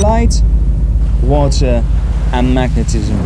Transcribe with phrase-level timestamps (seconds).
[0.00, 0.42] light,
[1.22, 1.84] water,
[2.32, 3.16] and magnetism.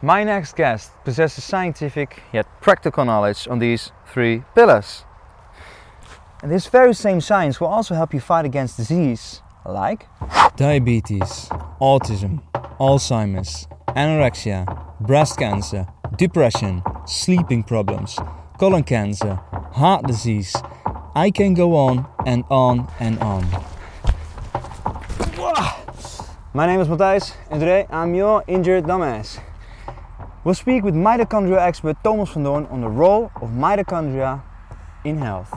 [0.00, 5.04] My next guest possesses scientific yet practical knowledge on these three pillars.
[6.42, 10.06] And this very same science will also help you fight against disease like
[10.56, 11.48] diabetes,
[11.80, 12.42] autism,
[12.78, 14.66] Alzheimer's, anorexia,
[15.00, 15.86] breast cancer,
[16.16, 18.18] depression, sleeping problems,
[18.58, 19.34] colon cancer,
[19.72, 20.54] heart disease.
[21.14, 23.46] I can go on and on and on.
[26.54, 29.40] My name is Matthijs and today I'm your injured dumbass.
[30.44, 34.42] We'll speak with mitochondria expert Thomas van Doorn on the role of mitochondria
[35.04, 35.52] in health.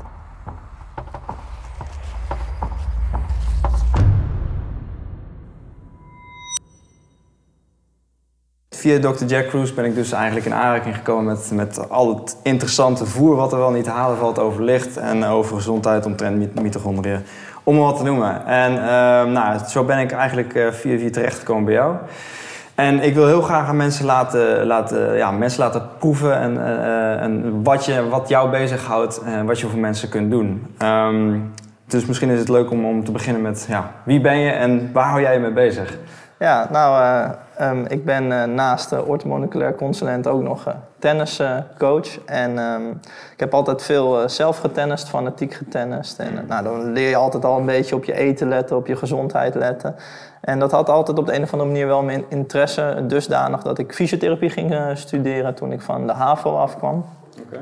[8.88, 9.26] Via Dr.
[9.26, 13.36] Jack Cruz ben ik dus eigenlijk in aanraking gekomen met, met al het interessante voer
[13.36, 17.20] wat er wel niet halen valt over licht en over gezondheid omtrent mitochondriën.
[17.64, 18.46] Om wat te noemen.
[18.46, 18.80] En uh,
[19.34, 21.96] nou, zo ben ik eigenlijk uh, via via terechtgekomen bij jou.
[22.76, 27.22] En ik wil heel graag aan mensen laten, laten, ja, mensen laten proeven en, uh,
[27.22, 30.76] en wat, je, wat jou bezighoudt en wat je voor mensen kunt doen.
[30.84, 31.54] Um,
[31.88, 34.90] dus misschien is het leuk om, om te beginnen met ja, wie ben je en
[34.94, 35.98] waar hou jij je mee bezig?
[36.40, 37.30] Ja, nou, uh,
[37.62, 42.24] um, ik ben uh, naast uh, orthomoleculair consulent ook nog tenniscoach.
[42.26, 43.00] en um,
[43.34, 46.20] ik heb altijd veel zelf getennist, fanatiek getennist.
[46.20, 48.96] En nou, dan leer je altijd al een beetje op je eten letten, op je
[48.96, 49.96] gezondheid letten.
[50.42, 53.78] En dat had altijd op de een of andere manier wel mijn interesse dusdanig dat
[53.78, 57.06] ik fysiotherapie ging studeren toen ik van de HAVO afkwam.
[57.46, 57.62] Okay.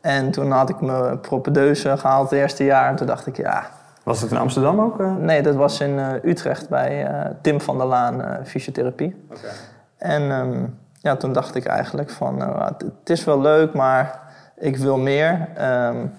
[0.00, 3.66] En toen had ik mijn propedeuse gehaald het eerste jaar en toen dacht ik, ja,
[4.04, 5.00] was het in Amsterdam ook?
[5.00, 5.16] Uh?
[5.16, 9.16] Nee, dat was in uh, Utrecht bij uh, Tim van der Laan fysiotherapie.
[9.30, 9.50] Okay.
[9.96, 12.40] En um, ja, toen dacht ik eigenlijk van,
[12.78, 14.20] het is wel leuk, maar
[14.56, 15.48] ik wil meer.
[15.60, 16.12] Um,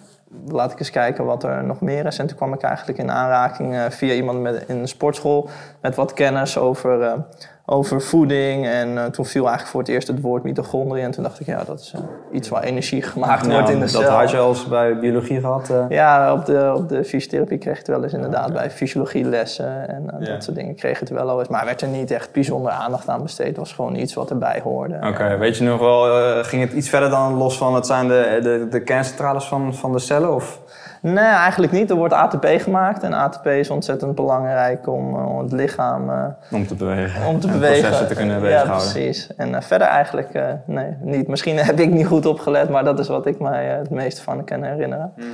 [0.48, 2.17] laat ik eens kijken wat er nog meer is.
[2.17, 5.50] En toen kwam ik eigenlijk in aanraking via iemand met, in een sportschool
[5.81, 7.24] met wat kennis over
[7.73, 8.67] over voeding.
[8.67, 11.03] En uh, toen viel eigenlijk voor het eerst het woord mitochondriën.
[11.03, 12.01] En toen dacht ik, ja, dat is uh,
[12.31, 14.01] iets waar energie gemaakt wordt in de cel.
[14.01, 15.69] Dat had je al bij biologie gehad?
[15.69, 15.85] Uh...
[15.89, 18.50] Ja, op de, op de fysiotherapie kreeg je het wel eens inderdaad.
[18.50, 18.62] Okay.
[18.62, 21.47] Bij fysiologielessen en dat soort dingen kreeg het wel al eens.
[21.47, 23.47] Maar werd er niet echt bijzonder aandacht aan besteed.
[23.47, 24.95] Het was gewoon iets wat erbij hoorde.
[24.95, 25.38] Oké, okay.
[25.38, 27.75] weet je nog wel, ging het iets verder dan los van...
[27.75, 30.33] het zijn de, de, de kerncentrales van, van de cellen?
[30.33, 30.62] Of?
[31.03, 31.90] Nee, eigenlijk niet.
[31.90, 33.03] Er wordt ATP gemaakt.
[33.03, 36.09] En ATP is ontzettend belangrijk om, om het lichaam...
[36.09, 37.28] Uh, om te bewegen.
[37.28, 37.81] Om te bewegen.
[37.81, 38.86] processen te kunnen bezighouden.
[38.88, 39.36] Ja, precies.
[39.36, 41.28] En uh, verder eigenlijk uh, nee, niet.
[41.28, 44.44] Misschien heb ik niet goed opgelet, maar dat is wat ik mij het meeste van
[44.44, 45.13] kan herinneren.
[45.16, 45.34] Mm -hmm.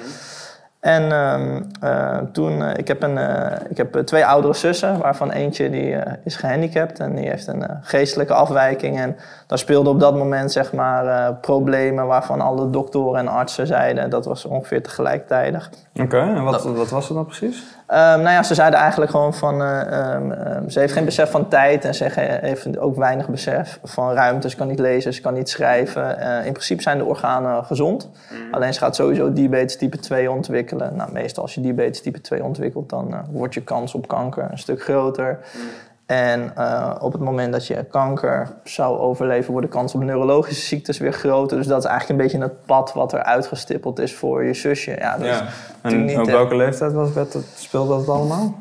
[0.79, 5.31] En um, uh, toen, uh, ik, heb een, uh, ik heb twee oudere zussen, waarvan
[5.31, 8.99] eentje die is gehandicapt en die heeft een geestelijke afwijking.
[8.99, 9.15] En
[9.47, 14.25] daar speelden op dat moment zeg maar problemen waarvan alle doktoren en artsen zeiden dat
[14.25, 15.55] was ongeveer tegelijkertijd.
[15.55, 17.78] Oké, okay, en wat, wat was het dan precies?
[17.91, 21.85] Um, nou ja, ze zeiden eigenlijk gewoon van, um, ze heeft geen besef van tijd
[21.85, 24.49] en ze heeft ook weinig besef van ruimte.
[24.49, 26.19] Ze kan niet lezen, ze kan niet schrijven.
[26.45, 28.53] in principe zijn de organen gezond, mm.
[28.53, 30.95] alleen ze gaat sowieso diabetes type 2 ontwikkelen.
[30.95, 34.47] Nou, meestal als je diabetes type 2 ontwikkelt, dan uh, wordt je kans op kanker
[34.51, 35.39] een stuk groter.
[35.53, 35.61] Mm.
[36.09, 40.65] En uh, op het moment dat je kanker zou overleven, wordt de kans op neurologische
[40.65, 41.57] ziektes weer groter.
[41.57, 44.95] Dus dat is eigenlijk een beetje het pad wat er uitgestippeld is voor je zusje.
[44.99, 45.45] Ja, dat ja.
[45.81, 48.55] en op welke leeftijd was het, speelde dat allemaal?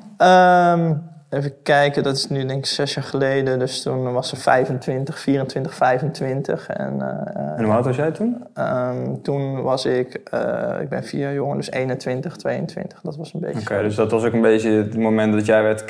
[0.79, 3.59] Um, Even kijken, dat is nu denk ik zes jaar geleden.
[3.59, 6.69] Dus toen was ze 25, 24, 25.
[6.69, 8.45] En, uh, en hoe oud was jij toen?
[8.59, 13.01] Um, toen was ik, uh, ik ben vier jaar jonger, dus 21, 22.
[13.01, 13.61] Dat was een beetje.
[13.61, 15.85] Oké, okay, dus dat was ook een beetje het moment dat jij werd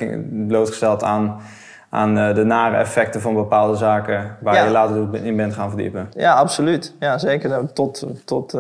[0.46, 1.40] blootgesteld aan,
[1.90, 4.64] aan uh, de nare effecten van bepaalde zaken waar ja.
[4.64, 6.08] je later in bent gaan verdiepen.
[6.16, 6.94] Ja, absoluut.
[7.00, 7.72] Ja, zeker.
[7.72, 8.58] Tot, tot,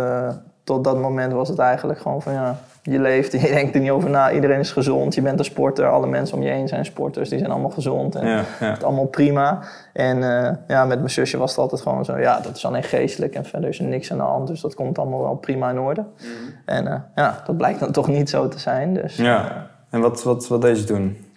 [0.64, 3.80] tot dat moment was het eigenlijk gewoon van ja je leeft en je denkt er
[3.80, 4.32] niet over na.
[4.32, 7.38] Iedereen is gezond, je bent een sporter, alle mensen om je heen zijn sporters, die
[7.38, 8.70] zijn allemaal gezond en ja, ja.
[8.70, 9.62] het allemaal prima.
[9.92, 12.82] En uh, ja, met mijn zusje was het altijd gewoon zo, ja, dat is alleen
[12.82, 15.70] geestelijk en verder is er niks aan de hand, dus dat komt allemaal wel prima
[15.70, 16.00] in orde.
[16.00, 16.54] Mm.
[16.64, 18.94] En uh, ja, dat blijkt dan toch niet zo te zijn.
[18.94, 19.66] Dus, ja.
[19.90, 21.27] En wat, wat, wat deed je toen?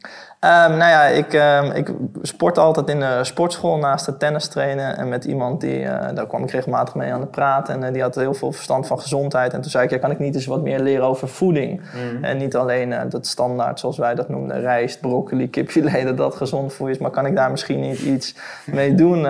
[0.46, 1.92] Um, nou ja, ik, um, ik
[2.22, 4.98] sport altijd in de sportschool naast het tennis trainen.
[4.98, 7.70] En met iemand die, uh, daar kwam ik regelmatig mee aan de praat.
[7.70, 9.54] En uh, die had heel veel verstand van gezondheid.
[9.54, 11.82] En toen zei ik, ja, kan ik niet eens wat meer leren over voeding?
[11.82, 12.24] Mm.
[12.24, 16.36] En niet alleen uh, dat standaard, zoals wij dat noemden, rijst, broccoli, kipfilet, dat dat
[16.36, 17.00] gezond voor je is.
[17.00, 18.36] Maar kan ik daar misschien niet iets
[18.66, 19.28] mee doen?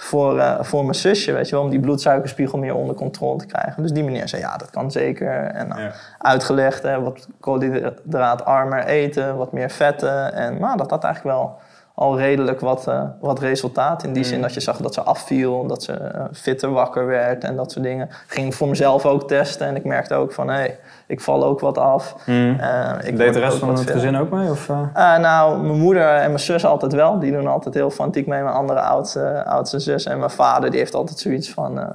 [0.00, 3.46] Voor, uh, voor mijn zusje, weet je wel, om die bloedsuikerspiegel meer onder controle te
[3.46, 3.82] krijgen.
[3.82, 5.44] Dus die meneer zei, ja, dat kan zeker.
[5.44, 5.92] En nou, ja.
[6.18, 10.32] uitgelegd, hè, wat koolhydraatarmer eten, wat meer vetten.
[10.34, 11.58] En nou, dat had eigenlijk wel
[11.98, 14.02] al redelijk wat, eh, wat resultaat.
[14.02, 14.28] In die Mm.
[14.28, 17.72] zin dat je zag dat ze afviel, dat ze eh, fitter wakker werd en dat
[17.72, 18.08] soort dingen.
[18.26, 21.60] Ging voor mezelf ook testen en ik merkte ook van hé, hey, ik val ook
[21.60, 22.14] wat af.
[22.26, 22.58] Mm.
[22.60, 24.50] Eh, ik Deed de rest van het gezin ook mee?
[24.50, 27.18] Of, nou, mijn moeder en mijn zus altijd wel.
[27.18, 28.42] Die doen altijd heel fanatiek mee.
[28.42, 31.92] Mijn andere oudste, oudste zus en mijn vader, die heeft altijd zoiets van...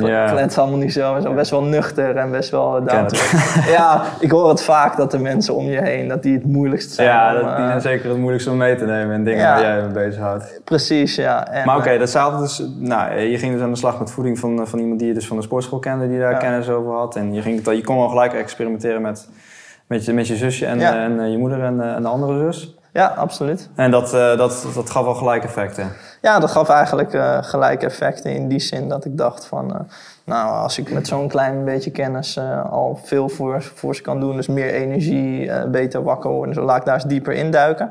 [0.00, 0.30] is- Ja.
[0.30, 1.20] klets allemaal niet zo.
[1.20, 2.82] Zo Best wel nuchter en best wel.
[3.76, 6.90] Ja, ik hoor het vaak dat de mensen om je heen, dat die het moeilijkst
[6.92, 7.08] zijn.
[7.08, 9.52] Ja, om, die eh, zijn zeker het moeilijkste om mee te nemen in dingen Ja.
[9.54, 10.60] waar jij mee bezighoudt.
[10.64, 11.48] Precies, ja.
[11.48, 14.38] En, Maar oké, eh, dat dus, nou, je ging dus aan de slag met voeding
[14.38, 16.38] van, van iemand die je dus van de sportschool kende, die daar Ja.
[16.38, 17.16] kennis over had.
[17.16, 19.28] En je, ging, je kon al gelijk experimenteren met,
[19.86, 20.92] met, je, met je zusje en, Ja.
[20.94, 22.76] eh, en eh, je moeder en, eh, en de andere zus.
[22.92, 23.70] ja, absoluut.
[23.74, 25.92] En dat, eh, dat, dat gaf al gelijk effecten.
[26.22, 29.74] Ja, dat gaf eigenlijk eh gelijk effecten in die zin dat ik dacht van...
[29.74, 29.80] eh,
[30.24, 34.20] nou, als ik met zo'n klein beetje kennis eh, al veel voor, voor ze kan
[34.20, 34.36] doen...
[34.36, 37.90] dus meer energie, beter wakker worden, zo laat ik daar eens dieper induiken.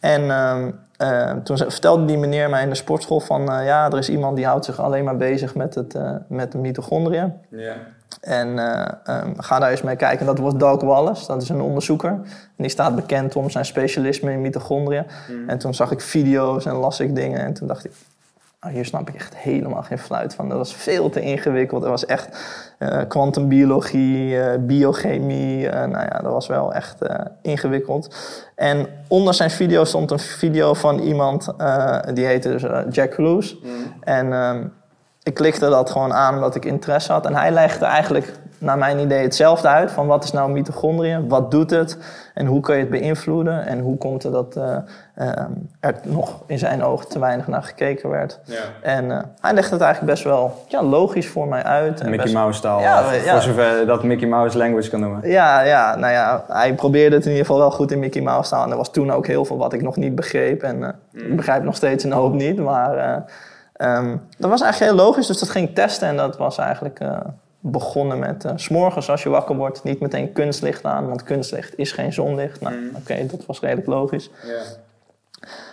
[0.00, 3.42] En ehm, eh, toen ze- vertelde die meneer mij in de sportschool van...
[3.44, 7.32] ja, er is iemand die houdt zich alleen maar bezig met, het, met de mitochondriën.
[7.50, 7.74] Ja.
[8.20, 10.26] En eh, ehm, ga daar eens mee kijken.
[10.26, 12.10] Dat was Doug Wallace, dat is een onderzoeker.
[12.10, 12.24] En
[12.56, 15.06] die staat bekend om zijn specialisme in mitochondriën.
[15.46, 17.40] En toen zag ik video's en las ik dingen.
[17.40, 17.92] En toen dacht ik,
[18.60, 20.48] oh, hier snap ik echt helemaal geen fluit van.
[20.48, 21.82] Dat was veel te ingewikkeld.
[21.82, 22.28] Het was echt
[22.78, 25.68] eh kwantumbiologie, eh, biochemie.
[25.68, 26.98] nou ja, dat was wel echt
[27.42, 28.16] ingewikkeld.
[28.54, 31.54] En onder zijn video stond een video van iemand,
[32.14, 33.54] die heette dus Jack Cruz.
[34.00, 34.64] En ehm,
[35.28, 37.26] ik klikte dat gewoon aan omdat ik interesse had.
[37.26, 39.90] En hij legde eigenlijk, naar mijn idee, hetzelfde uit.
[39.92, 41.28] Van wat is nou mitochondriën?
[41.28, 41.98] Wat doet het?
[42.34, 43.66] En hoe kun je het beïnvloeden?
[43.66, 44.76] En hoe komt het dat eh,
[45.14, 48.38] ehm, er nog in zijn ogen te weinig naar gekeken werd?
[48.44, 48.56] Ja.
[48.82, 52.00] En eh, hij legde het eigenlijk best wel ja, logisch voor mij uit.
[52.00, 53.32] En Mickey best- Mouse taal, Ja, ja.
[53.32, 55.30] voor zover je dat Mickey Mouse language kan noemen.
[55.30, 58.50] Ja, ja, nou ja, hij probeerde het in ieder geval wel goed in Mickey Mouse
[58.50, 58.64] taal.
[58.64, 60.62] En er was toen ook heel veel wat ik nog niet begreep.
[60.62, 62.58] En eh, ik begrijp nog steeds een hoop niet.
[62.58, 63.24] Maar
[63.78, 65.26] eh, ehm, dat was eigenlijk heel logisch.
[65.26, 66.08] Dus dat ging ik testen.
[66.08, 67.20] En dat was eigenlijk eh,
[67.60, 68.44] begonnen met...
[68.44, 71.08] eh, 's s'morgens als je wakker wordt, niet meteen kunstlicht aan.
[71.08, 72.60] Want kunstlicht is geen zonlicht.
[72.60, 74.30] Nou, oké, dat was redelijk logisch.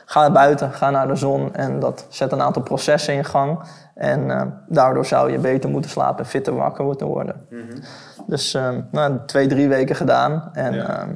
[0.05, 1.53] Ga naar buiten, ga naar de zon.
[1.55, 3.59] En dat zet een aantal processen in gang.
[3.95, 7.45] En eh, daardoor zou je beter moeten slapen en fitter wakker moeten worden.
[8.27, 10.49] Dus ehm, nou, twee, drie weken gedaan.
[10.53, 11.07] En Ja.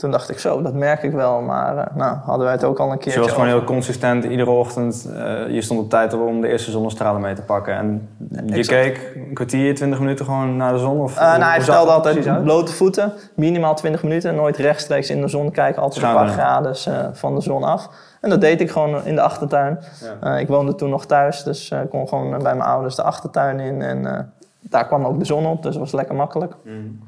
[0.00, 1.40] Toen dacht ik zo, dat merk ik wel.
[1.40, 4.24] Maar eh, nou, hadden wij het ook al een keertje je was gewoon heel consistent,
[4.24, 5.10] iedere ochtend.
[5.14, 7.74] eh, je stond op tijd om de eerste zonnestralen mee te pakken.
[7.74, 8.08] En
[8.46, 8.82] je exact.
[8.82, 11.00] keek een kwartier, twintig minuten gewoon naar de zon?
[11.00, 14.34] Of, Eh, nou, hij vertelde altijd blote voeten, minimaal 20 minuten.
[14.34, 16.76] Nooit rechtstreeks in de zon kijken, altijd een paar graden
[17.16, 17.88] van de zon af.
[18.20, 19.78] En dat deed ik gewoon in de achtertuin.
[20.22, 20.38] Ja.
[20.38, 23.82] Ik woonde toen nog thuis, dus ik kon gewoon bij mijn ouders de achtertuin in.
[23.82, 26.54] En daar kwam ook de zon op, dus dat was lekker makkelijk.
[26.64, 27.00] Mm.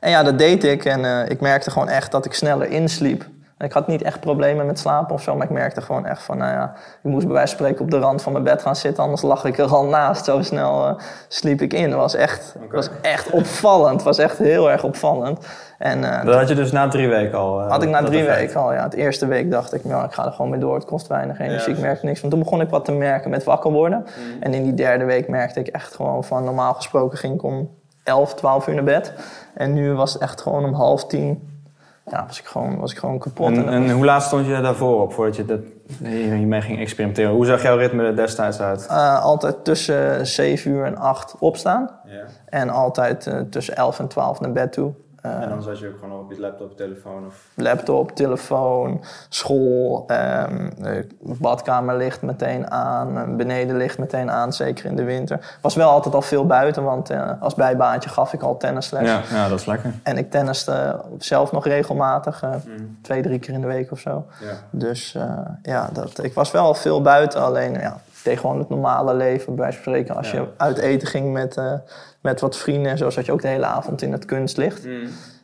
[0.00, 0.84] En ja, dat deed ik.
[0.84, 3.24] En eh, ik merkte gewoon echt dat ik sneller insliep.
[3.58, 6.22] En ik had niet echt problemen met slapen of zo, maar ik merkte gewoon echt
[6.22, 6.72] van, nou ja,
[7.02, 9.22] ik moest bij wijze van spreken op de rand van mijn bed gaan zitten, anders
[9.22, 10.24] lag ik er al naast.
[10.24, 10.94] Zo snel eh,
[11.28, 11.90] sliep ik in.
[11.90, 12.76] Dat was echt, Oké.
[12.76, 13.92] was echt opvallend.
[13.94, 15.46] Het was echt heel erg opvallend.
[15.78, 17.60] En eh, Dat had je dus na drie weken al?
[17.60, 18.38] had ik na drie effect.
[18.38, 18.72] weken al.
[18.72, 20.74] Ja, het eerste week dacht ik, nou, ik ga er gewoon mee door.
[20.74, 22.20] Het kost weinig energie, Ja, ik merk niks.
[22.20, 24.00] Want toen begon ik wat te merken met wakker worden.
[24.00, 24.42] Mhm.
[24.42, 27.70] En in die derde week merkte ik echt gewoon van, normaal gesproken ging ik om
[28.04, 29.12] 11, 12 uur naar bed.
[29.54, 31.52] En nu was het echt gewoon om half tien.
[32.10, 33.56] Ja, was ik gewoon, was ik gewoon kapot.
[33.56, 35.60] En, hoe laat stond je daarvoor op, voordat je dat,
[36.02, 37.32] hiermee ging experimenteren?
[37.32, 38.86] Hoe zag jouw ritme er destijds uit?
[38.86, 41.90] eh, altijd tussen 7 uur en 8 opstaan.
[42.04, 42.24] Ja.
[42.48, 44.92] En altijd eh, tussen 11 en 12 naar bed toe.
[45.24, 47.34] Eh, En dan zat je ook gewoon op je laptop, telefoon of...
[47.54, 55.04] laptop, telefoon, school, ehm, eh, badkamerlicht meteen aan, eh, benedenlicht meteen aan, zeker in de
[55.04, 55.56] winter.
[55.60, 59.08] Was wel altijd al veel buiten, want als bijbaantje gaf ik al tennisles.
[59.08, 59.92] Ja, ja, dat is lekker.
[60.02, 62.50] En ik tenniste zelf nog regelmatig, eh,
[63.02, 64.24] twee, drie keer in de week of zo.
[64.40, 64.52] Ja.
[64.70, 65.16] Dus
[65.62, 69.54] ja, dat, ik was wel al veel buiten, alleen ja, tegen gewoon het normale leven.
[69.54, 70.40] Bij spreken, als Ja.
[70.40, 71.60] je uit eten ging met,
[72.24, 74.86] met wat vrienden en zo, zat je ook de hele avond in het kunstlicht.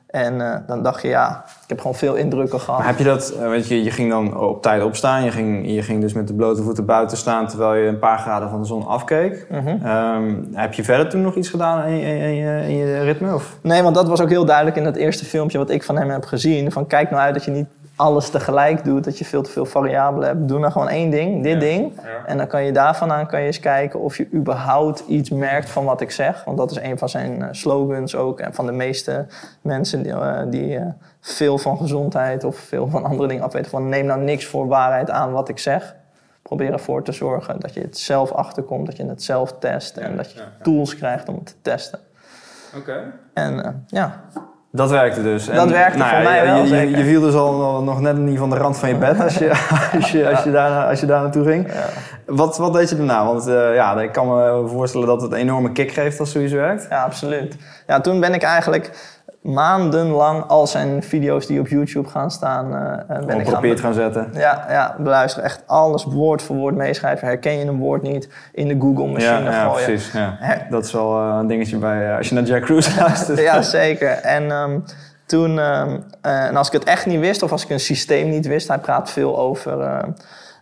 [0.06, 2.78] En eh, dan dacht je, ja, ik heb gewoon veel indrukken gehad.
[2.78, 5.24] Maar heb je dat, eh, weet je, je ging dan op tijd opstaan.
[5.24, 8.18] Je ging, je ging dus met de blote voeten buiten staan terwijl je een paar
[8.18, 9.46] graden van de zon afkeek.
[9.50, 9.68] Mhm.
[9.86, 13.34] Ehm, heb je verder toen nog iets gedaan in, je- in, je- in je ritme?
[13.34, 13.56] Of?
[13.62, 16.10] Nee, want dat was ook heel duidelijk in dat eerste filmpje wat ik van hem
[16.10, 16.72] heb gezien.
[16.72, 17.66] Van kijk nou uit dat je niet
[18.00, 20.48] alles tegelijk doet, dat je veel te veel variabelen hebt.
[20.48, 21.92] Doe nou gewoon één ding, dit ding.
[22.02, 22.26] Ja.
[22.26, 25.70] En dan kan je daarvan aan kan je eens kijken of je überhaupt iets merkt
[25.70, 26.44] van wat ik zeg.
[26.44, 28.40] Want dat is een van zijn eh, slogans ook.
[28.40, 29.26] En van de meeste
[29.60, 30.86] mensen die, eh, die eh,
[31.20, 33.70] veel van gezondheid of veel van andere dingen afweten.
[33.70, 35.94] Van neem nou niks voor waarheid aan wat ik zeg.
[36.42, 39.96] Probeer ervoor te zorgen dat je het zelf achterkomt, dat je het zelf test.
[39.96, 41.98] En Ja, dat je tools krijgt om het te testen.
[42.76, 43.12] Oké.
[43.34, 44.20] En ja,
[44.72, 45.48] Dat werkte dus.
[45.48, 48.16] En, Dat werkte nou voor ja, mij wel, je, je, viel dus al nog net
[48.16, 49.50] niet van de rand van je bed als je,
[49.96, 51.68] als je, als je, daar, als je daar naartoe ging.
[52.26, 53.24] Wat, wat deed je daarna?
[53.24, 56.52] Want eh, ja, ik kan me voorstellen dat het een enorme kick geeft als zoiets
[56.52, 56.86] werkt.
[56.90, 57.56] Ja, absoluut.
[57.86, 58.90] Ja, toen ben ik eigenlijk
[59.40, 63.94] maandenlang al zijn video's die op YouTube gaan staan, eh, ben ik gaan te gaan
[63.94, 64.30] zetten.
[64.34, 65.44] ja, ja, beluisteren.
[65.48, 67.26] Echt alles woord voor woord meeschrijven.
[67.28, 69.84] Herken je een woord niet in de Google Ja, machine ja gooien.
[69.84, 70.12] precies.
[70.12, 70.36] Ja.
[70.38, 70.56] Hè?
[70.70, 73.38] Dat is wel eh, een dingetje bij als je naar Jack Cruise luistert.
[73.40, 74.10] Ja, zeker.
[74.10, 74.78] En ehm,
[75.26, 78.28] toen, ehm, eh, en als ik het echt niet wist, of als ik een systeem
[78.28, 80.04] niet wist, hij praat veel over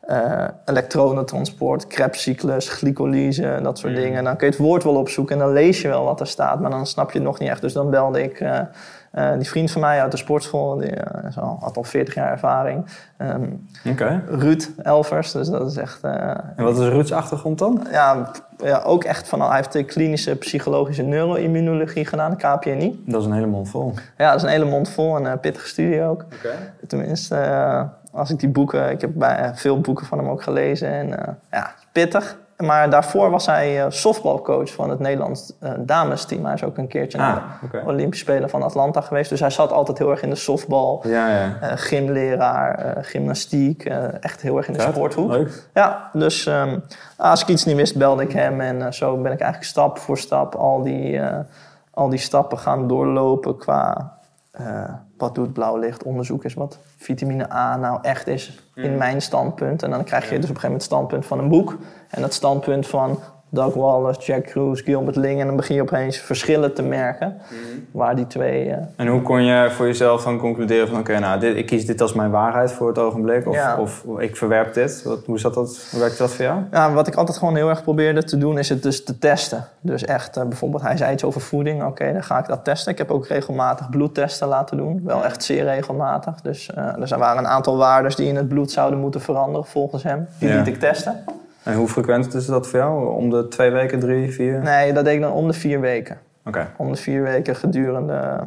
[0.09, 4.25] eh, elektronentransport, Krebscyclus, glycolyse, dat soort dingen.
[4.25, 6.61] Dan kun je het woord wel opzoeken en dan lees je wel wat er staat,
[6.61, 7.61] maar dan snap je het nog niet echt.
[7.61, 8.59] Dus dan belde ik eh,
[9.13, 11.03] eh, die vriend van mij uit de sportschool, die
[11.37, 12.87] al- had al 40 jaar ervaring,
[13.91, 14.23] Oké.
[14.29, 15.33] Ruud Elvers.
[15.33, 16.01] Dus dat is echt.
[16.03, 17.87] En wat is Ruud's achtergrond dan?
[17.91, 18.31] ja,
[18.65, 19.43] ja, ook echt van.
[19.43, 23.03] Hij heeft de klinische psychologische neuroimmunologie gedaan, de KPNI.
[23.07, 23.95] Dat is een hele mond vol.
[24.19, 26.25] Ja, dat is een hele mond vol en een pittige studie ook.
[26.37, 26.55] Oké.
[26.87, 27.37] Tenminste,
[28.13, 30.89] als ik die boeken, ik heb bij, veel boeken van hem ook gelezen.
[30.89, 32.39] En eh, ja, pittig.
[32.59, 36.45] Maar daarvoor was hij eh, softbalcoach van het Nederlands eh, damesteam.
[36.45, 37.89] Hij is ook een keertje naar Ah, de oké.
[37.91, 39.31] Olympische Spelen van Atlanta geweest.
[39.31, 41.01] Dus hij zat altijd heel erg in de softbal.
[41.07, 41.57] Ja, ja.
[41.61, 44.95] eh, gymleraar, eh, gymnastiek, eh, echt heel erg in de Vet.
[44.95, 45.31] sporthoek.
[45.31, 45.69] Leuk.
[45.75, 46.79] Ja, dus ehm,
[47.17, 48.61] als ik iets niet wist, belde ik hem.
[48.61, 51.39] En eh, zo ben ik eigenlijk stap voor stap al die, eh,
[51.91, 54.13] al die stappen gaan doorlopen qua...
[54.59, 56.03] eh, wat doet blauw licht?
[56.03, 59.83] Onderzoek is wat vitamine A nou echt is in mijn standpunt.
[59.83, 61.79] En dan krijg je dus op een gegeven moment het standpunt van een boek.
[62.09, 63.19] En het standpunt van
[63.51, 65.41] Doug Wallace, Jack Cruz, Gilbert Ling.
[65.41, 67.37] En dan begin je opeens verschillen te merken.
[67.91, 68.71] Waar die twee...
[68.71, 70.99] eh, En hoe kon je voor jezelf dan concluderen van...
[70.99, 73.47] oké, nou, dit, ik kies dit als mijn waarheid voor het ogenblik...
[73.49, 73.77] of, Ja.
[73.81, 75.03] of ik verwerp dit?
[75.03, 76.61] Wat, hoe, zat dat, hoe werkte dat voor jou?
[76.71, 79.65] Ja, wat ik altijd gewoon heel erg probeerde te doen, is het dus te testen.
[79.81, 81.85] Dus echt, eh, bijvoorbeeld, hij zei iets over voeding.
[81.85, 82.93] Oké, dan ga ik dat testen.
[82.93, 85.01] Ik heb ook regelmatig bloedtesten laten doen.
[85.05, 86.41] Wel echt zeer regelmatig.
[86.41, 90.03] Dus eh, er waren een aantal waarden die in het bloed zouden moeten veranderen, volgens
[90.03, 90.27] hem.
[90.39, 90.57] Die Ja.
[90.57, 91.25] liet ik testen.
[91.69, 93.15] En hoe frequent is dat voor jou?
[93.15, 94.61] Om de twee weken, drie, vier?
[94.63, 96.19] Nee, dat deed ik dan om de vier weken.
[96.45, 96.71] Oké.
[96.77, 98.45] Om de vier weken gedurende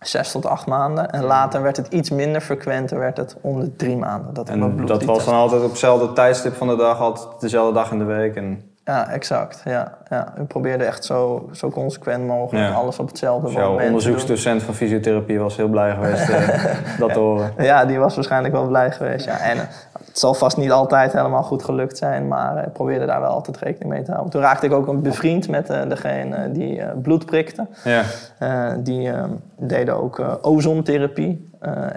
[0.00, 1.10] zes tot acht maanden.
[1.10, 2.92] En later werd het iets minder frequent.
[2.92, 4.34] en werd het om de drie maanden.
[4.34, 7.92] Dat En dat was dan altijd op hetzelfde tijdstip van de dag, altijd dezelfde dag
[7.92, 8.36] in de week.
[8.36, 9.60] En Ja, exact.
[9.64, 10.32] Ja, ja.
[10.40, 12.74] Ik probeerde echt zo, zo consequent mogelijk Ja.
[12.74, 16.64] alles op hetzelfde moment jouw onderzoeksdocent van fysiotherapie was heel blij geweest eh,
[16.98, 17.52] dat te horen.
[17.58, 19.24] Ja, die was waarschijnlijk wel blij geweest.
[19.26, 19.38] Ja.
[19.38, 19.62] En eh,
[20.06, 23.30] het zal vast niet altijd helemaal goed gelukt zijn, maar eh, ik probeerde daar wel
[23.30, 24.32] altijd rekening mee te houden.
[24.32, 27.66] Toen raakte ik ook een bevriend met eh, degene die eh, bloed prikte.
[27.84, 28.02] Ja,
[28.38, 29.24] Eh, die eh,
[29.58, 31.51] deden ook eh, ozontherapie eh,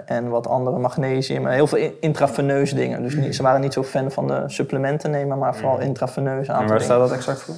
[0.06, 1.46] en wat andere magnesium.
[1.46, 3.02] en heel veel in- intraveneus dingen.
[3.02, 6.54] Dus niet, ze waren niet zo fan van de supplementen nemen, maar vooral intraveneus en
[6.54, 7.54] aantal waar staat dat exact voor?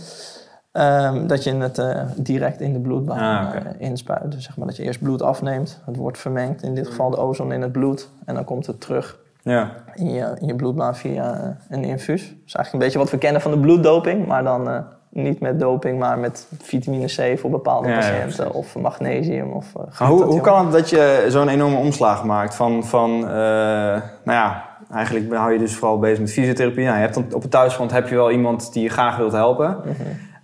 [0.72, 4.32] Ehm, dat je het eh, direct in de bloedbaan Ah, eh, inspuit.
[4.32, 5.80] Dus zeg maar dat je eerst bloed afneemt.
[5.86, 8.08] Het wordt vermengd, in dit geval de ozon in het bloed.
[8.24, 12.20] En dan komt het terug Ja, in je, in je bloedbaan via eh, een infuus.
[12.22, 14.26] Dat is eigenlijk een beetje wat we kennen van de bloeddoping.
[14.26, 14.78] Maar dan eh,
[15.10, 18.52] niet met doping, maar met vitamine C voor bepaalde Ja, patiënten.
[18.52, 19.66] of magnesium of
[19.98, 24.02] Maar hoe, hoe kan het dat je zo'n enorme omslag maakt van, van eh, nou
[24.24, 26.84] ja, eigenlijk hou je dus vooral bezig met fysiotherapie.
[26.84, 29.32] Nou, je hebt dan op het thuisfront heb je wel iemand die je graag wilt
[29.32, 29.76] helpen.
[29.84, 29.92] Mhm.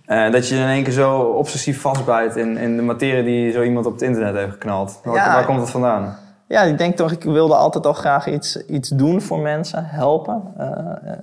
[0.05, 3.61] Eh, dat je in één keer zo obsessief vastbijt in, in de materie die zo
[3.61, 4.99] iemand op het internet heeft geknald.
[5.03, 5.33] Waar, Ja.
[5.33, 6.15] waar komt dat vandaan?
[6.47, 10.41] Ja, ik denk toch, ik wilde altijd al graag iets, iets doen voor mensen, helpen.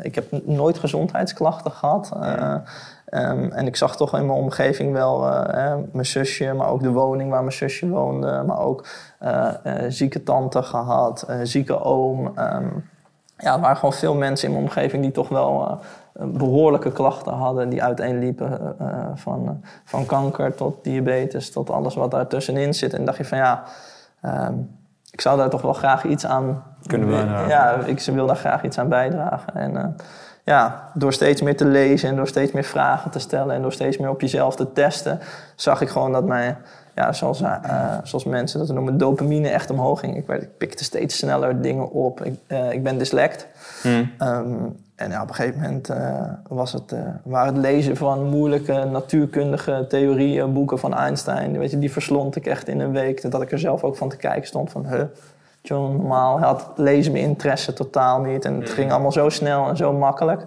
[0.01, 2.13] Ik heb nooit gezondheidsklachten gehad.
[2.23, 2.55] Eh,
[3.13, 6.83] ehm, en ik zag toch in mijn omgeving wel eh, eh, mijn zusje, maar ook
[6.83, 8.43] de woning waar mijn zusje woonde.
[8.47, 8.87] Maar ook
[9.19, 12.33] eh, eh, zieke tante gehad, eh, zieke oom.
[12.37, 12.69] Ehm,
[13.37, 17.33] ja, er waren gewoon veel mensen in mijn omgeving die toch wel eh, behoorlijke klachten
[17.33, 17.69] hadden.
[17.69, 18.77] Die uiteenliepen
[19.15, 22.95] van, van kanker tot diabetes, tot alles wat daar tussenin zit.
[22.95, 23.63] En dacht je van ja,
[24.21, 24.55] ehm,
[25.11, 27.49] ik zou daar toch wel graag iets aan Kunnen bijdragen.
[27.49, 29.55] Ja, ik wil daar graag iets aan bijdragen.
[29.55, 29.97] En
[30.45, 33.73] ja, door steeds meer te lezen en door steeds meer vragen te stellen en door
[33.73, 35.21] steeds meer op jezelf te testen,
[35.57, 36.57] zag ik gewoon dat mijn,
[36.95, 40.17] ja, zoals, eh, zoals mensen dat noemen, dopamine echt omhoog ging.
[40.17, 42.25] Ik, werd, ik pikte steeds sneller dingen op.
[42.25, 43.47] Ik, eh, ik ben dyslect.
[43.83, 44.05] Hm.
[44.19, 44.55] Ehm,
[44.95, 46.95] en ja, op een gegeven moment eh, was het,
[47.25, 52.47] waar het lezen van moeilijke natuurkundige theorieën, boeken van Einstein, weet je, die verslond ik
[52.47, 53.31] echt in een week.
[53.31, 55.03] Dat ik er zelf ook van te kijken stond van, huh,
[55.63, 58.45] John, normaal had lezen mijn interesse totaal niet.
[58.45, 60.43] En het ging allemaal zo snel en zo makkelijk.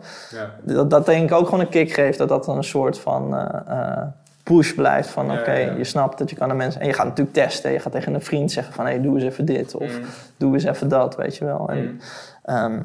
[0.62, 3.60] Dat, dat denk ik ook gewoon een kick geeft, dat dat een soort van eh,
[3.68, 4.08] eh,
[4.44, 5.10] push blijft.
[5.10, 5.78] Van oké, ja, ja.
[5.78, 6.82] je snapt dat je kan de mensen...
[6.82, 7.72] En je gaat natuurlijk testen.
[7.72, 9.76] Je gaat tegen een vriend zeggen van, hé, hey, doe eens even dit.
[9.76, 10.00] Of
[10.38, 11.70] doe eens even dat, weet je wel.
[11.70, 12.02] En,
[12.44, 12.80] ehm,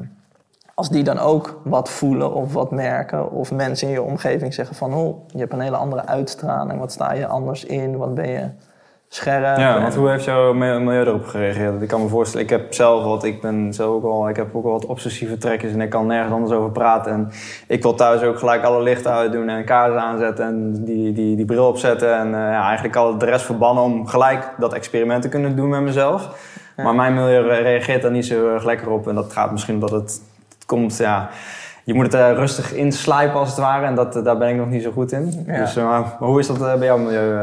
[0.73, 4.75] als die dan ook wat voelen of wat merken, of mensen in je omgeving zeggen
[4.75, 8.29] van, oh, je hebt een hele andere uitstraling, wat sta je anders in, wat ben
[8.29, 8.49] je
[9.13, 9.57] scherp.
[9.57, 11.81] Ja, en- want hoe heeft jouw mi- milieu erop gereageerd?
[11.81, 14.55] Ik kan me voorstellen, ik heb zelf wat, ik ben zo ook al, ik heb
[14.55, 17.11] ook wel wat obsessieve trekjes en ik kan nergens anders over praten.
[17.11, 17.29] En
[17.67, 21.45] ik wil thuis ook gelijk alle lichten uitdoen en kaarsen aanzetten en die, die, die
[21.45, 22.17] bril opzetten.
[22.17, 25.69] En eh, ja, eigenlijk al de rest verbannen om gelijk dat experiment te kunnen doen
[25.69, 26.49] met mezelf.
[26.75, 29.07] Maar mijn milieu re- reageert daar niet zo erg lekker op.
[29.07, 30.21] En dat gaat misschien omdat het,
[30.57, 31.29] het komt, ja...
[31.83, 34.55] Je moet het eh, rustig inslijpen als het ware en dat, eh, daar ben ik
[34.55, 35.43] nog niet zo goed in.
[35.47, 35.57] Ja.
[35.57, 37.37] Dus maar hoe is dat bij jouw milieu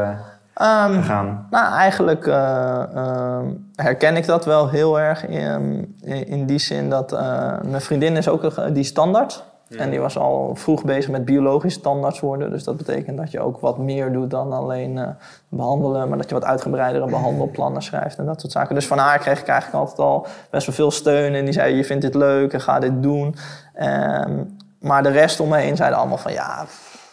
[0.59, 1.47] eh, gegaan?
[1.49, 6.89] Nou, eigenlijk eh, ehm, herken ik dat wel heel erg in, in, in die zin
[6.89, 9.47] dat eh, mijn vriendin is ook een- die standaard.
[9.77, 12.49] En die was al vroeg bezig met biologisch standaards worden.
[12.51, 15.07] Dus dat betekent dat je ook wat meer doet dan alleen eh,
[15.49, 16.09] behandelen.
[16.09, 18.75] Maar dat je wat uitgebreidere behandelplannen schrijft en dat soort zaken.
[18.75, 21.33] Dus van haar kreeg ik eigenlijk altijd al best wel veel steun.
[21.33, 23.35] En die zei, je vindt dit leuk en ga dit doen.
[23.73, 24.43] Ehm,
[24.79, 26.65] maar de rest om me heen zeiden allemaal van, ja,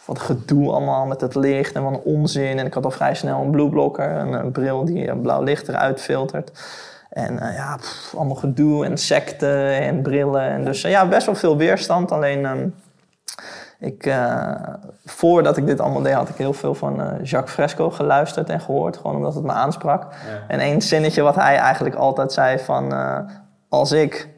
[0.07, 2.59] wat gedoe allemaal met het licht en wat een onzin.
[2.59, 5.69] En ik had al vrij snel een blueblocker, een, een bril die eh, blauw licht
[5.69, 6.53] eruit filtert.
[7.11, 10.43] En eh, ja, pff, allemaal gedoe en secten en brillen.
[10.51, 12.13] En dus eh, ja, best wel veel weerstand.
[12.13, 12.69] Alleen ehm,
[13.79, 14.55] ik, eh,
[15.05, 18.61] voordat ik dit allemaal deed, had ik heel veel van eh, Jacques Fresco geluisterd en
[18.61, 18.97] gehoord.
[18.97, 20.07] Gewoon omdat het me aansprak.
[20.49, 22.93] En één zinnetje wat hij eigenlijk altijd zei van...
[22.93, 23.19] eh,
[23.69, 24.29] als ik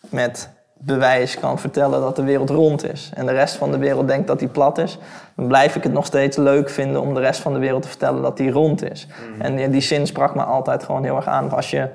[0.00, 0.50] met
[0.84, 3.10] bewijs kan vertellen dat de wereld rond is...
[3.14, 4.98] en de rest van de wereld denkt dat die plat is...
[5.36, 7.88] dan blijf ik het nog steeds leuk vinden om de rest van de wereld te
[7.88, 9.06] vertellen dat die rond is.
[9.38, 11.50] En die, die zin sprak me altijd gewoon heel erg aan.
[11.50, 11.88] Als je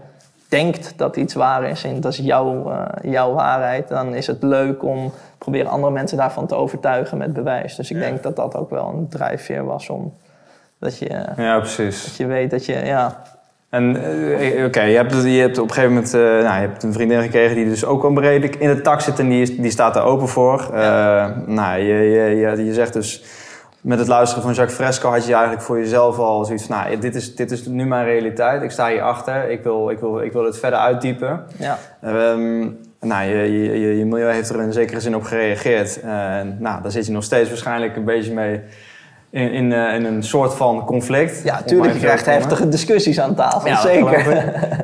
[0.49, 3.87] denkt dat iets waar is en dat is jouw, eh, jouw waarheid...
[3.87, 7.75] dan is het leuk om proberen andere mensen daarvan te overtuigen met bewijs.
[7.75, 10.13] Dus ik denk dat dat ook wel een drijfveer was om...
[10.79, 12.03] Dat je, Ja, precies.
[12.03, 13.21] dat je weet dat je, ja,
[13.69, 13.95] En
[14.39, 16.93] eh, oké, je, hebt, je hebt op een gegeven moment eh, nou, je hebt een
[16.93, 20.03] vriendin gekregen die dus ook wel redelijk in de tak zit en die, staat er
[20.03, 20.69] open voor.
[20.73, 23.23] Eh, nou, je, je, je, je zegt dus
[23.81, 26.99] met het luisteren van Jacques Fresco had je eigenlijk voor jezelf al zoiets van, nou,
[26.99, 28.61] dit is, dit is nu mijn realiteit.
[28.61, 29.49] Ik sta hier achter.
[29.49, 31.43] Ik wil, ik wil, ik wil het verder uitdiepen.
[31.57, 31.77] ja.
[32.01, 32.69] Ehm,
[32.99, 35.99] nou, je, je, je, je milieu heeft er in zekere zin op gereageerd.
[36.01, 38.61] En nou, daar zit je nog steeds waarschijnlijk een beetje mee
[39.29, 41.43] in, in, eh, in een soort van conflict.
[41.43, 44.25] Ja, tuurlijk, je krijgt heftige discussies aan tafel, Ja, zeker.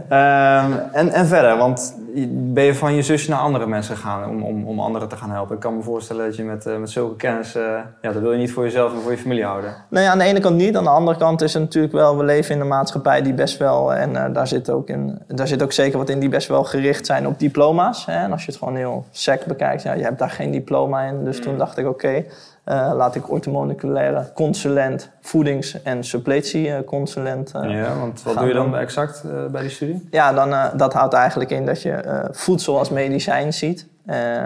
[0.10, 1.96] Ehm, en, en verder, want
[2.32, 5.32] ben je van je zusje naar andere mensen gegaan om, om, om anderen te gaan
[5.32, 5.56] helpen?
[5.56, 7.64] Ik kan me voorstellen dat je met, eh, met zulke kennis, eh,
[8.02, 9.76] ja, dat wil je niet voor jezelf en voor je familie houden.
[9.90, 10.78] Nee, aan de ene kant niet.
[10.78, 13.58] Aan de andere kant is het natuurlijk wel, we leven in een maatschappij die best
[13.58, 16.64] wel, en daar, zit ook in, daar zit ook zeker wat in, die best wel
[16.64, 18.06] gericht zijn op diploma's.
[18.06, 18.24] Hè?
[18.24, 21.24] En als je het gewoon heel sec bekijkt, ja, je hebt daar geen diploma in.
[21.24, 22.24] Dus toen dacht ik, oké,
[22.64, 28.72] eh, laat ik orthomoleculaire consulent, voedings- en suppletieconsulent eh, ja, want wat doe je dan
[28.72, 28.80] doen.
[28.80, 30.08] exact eh, bij die studie?
[30.12, 33.88] Ja, dan, dat houdt eigenlijk in dat je voedsel als medicijn ziet.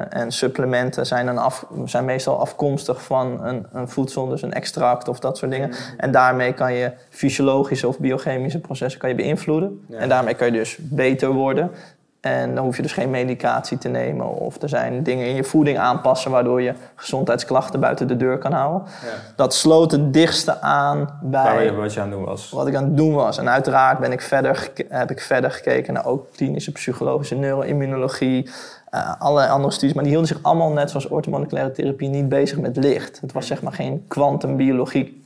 [0.10, 5.08] En supplementen zijn, dan af, zijn meestal afkomstig van een, een voedsel, dus een extract
[5.08, 5.72] of dat soort dingen.
[5.98, 9.86] En daarmee kan je fysiologische of biochemische processen kan je beïnvloeden.
[9.92, 11.72] En daarmee kan je dus beter worden.
[12.20, 14.28] En dan hoef je dus geen medicatie te nemen.
[14.28, 18.52] Of er zijn dingen in je voeding aanpassen waardoor je gezondheidsklachten buiten de deur kan
[18.52, 18.88] houden.
[19.36, 22.50] Dat sloot het dichtste aan bij wat je aan het doen was.
[22.50, 23.38] wat ik aan het doen was.
[23.38, 28.50] En uiteraard ben ik verder, heb ik verder gekeken naar ook klinische psychologische neuroimmunologie,
[28.90, 29.94] eh allerlei andere studies.
[29.94, 33.22] Maar die hielden zich allemaal net zoals orthomoleculaire therapie niet bezig met licht.
[33.22, 35.26] Het was zeg maar geen kwantumbiologie.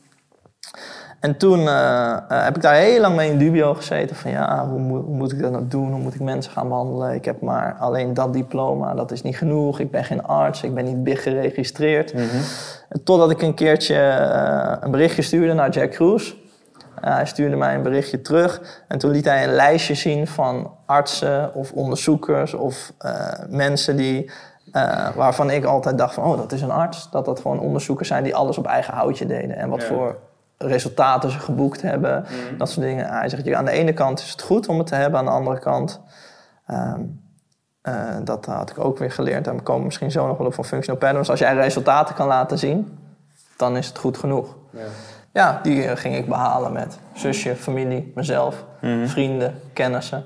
[1.22, 4.16] En toen eh, eh, heb ik daar heel lang mee in dubio gezeten.
[4.16, 5.92] Van ja, hoe, moet- hoe moet ik dat nou doen?
[5.92, 7.14] Hoe moet ik mensen gaan behandelen?
[7.14, 9.80] Ik heb maar alleen dat diploma, dat is niet genoeg.
[9.80, 12.12] Ik ben geen arts, ik ben niet big geregistreerd.
[12.12, 16.34] En Totdat ik een keertje eh, een berichtje stuurde naar Jack Cruz.
[17.02, 18.62] Hij stuurde mij een berichtje terug.
[18.88, 22.94] En toen liet hij een lijstje zien van artsen of onderzoekers of
[23.50, 24.32] mensen die,
[25.16, 27.10] waarvan ik altijd dacht van, oh, dat is een arts.
[27.12, 29.56] Dat dat gewoon onderzoekers zijn die alles op eigen houtje deden.
[29.58, 29.88] En wat Ja.
[29.88, 30.16] voor
[30.62, 32.26] resultaten ze geboekt hebben,
[32.58, 33.06] dat soort dingen.
[33.06, 35.32] Hij zegt, aan de ene kant is het goed om het te hebben, aan de
[35.32, 36.02] andere kant...
[36.68, 37.02] ehm,
[37.82, 39.48] eh, dat had ik ook weer geleerd.
[39.48, 41.30] En we komen misschien zo nog wel op van functional patterns.
[41.30, 42.98] Als jij resultaten kan laten zien,
[43.58, 44.56] dan is het goed genoeg.
[45.32, 48.66] Ja, die eh, ging ik behalen met zusje, familie, mezelf,
[49.06, 50.24] vrienden, kennissen.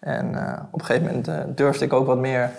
[0.00, 2.50] En eh, op een gegeven moment durfde ik ook wat meer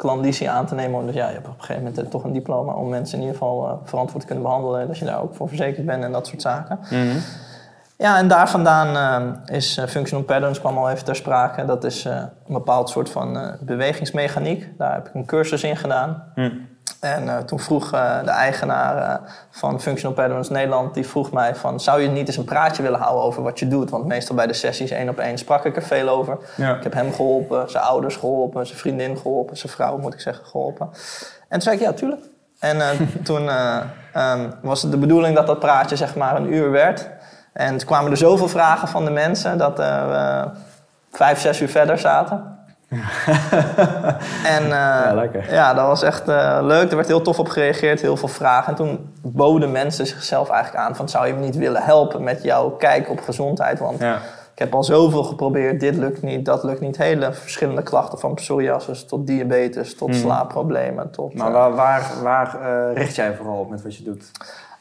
[0.00, 1.06] klandizie aan te nemen.
[1.06, 3.24] Dus ja, je hebt op een gegeven moment eh, toch een diploma om mensen in
[3.24, 4.86] ieder geval eh, verantwoord te kunnen behandelen.
[4.86, 6.78] Dat je daar ook voor verzekerd bent en dat soort zaken.
[7.96, 8.96] Ja, en daar vandaan
[9.46, 11.64] eh, is functional patterns kwam al even ter sprake.
[11.64, 14.78] Dat is een bepaald soort van bewegingsmechaniek.
[14.78, 16.24] Daar heb ik een cursus in gedaan.
[17.00, 21.54] En eh, toen vroeg eh, de eigenaar eh, van Functional Patterns Nederland, die vroeg mij
[21.54, 23.90] van, zou je niet eens een praatje willen houden over wat je doet?
[23.90, 26.38] Want meestal bij de sessies één op één sprak ik er veel over.
[26.56, 26.76] Ja.
[26.76, 30.46] Ik heb hem geholpen, zijn ouders geholpen, zijn vriendin geholpen, zijn vrouw moet ik zeggen
[30.46, 30.86] geholpen.
[30.86, 32.22] En toen zei ik, ja, tuurlijk.
[32.60, 32.78] En
[33.22, 33.80] toen eh,
[34.12, 37.08] ehm, was het de bedoeling dat dat praatje zeg maar een uur werd.
[37.52, 40.44] En toen kwamen er zoveel vragen van de mensen dat we
[41.12, 42.58] vijf, zes uur verder zaten.
[44.56, 46.90] en uh, ja, dat was echt uh, leuk.
[46.90, 48.68] Er werd heel tof op gereageerd, heel veel vragen.
[48.68, 51.08] En toen boden mensen zichzelf eigenlijk aan van...
[51.08, 53.78] zou je me niet willen helpen met jouw kijk op gezondheid?
[53.78, 54.14] Want ja.
[54.52, 55.80] ik heb al zoveel geprobeerd.
[55.80, 56.96] Dit lukt niet, dat lukt niet.
[56.96, 59.96] Hele verschillende klachten van psoriasis tot diabetes...
[59.96, 60.18] tot hmm.
[60.18, 61.10] slaapproblemen.
[61.10, 62.58] Tot, maar waar, waar, waar
[62.94, 64.30] richt jij vooral op met wat je doet?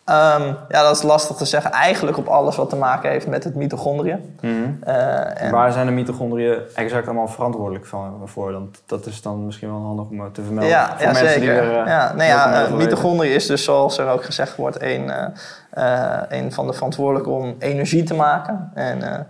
[0.09, 1.71] Um, ja, dat is lastig te zeggen.
[1.71, 4.37] Eigenlijk op alles wat te maken heeft met het mitochondriën.
[4.41, 7.85] Mm uh, Waar zijn de mitochondriën exact allemaal verantwoordelijk
[8.25, 8.51] voor?
[8.51, 10.71] Want dat is dan misschien wel handig om te vermelden.
[10.71, 11.41] Ja, voor ja mensen zeker.
[11.41, 14.81] Die er, uh, ja, nee, ja, uh, mitochondriën is dus, zoals er ook gezegd wordt,
[14.81, 15.11] een,
[16.29, 18.71] een van de verantwoordelijke om energie te maken.
[18.73, 19.27] En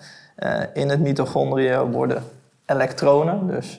[0.73, 2.23] in het mitochondriën worden
[2.65, 3.77] elektronen, dus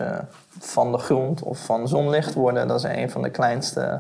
[0.58, 3.94] van de grond of van zonlicht worden, dat is een van de kleinste uh,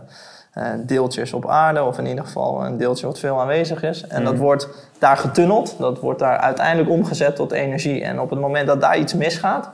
[0.86, 4.06] deeltjes op aarde, of in ieder geval een deeltje wat veel aanwezig is.
[4.06, 4.42] En dat mhm.
[4.42, 8.04] wordt daar getunneld, dat wordt daar uiteindelijk omgezet tot energie.
[8.04, 9.70] En op het moment dat daar iets misgaat,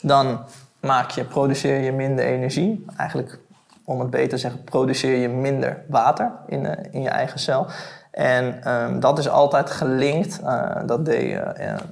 [0.00, 0.38] dan
[0.80, 2.84] maak je, produceer je minder energie.
[2.96, 3.38] Eigenlijk,
[3.84, 7.66] om het beter te zeggen, produceer je minder water in, uh, in je eigen cel.
[8.14, 10.40] En um, dat is altijd gelinkt.
[10.44, 11.40] Uh, dat deed uh,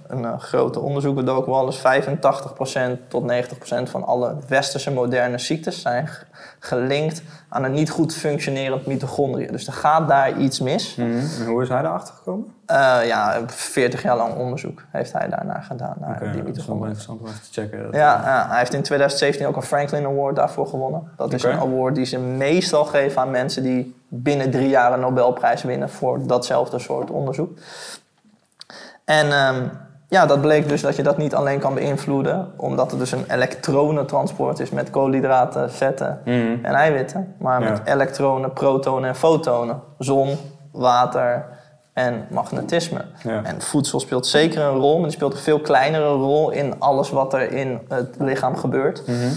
[0.07, 2.03] een uh, grote onderzoek bij Doc Wallace.
[2.97, 6.09] 85% tot 90% van alle westerse moderne ziektes zijn
[6.59, 9.53] gelinkt aan een niet goed functionerend mitochondriën.
[9.53, 10.95] Dus er gaat daar iets mis.
[10.95, 12.47] Mm En hoe is hij daarachter gekomen?
[13.07, 15.97] ja, 40 jaar lang onderzoek heeft hij daarnaar gedaan.
[16.01, 16.93] Naar okay, die mitochondriën.
[16.93, 17.99] Dat is wel interessant om even te checken.
[17.99, 21.11] Ja, ja, hij heeft in 2017 ook een Franklin Award daarvoor gewonnen.
[21.17, 25.01] Dat is een award die ze meestal geven aan mensen die binnen drie jaar een
[25.01, 27.59] Nobelprijs winnen voor datzelfde soort onderzoek.
[29.05, 29.71] En um,
[30.09, 33.25] ja, dat bleek dus dat je dat niet alleen kan beïnvloeden, omdat het dus een
[33.31, 36.57] elektronentransport is met koolhydraten, vetten mhm.
[36.63, 40.37] en eiwitten, maar met elektronen, protonen en fotonen, zon,
[40.73, 41.45] water
[41.93, 43.05] en magnetisme.
[43.43, 47.11] En voedsel speelt zeker een rol, maar die speelt een veel kleinere rol in alles
[47.11, 49.07] wat er in het lichaam gebeurt.
[49.07, 49.29] Mhm.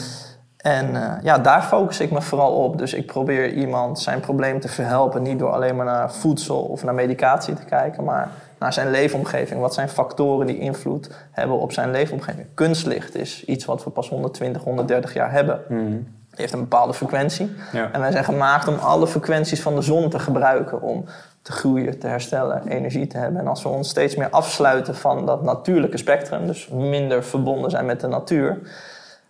[0.66, 2.78] En uh, ja, daar focus ik me vooral op.
[2.78, 5.22] Dus ik probeer iemand zijn probleem te verhelpen.
[5.22, 9.60] Niet door alleen maar naar voedsel of naar medicatie te kijken, maar naar zijn leefomgeving.
[9.60, 12.48] Wat zijn factoren die invloed hebben op zijn leefomgeving?
[12.54, 15.62] Kunstlicht is iets wat we pas 120, 130 jaar hebben.
[15.68, 15.90] Mm.
[16.30, 17.56] Die heeft een bepaalde frequentie.
[17.72, 17.90] Ja.
[17.92, 21.06] En wij zijn gemaakt om alle frequenties van de zon te gebruiken om
[21.42, 23.42] te groeien, te herstellen, energie te hebben.
[23.42, 27.86] En als we ons steeds meer afsluiten van dat natuurlijke spectrum, dus minder verbonden zijn
[27.86, 28.60] met de natuur,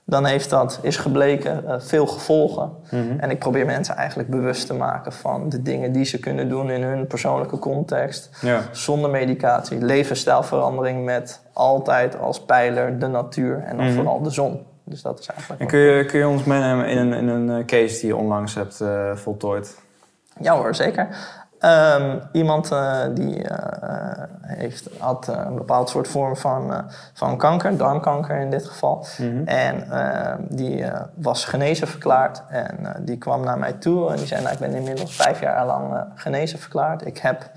[0.05, 2.71] dan heeft dat, is gebleken, uh, veel gevolgen.
[2.91, 3.19] Mhm.
[3.19, 6.69] En ik probeer mensen eigenlijk bewust te maken van de dingen die ze kunnen doen
[6.69, 8.29] in hun persoonlijke context.
[8.41, 8.61] Ja.
[8.71, 13.95] Zonder medicatie, levensstijlverandering met altijd als pijler de natuur en dan mhm.
[13.95, 14.65] vooral de zon.
[14.83, 15.61] Dus dat is eigenlijk.
[15.61, 18.15] En kun je, kun je ons meenemen in een, in een eh, case die je
[18.15, 19.77] onlangs hebt uh, voltooid?
[20.39, 21.07] Ja hoor, zeker.
[21.65, 23.57] Um, iemand uh, die uh,
[24.41, 29.05] heeft, had een bepaald soort vorm van, van kanker, darmkanker in dit geval.
[29.17, 29.47] Mm -hmm.
[29.47, 32.43] En ehm, die was genezen verklaard.
[32.49, 35.65] En die kwam naar mij toe en die zei: nou, Ik ben inmiddels vijf jaar
[35.65, 37.05] lang genezen verklaard.
[37.05, 37.51] Ik heb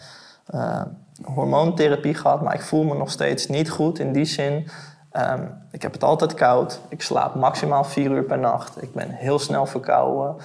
[1.25, 4.69] hormoontherapie gehad, maar ik voel me nog steeds niet goed in die zin.
[5.13, 6.81] Um, ik heb het altijd koud.
[6.89, 8.83] Ik slaap maximaal vier uur per nacht.
[8.83, 10.37] Ik ben heel snel verkouden.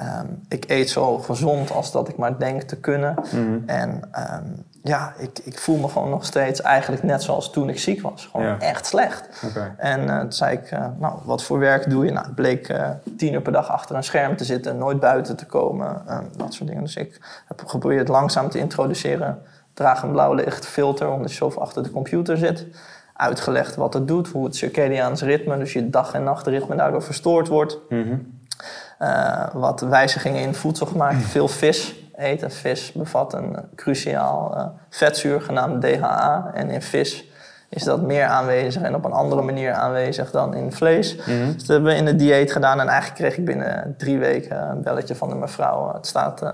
[0.00, 3.14] Um, ik eet zo gezond als dat ik maar denk te kunnen.
[3.14, 3.58] Mhm.
[3.66, 3.90] En
[4.34, 8.02] um, ja, ik, ik voel me gewoon nog steeds eigenlijk net zoals toen ik ziek
[8.02, 8.28] was.
[8.30, 9.42] Gewoon echt slecht.
[9.44, 9.74] Okay.
[9.76, 12.12] En uh, toen zei ik, uh, nou, wat voor werk doe je?
[12.12, 15.36] Nou, het bleek uh, tien uur per dag achter een scherm te zitten, nooit buiten
[15.36, 16.84] te komen, um, dat soort dingen.
[16.84, 19.38] Dus ik heb geprobeerd langzaam te introduceren.
[19.74, 22.66] Draag een blauw lichtfilter, omdat je zo achter de computer zit.
[23.14, 27.48] Uitgelegd wat het doet, hoe het circadiaans ritme, dus je dag- en nachtritme daardoor verstoord
[27.48, 27.78] wordt.
[27.88, 28.34] Mm
[29.02, 31.24] uh, wat wijzigingen in voedsel gemaakt.
[31.24, 32.50] Veel vis eten.
[32.50, 36.50] Vis bevat een cruciaal uh, vetzuur genaamd DHA.
[36.54, 37.30] En in vis
[37.68, 41.16] is dat meer aanwezig en op een andere manier aanwezig dan in vlees.
[41.16, 42.80] Mm Dus dat hebben we in het dieet gedaan.
[42.80, 45.94] En eigenlijk kreeg ik binnen drie weken een belletje van de mevrouw.
[45.94, 46.48] Het staat uh,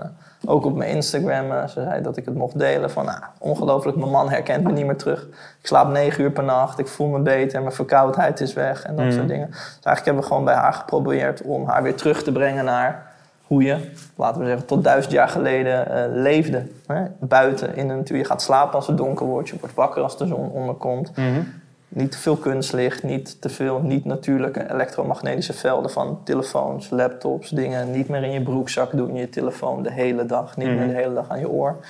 [0.45, 1.51] ook op mijn Instagram.
[1.51, 2.91] Uh, ze zei dat ik het mocht delen.
[2.91, 5.21] Van nou, ongelooflijk, mijn man herkent me niet meer terug.
[5.59, 6.79] Ik slaap negen uur per nacht.
[6.79, 7.61] Ik voel me beter.
[7.61, 8.83] Mijn verkoudheid is weg.
[8.83, 9.27] En dat soort mhm.
[9.27, 9.47] dingen.
[9.49, 13.12] Dus eigenlijk hebben we gewoon bij haar geprobeerd om haar weer terug te brengen naar
[13.43, 16.65] hoe je, laten we zeggen, tot duizend jaar geleden uh, leefde.
[16.87, 17.03] Hè?
[17.19, 18.17] Buiten in de natuur.
[18.17, 19.49] Je gaat slapen als het donker wordt.
[19.49, 21.11] Je wordt wakker als de zon onderkomt.
[21.15, 21.61] Mm
[21.93, 27.91] niet te veel kunstlicht, niet te veel niet-natuurlijke elektromagnetische velden van telefoons, laptops, dingen.
[27.91, 30.87] Niet meer in je broekzak doen, je telefoon de hele dag, niet meer mhm.
[30.87, 31.85] de hele dag aan je oor.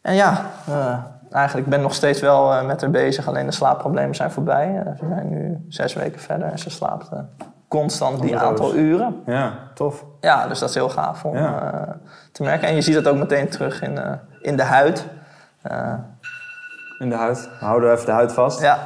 [0.00, 0.98] En ja, uh,
[1.30, 4.82] eigenlijk ben ik nog steeds wel uh, met haar bezig, alleen de slaapproblemen zijn voorbij.
[4.98, 7.10] Ze zijn nu zes weken verder en ze slaapt
[7.80, 9.22] constant die aantal uren.
[9.26, 10.04] Ja, tof.
[10.20, 11.36] Ja, dus dat is heel gaaf om
[12.32, 12.68] te merken.
[12.68, 14.00] En je ziet dat ook meteen terug in,
[14.40, 15.06] in de huid.
[15.62, 15.94] Eh,
[16.98, 17.48] In de huid.
[17.58, 18.60] We houden even de huid vast.
[18.60, 18.78] ja.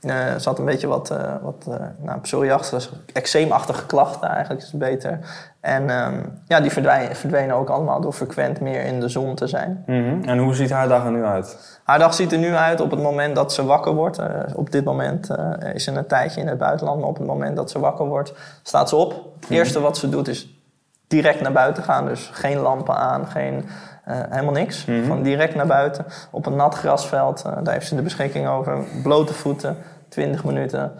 [0.00, 4.70] Eh, Er zat een beetje wat, eh wat eh nou, psoriasis, eczeemachtige klachten eigenlijk is
[4.70, 5.18] het beter.
[5.60, 9.46] En ehm, ja, die verdwijnen, verdwenen ook allemaal door frequent meer in de zon te
[9.46, 9.82] zijn.
[9.86, 10.22] Mhm.
[10.28, 11.78] En hoe ziet haar dag er nu uit?
[11.84, 14.18] Haar dag ziet er nu uit op het moment dat ze wakker wordt.
[14.54, 15.28] Op dit moment
[15.72, 18.32] is ze een tijdje in het buitenland, maar op het moment dat ze wakker wordt,
[18.62, 19.12] staat ze op.
[19.40, 20.60] Het eerste wat ze doet is
[21.06, 22.06] direct naar buiten gaan.
[22.06, 23.64] Dus geen lampen aan, geen,
[24.12, 24.82] helemaal niks.
[24.82, 26.04] Gewoon direct naar buiten.
[26.30, 28.84] Op een nat grasveld, eh, daar heeft ze de beschikking over.
[29.02, 29.76] Blote voeten,
[30.08, 30.92] 20 minuten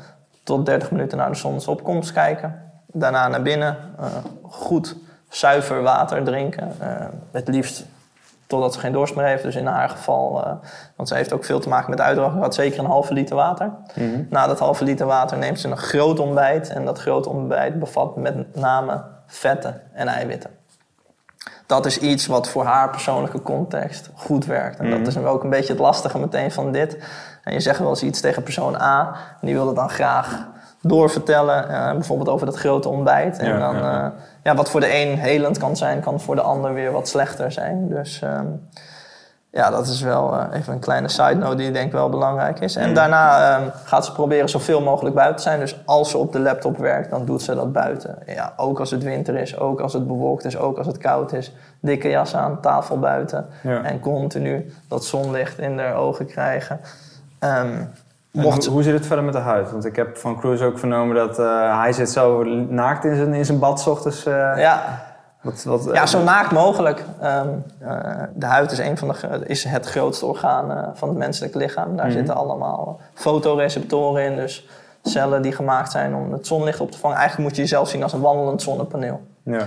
[0.43, 2.63] tot 30 minuten naar de zonsopkomst kijken.
[2.87, 4.07] Daarna naar binnen, eh,
[4.43, 4.97] goed
[5.29, 6.73] zuiver water drinken.
[6.79, 7.85] Eh, het liefst
[8.47, 9.43] totdat ze geen dorst meer heeft.
[9.43, 10.53] Dus in haar geval, eh,
[10.97, 13.71] want ze heeft ook veel te maken met uitdroging, had zeker een halve liter water.
[14.29, 16.69] Na dat halve liter water neemt ze een groot ontbijt.
[16.69, 20.51] En dat groot ontbijt bevat met name vetten en eiwitten.
[21.67, 24.79] Dat is iets wat voor haar persoonlijke context goed werkt.
[24.79, 26.99] En dat is ook een beetje het lastige meteen van dit.
[27.43, 30.47] En je zegt wel eens iets tegen persoon A, en die wil het dan graag
[30.81, 33.39] doorvertellen, eh, bijvoorbeeld over dat grote ontbijt.
[33.39, 34.05] En Ja, dan, ja.
[34.05, 34.11] eh,
[34.43, 37.53] ja, wat voor de een helend kan zijn, kan voor de ander weer wat slechter
[37.53, 37.89] zijn.
[37.89, 38.47] Dus ehm,
[39.57, 42.61] ja, dat is wel eh, even een kleine side note die ik denk wel belangrijk
[42.61, 42.77] is.
[42.77, 45.61] En daarna ehm, gaat ze proberen zoveel mogelijk buiten te zijn.
[45.61, 48.19] Dus als ze op de laptop werkt, dan doet ze dat buiten.
[48.27, 51.33] Ja, ook als het winter is, ook als het bewolkt is, ook als het koud
[51.33, 51.53] is.
[51.81, 53.47] Dikke jas aan, tafel buiten.
[53.63, 53.83] Ja.
[53.83, 56.81] En continu dat zonlicht in haar ogen krijgen.
[57.39, 57.85] Ehm,
[58.31, 59.71] mocht hoe, zit het verder met de huid?
[59.71, 63.35] Want ik heb van Cruz ook vernomen dat eh, hij zit zo naakt in zijn,
[63.35, 64.27] in zijn bad 's ochtends.
[64.27, 65.06] eh, ja,
[65.47, 67.05] wat, wat, Ja, zo naakt mogelijk.
[67.21, 71.19] Ehm, eh, de huid is, een van de, is het grootste orgaan eh, van het
[71.19, 71.97] menselijk lichaam.
[71.97, 74.69] Daar zitten allemaal fotoreceptoren in, dus
[75.03, 77.17] cellen die gemaakt zijn om het zonlicht op te vangen.
[77.17, 79.21] Eigenlijk moet je jezelf zien als een wandelend zonnepaneel.
[79.43, 79.67] Ja.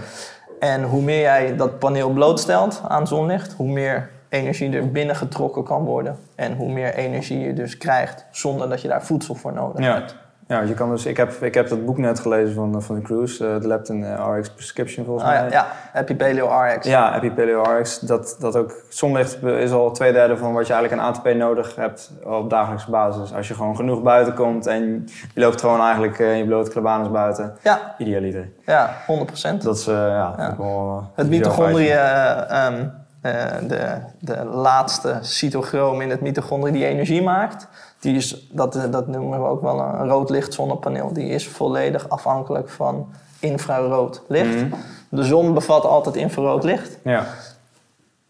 [0.59, 5.63] En hoe meer jij dat paneel blootstelt aan zonlicht, hoe meer energie er binnen getrokken
[5.63, 6.17] kan worden.
[6.35, 9.93] En hoe meer energie je dus krijgt zonder dat je daar voedsel voor nodig Ja.
[9.93, 10.15] hebt.
[10.49, 12.95] Ja, je kan dus, ik, heb, ik heb dat boek net gelezen van, eh, van
[12.95, 15.43] de Cruise, eh, de Leptin eh, RX Prescription volgens Ah, mij.
[15.43, 16.87] ja, ja, Happy Paleo RX.
[16.87, 21.01] Ja, Epipaleo RX, dat, dat ook zonlicht is al twee derde van wat je eigenlijk
[21.03, 23.33] aan ATP nodig hebt op dagelijkse basis.
[23.33, 27.11] Als je gewoon genoeg buiten komt en je loopt gewoon eigenlijk in je blote klabanus
[27.11, 28.49] buiten, ja, idealiter.
[28.65, 29.63] ja 100%.
[29.63, 31.89] Dat is eh, ja, wel, Het feitje.
[31.89, 32.85] eh, ehm,
[33.21, 37.67] eh, de, de laatste cytochroom in het mitochondrië die energie maakt,
[37.99, 41.13] die is, dat, eh, dat noemen we ook wel een rood licht zonnepaneel.
[41.13, 43.09] Die is volledig afhankelijk van
[43.39, 44.55] infrarood licht.
[44.55, 44.73] Mhm.
[45.09, 47.25] De zon bevat altijd infrarood licht, Ja,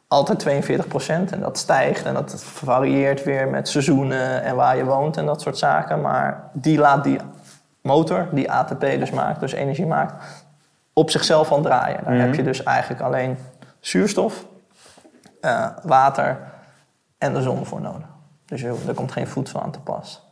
[0.08, 5.18] altijd 42% en dat stijgt en dat varieert weer met seizoenen en waar je woont
[5.18, 6.02] en dat soort zaken.
[6.02, 7.20] Maar die laat die
[7.82, 10.24] motor, die ATP dus maakt, dus energie maakt,
[10.94, 12.04] op zichzelf al draaien.
[12.04, 12.22] Daar Mhm.
[12.26, 13.38] heb je dus eigenlijk alleen
[13.80, 14.46] zuurstof,
[15.42, 16.38] eh, water
[17.18, 18.08] en de zon voor nodig.
[18.50, 20.28] Dus er komt geen voedsel aan te pas.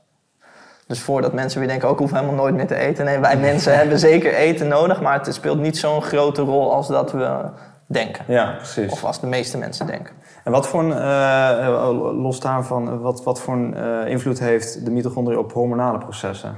[0.87, 3.05] Dus voordat mensen weer denken, ook hoeven helemaal nooit meer te eten.
[3.05, 6.87] Nee, wij mensen hebben zeker eten nodig, maar het speelt niet zo'n grote rol als
[6.87, 7.49] dat we
[7.85, 8.25] denken.
[8.27, 8.91] ja, precies.
[8.91, 10.13] Of als de meeste mensen denken.
[10.43, 11.89] En wat voor een, eh,
[12.21, 16.55] los daarvan, wat, wat voor een eh, invloed heeft de mitochondriën op hormonale processen?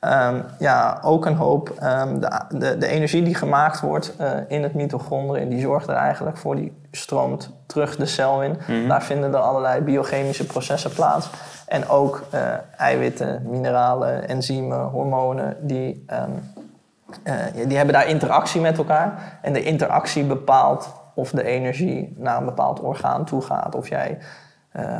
[0.00, 1.70] Ehm, ja, ook een hoop.
[1.78, 5.94] ehm, de, de, de energie die gemaakt wordt eh, in het mitochondriën, die zorgt er
[5.94, 6.56] eigenlijk voor.
[6.56, 8.58] Die stroomt terug de cel in.
[8.88, 11.30] Daar vinden er allerlei biochemische processen plaats.
[11.66, 12.40] En ook eh,
[12.76, 16.30] eiwitten, mineralen, enzymen, hormonen, die, ehm,
[17.22, 17.34] eh,
[17.66, 19.38] die hebben daar interactie met elkaar.
[19.42, 23.74] En de interactie bepaalt of de energie naar een bepaald orgaan toe gaat.
[23.74, 24.18] Of jij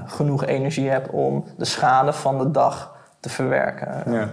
[0.06, 4.12] genoeg energie hebt om de schade van de dag te verwerken.
[4.12, 4.28] Ja.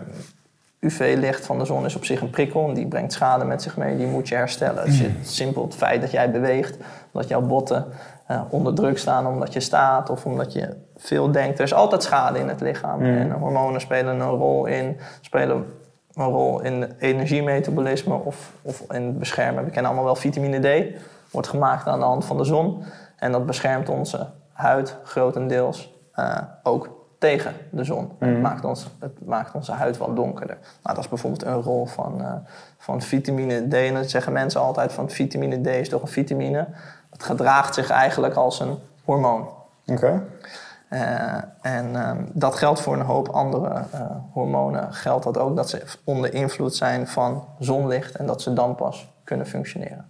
[0.79, 3.77] UV-licht van de zon is op zich een prikkel en die brengt schade met zich
[3.77, 3.97] mee.
[3.97, 4.83] Die moet je herstellen.
[4.83, 6.77] Het is het simpel het feit dat jij beweegt,
[7.11, 7.85] dat jouw botten
[8.27, 11.57] eh, onder druk staan omdat je staat of omdat je veel denkt.
[11.57, 13.01] Er is altijd schade in het lichaam.
[13.01, 15.65] En hormonen spelen een rol in, spelen
[16.13, 19.63] een rol in het energiemetabolisme of, of in het beschermen.
[19.63, 20.99] We kennen allemaal wel vitamine D,
[21.31, 22.83] wordt gemaakt aan de hand van de zon.
[23.15, 28.12] En dat beschermt onze huid grotendeels eh, ook tegen de zon.
[28.19, 30.58] Het, maakt ons, het maakt onze huid wat donkerder.
[30.62, 32.34] Nou, dat is bijvoorbeeld een rol van, eh,
[32.77, 33.73] van vitamine D.
[33.73, 36.67] En dat zeggen mensen altijd van vitamine D is toch een vitamine.
[37.10, 39.49] Het gedraagt zich eigenlijk als een hormoon.
[39.86, 40.23] Oké.
[40.88, 44.01] Eh, en ehm, dat geldt voor een hoop andere eh,
[44.32, 44.93] hormonen.
[44.93, 49.13] Geldt dat ook dat ze onder invloed zijn van zonlicht en dat ze dan pas
[49.23, 50.06] kunnen functioneren.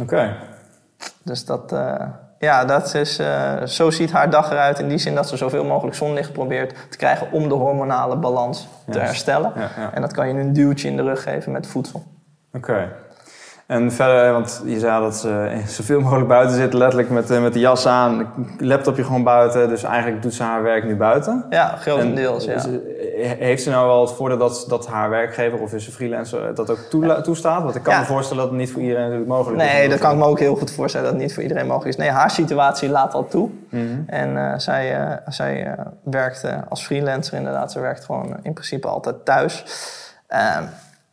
[0.00, 0.36] Oké.
[1.22, 1.72] Dus dat,
[2.44, 5.64] ja, dat is, eh, zo ziet haar dag eruit in die zin dat ze zoveel
[5.64, 9.52] mogelijk zonlicht probeert te krijgen om de hormonale balans te herstellen.
[9.54, 9.90] Ja, ja.
[9.94, 12.04] En dat kan je een duwtje in de rug geven met voedsel.
[12.52, 12.88] Oké.
[13.66, 17.52] En verder, want je zei dat ze zoveel mogelijk buiten zit, letterlijk met, eh, met
[17.52, 19.68] de jas aan, laptopje gewoon buiten.
[19.68, 21.44] Dus eigenlijk doet ze haar werk nu buiten.
[21.50, 22.62] Ja, grotendeels, ja.
[23.38, 26.70] Heeft ze nou wel het voordeel dat, dat haar werkgever of is ze freelancer dat
[26.70, 26.78] ook
[27.22, 27.62] toestaat?
[27.62, 29.72] Want ik kan me voorstellen dat het niet voor iedereen natuurlijk mogelijk is.
[29.72, 31.98] Nee, dat kan ik me ook heel goed voorstellen dat het niet voor iedereen mogelijk
[31.98, 32.04] is.
[32.04, 33.50] Nee, haar situatie laat dat toe.
[33.68, 33.82] Mhm.
[34.06, 37.72] En uh, zij, uh, zij werkt als freelancer inderdaad.
[37.72, 39.64] Ze werkt gewoon in principe altijd thuis.
[40.26, 40.62] Ehm,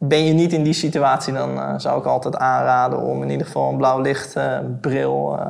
[0.04, 3.46] ben je niet in die situatie, dan uh, zou ik altijd aanraden om in ieder
[3.46, 5.50] geval een blauw lichtbril uh,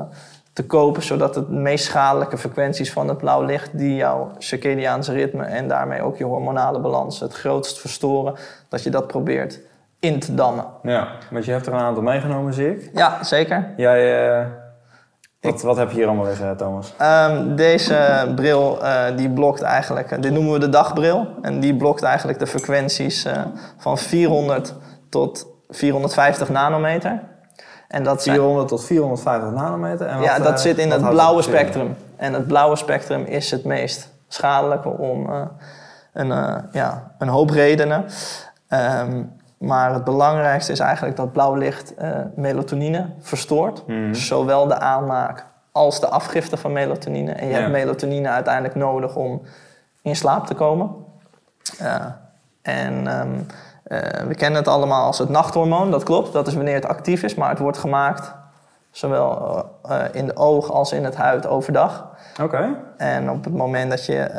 [0.53, 5.43] te kopen, zodat de meest schadelijke frequenties van het blauw licht, die jouw circadiaanse ritme
[5.43, 8.33] en daarmee ook je hormonale balans het grootst verstoren,
[8.69, 9.59] dat je dat probeert
[9.99, 10.65] in te dammen.
[10.83, 12.89] Ja, want je hebt er een aantal meegenomen, zie ik.
[12.93, 13.73] Ja, zeker.
[13.77, 14.47] Jij
[15.41, 16.93] wat, wat heb je hier allemaal liggen, Thomas?
[17.01, 21.27] Um, deze bril uh, die blokt eigenlijk, uh, dit noemen we de dagbril.
[21.41, 23.33] En die blokt eigenlijk de frequenties uh,
[23.77, 24.73] van 400
[25.09, 27.19] tot 450 nanometer.
[27.87, 30.07] En dat 400 tot 450 nanometer?
[30.07, 31.95] En wat, ja, dat zit in het blauwe spectrum.
[32.15, 35.29] En het blauwe spectrum is het meest schadelijke om
[36.13, 36.27] een,
[36.71, 38.05] ja, een hoop redenen.
[38.69, 43.87] Um, maar het belangrijkste is eigenlijk dat blauw licht uh, melatonine verstoort.
[43.87, 44.13] Mhm.
[44.13, 47.31] Zowel de aanmaak als de afgifte van melatonine.
[47.31, 49.41] En je hebt melatonine uiteindelijk nodig om
[50.01, 50.89] in slaap te komen.
[51.81, 51.95] Uh,
[52.61, 53.45] en um,
[53.87, 56.33] uh, we kennen het allemaal als het nachthormoon, dat klopt.
[56.33, 58.33] Dat is wanneer het actief is, maar het wordt gemaakt
[58.91, 59.65] zowel
[60.11, 62.07] in de oog als in het huid overdag.
[62.41, 62.75] Oké.
[62.97, 64.29] En op het moment dat je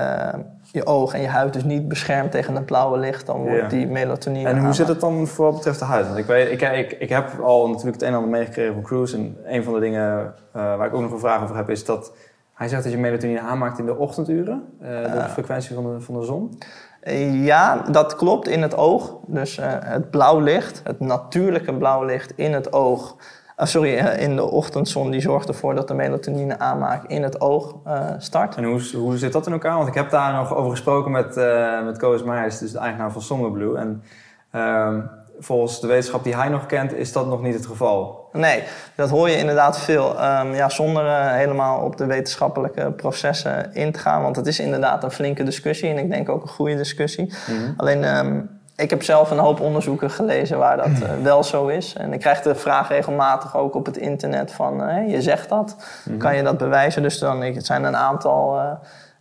[0.72, 3.86] je oog en je huid dus niet beschermt tegen het blauwe licht, dan wordt die
[3.86, 4.48] melatonine.
[4.48, 6.06] En hoe zit het dan voor wat betreft de huid?
[6.06, 8.82] Want ik, weet, ik, ik, ik heb al natuurlijk het een en ander meegekregen van
[8.82, 9.16] Cruise.
[9.16, 11.84] En een van de dingen uh, waar ik ook nog een vraag over heb, is
[11.84, 12.12] dat
[12.54, 16.20] hij zegt dat je melatonine aanmaakt in de ochtenduren, uh, de frequentie van de, van
[16.20, 16.58] de zon.
[17.00, 19.16] Eh, ja, dat klopt in het oog.
[19.26, 23.16] Dus het blauw licht, het natuurlijke blauw licht in het oog,
[23.62, 27.40] uh, sorry, eh, in de ochtendzon die zorgt ervoor dat de melatonine aanmaak in het
[27.40, 28.56] oog uh, start.
[28.56, 29.76] En hoe, hoe zit dat in elkaar?
[29.76, 33.12] Want ik heb daar nog over gesproken met, uh, met Koos Meijers, dus de eigenaar
[33.12, 33.78] van Sommerblue.
[33.78, 34.02] En
[34.50, 35.00] ehm,
[35.38, 38.28] volgens de wetenschap die hij nog kent, is dat nog niet het geval.
[38.32, 38.62] Nee,
[38.94, 40.10] dat hoor je inderdaad veel.
[40.10, 44.22] Um, ja, zonder helemaal op de wetenschappelijke processen in te gaan.
[44.22, 47.32] Want het is inderdaad een flinke discussie en ik denk ook een goede discussie.
[47.48, 47.72] Mhm.
[47.76, 48.16] Alleen...
[48.16, 51.94] Um, ik heb zelf een hoop onderzoeken gelezen waar dat uh, wel zo is.
[51.94, 54.88] En ik krijg de vraag regelmatig ook op het internet van...
[54.88, 56.18] Uh, je zegt dat, mhm.
[56.18, 57.02] kan je dat bewijzen?
[57.02, 58.60] Dus dan, het zijn een aantal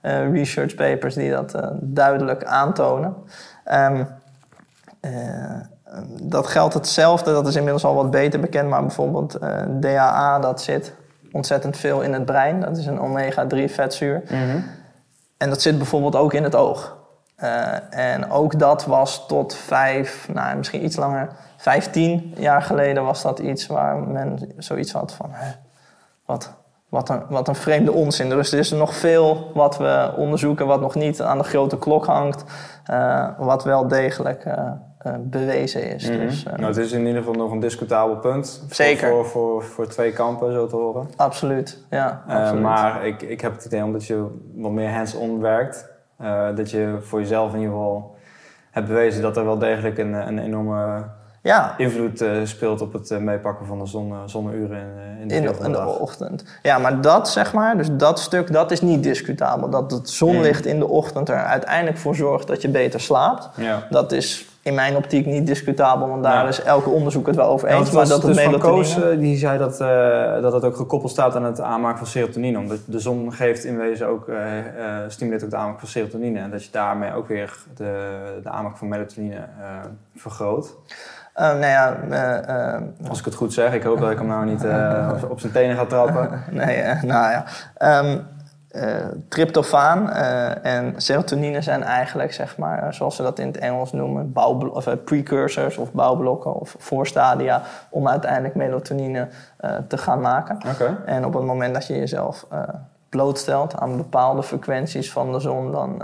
[0.02, 3.16] uh, research papers die dat duidelijk aantonen.
[3.74, 4.08] Um,
[6.22, 8.70] dat geldt hetzelfde, dat is inmiddels al wat beter bekend...
[8.70, 9.38] maar bijvoorbeeld
[9.80, 10.94] DHA, dat zit
[11.32, 12.60] ontzettend veel in het brein.
[12.60, 14.24] Dat is een omega-3 vetzuur.
[14.30, 14.64] Mm
[15.38, 17.00] En dat zit bijvoorbeeld ook in het oog.
[17.44, 23.22] Uh, en ook dat was tot vijf, nou, misschien iets langer, vijftien jaar geleden was
[23.22, 25.52] dat iets waar men zoiets had van, hè,
[26.26, 26.54] wat,
[26.90, 28.30] wat, een, wat een vreemde onzin.
[28.30, 32.06] Dus er is nog veel wat we onderzoeken wat nog niet aan de grote klok
[32.06, 32.44] hangt,
[32.92, 34.72] uh, wat wel degelijk uh,
[35.20, 36.10] bewezen is.
[36.10, 36.28] Mm -hmm.
[36.28, 38.64] dus, nou, het is in ieder geval nog een discutabel punt.
[38.70, 39.10] Zeker.
[39.10, 41.10] Voor, voor, voor, twee kampen, zo te horen.
[41.16, 42.24] Absoluut, ja.
[42.28, 42.62] Absoluut.
[42.62, 45.91] maar ik, ik heb het idee omdat je wat meer hands-on werkt
[46.22, 48.16] uh, dat je voor jezelf in ieder geval
[48.72, 51.04] hebt bewezen dat er wel degelijk een, een enorme
[51.42, 51.74] ja.
[51.78, 55.42] invloed uh, speelt op het uh, meepakken van de zon, zonneuren in, in, de, in,
[55.42, 56.44] de, in de ochtend.
[56.64, 59.70] Ja, maar dat zeg maar, dus dat stuk, dat is niet discutabel.
[59.70, 63.50] Dat het zonlicht in de ochtend er uiteindelijk voor zorgt dat je beter slaapt.
[63.56, 63.88] Ja.
[63.90, 67.68] Dat is in mijn optiek niet discutabel, want daar is elke onderzoek het wel over
[67.68, 67.90] eens.
[67.90, 68.74] Ja, maar dat het dus melatonine...
[68.74, 72.58] Koos, die zei dat, uh, dat het ook gekoppeld staat aan het aanmaken van serotonine.
[72.58, 74.64] Omdat de zon geeft in wezen ook, uh, uh,
[75.08, 76.40] stimuleert ook de aanmaak van serotonine.
[76.40, 79.48] En dat je daarmee ook weer de, de aanmaak van melatonine
[80.16, 80.76] vergroot.
[81.36, 81.98] nou ja,
[83.08, 84.66] Als ik het goed zeg, ik hoop dat ik hem nou niet
[85.30, 86.44] op zijn tenen ga trappen.
[86.52, 87.46] nee, nou ja.
[88.00, 88.26] Um,
[88.76, 93.58] uh, tryptofaan uh, en serotonine zijn eigenlijk, zeg maar, uh, zoals ze dat in het
[93.58, 94.32] Engels noemen,
[94.74, 99.28] of, precursors of bouwblokken of voorstadia om uiteindelijk melatonine
[99.88, 100.58] te gaan maken.
[100.74, 100.96] Okay.
[101.06, 102.48] En op het moment dat je jezelf
[103.10, 106.04] blootstelt aan bepaalde frequenties van de zon, dan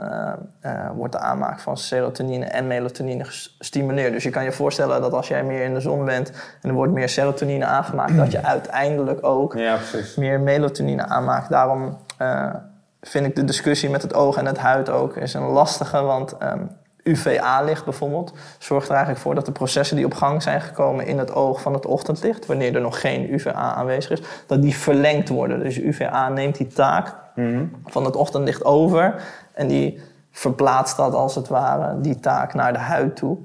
[0.96, 4.14] wordt de aanmaak van serotonine en melatonine gestimuleerd.
[4.14, 6.32] Dus je kan je voorstellen dat als jij meer in de zon bent
[6.62, 9.78] en er wordt meer serotonine aangemaakt, dat je uiteindelijk ook ja,
[10.16, 11.50] meer melatonine aanmaakt.
[11.50, 12.54] Daarom uh,
[13.02, 16.02] vind ik de discussie met het oog en het huid ook is een lastige.
[16.02, 16.66] Want um, ehm,
[17.04, 21.18] UVA-licht bijvoorbeeld zorgt er eigenlijk voor dat de processen die op gang zijn gekomen in
[21.18, 25.30] het oog van het ochtendlicht, wanneer er nog geen UVA aanwezig is, dat die verlengd
[25.30, 25.60] worden.
[25.60, 27.66] Dus UVA neemt die taak mhm.
[27.86, 30.02] van het ochtendlicht over en die
[30.32, 33.38] verplaatst dat als het ware, die taak naar de huid toe.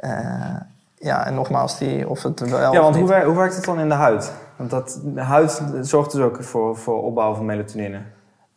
[0.00, 0.56] Uh,
[0.94, 3.94] ja, en nogmaals, die, of het wel Ja, want hoe werkt het dan in de
[3.94, 4.32] huid?
[4.56, 7.98] Want dat, de huid zorgt dus ook voor, voor opbouw van melatonine.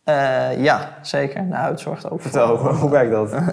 [0.03, 1.49] Eh, ja, zeker.
[1.49, 2.69] De huid zorgt ook Vertel, voor.
[2.69, 3.35] hoe, hoe werkt dat?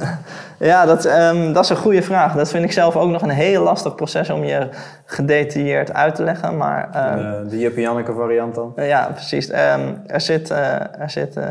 [0.59, 2.35] Ja, dat, ehm, dat is een goede vraag.
[2.35, 4.69] Dat vind ik zelf ook nog een heel lastig proces om je
[5.05, 6.57] gedetailleerd uit te leggen.
[6.57, 8.73] Maar ehm, Eh, de Jip Janneke variant dan?
[8.77, 9.51] Ja, precies.
[9.51, 11.45] Ehm, er zit, eh, er zit eh,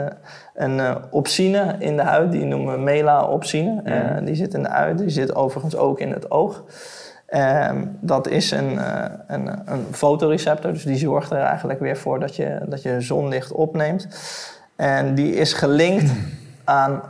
[0.56, 3.82] een opsine in de huid, die noemen we mela-opsine.
[4.24, 6.64] Die zit in de huid, die zit overigens ook in het oog.
[7.32, 12.20] Ehm, dat is een, eh, een, een fotoreceptor, dus die zorgt er eigenlijk weer voor
[12.20, 14.08] dat je, dat je zonlicht opneemt.
[14.76, 16.12] En die is gelinkt
[16.64, 17.02] aan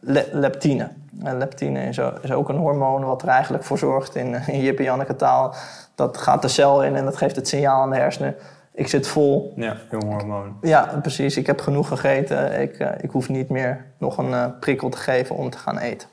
[0.00, 0.88] le- leptine.
[1.22, 2.00] En leptine is,
[2.32, 5.54] ook een hormoon wat er eigenlijk voor zorgt in, in Jip en Janneke taal.
[5.94, 8.34] Dat gaat de cel in en dat geeft het signaal aan de hersenen.
[8.72, 9.52] Ik zit vol.
[9.56, 10.56] Ja, jong hormoon.
[10.60, 11.36] Ja, precies.
[11.36, 12.60] Ik heb genoeg gegeten.
[12.60, 16.08] Ik, ik hoef niet meer nog een prikkel te geven om te gaan eten.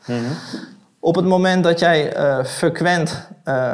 [1.06, 3.74] Op het moment dat jij eh, frequent eh,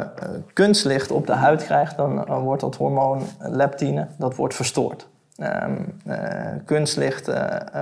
[0.52, 5.08] kunstlicht op de huid krijgt, dan eh, wordt dat hormoon leptine dat wordt verstoord.
[5.36, 5.72] Ehm,
[6.06, 6.18] eh,
[6.64, 7.30] kunstlicht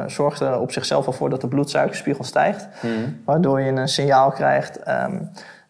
[0.06, 2.68] zorgt er op zichzelf al voor dat de bloedsuikerspiegel stijgt,
[3.24, 5.16] waardoor je een signaal krijgt ehm,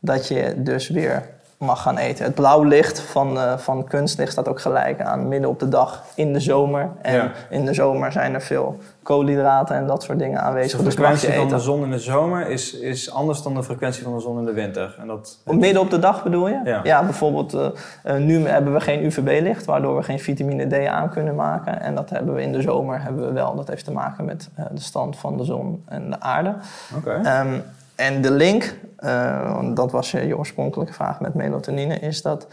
[0.00, 1.22] dat je dus weer
[1.60, 2.24] mag gaan eten.
[2.24, 6.02] Het blauw licht van, eh, van kunstlicht staat ook gelijk aan midden op de dag
[6.14, 6.88] in de zomer.
[7.02, 7.30] En Ja.
[7.50, 10.78] in de zomer zijn er veel koolhydraten en dat soort dingen Dus aanwezig.
[10.78, 11.56] de Dus mag je frequentie van eten.
[11.56, 14.44] de zon in de zomer is, is anders dan de frequentie van de zon in
[14.44, 14.96] de winter.
[15.00, 16.80] En dat, Midden op de dag bedoel je?
[16.84, 17.02] Ja.
[17.04, 17.66] bijvoorbeeld eh,
[18.02, 21.80] eh, nu hebben we geen UVB-licht, waardoor we geen vitamine D aan kunnen maken.
[21.80, 23.54] En dat hebben we in de zomer hebben we wel.
[23.54, 26.54] Dat heeft te maken met de stand van de zon en de aarde.
[26.96, 27.20] Oké.
[27.24, 27.58] Ehm,
[28.00, 32.46] en de link, eh, want dat was je, je oorspronkelijke vraag met melatonine, is dat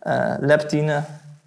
[0.00, 1.02] eh, leptine,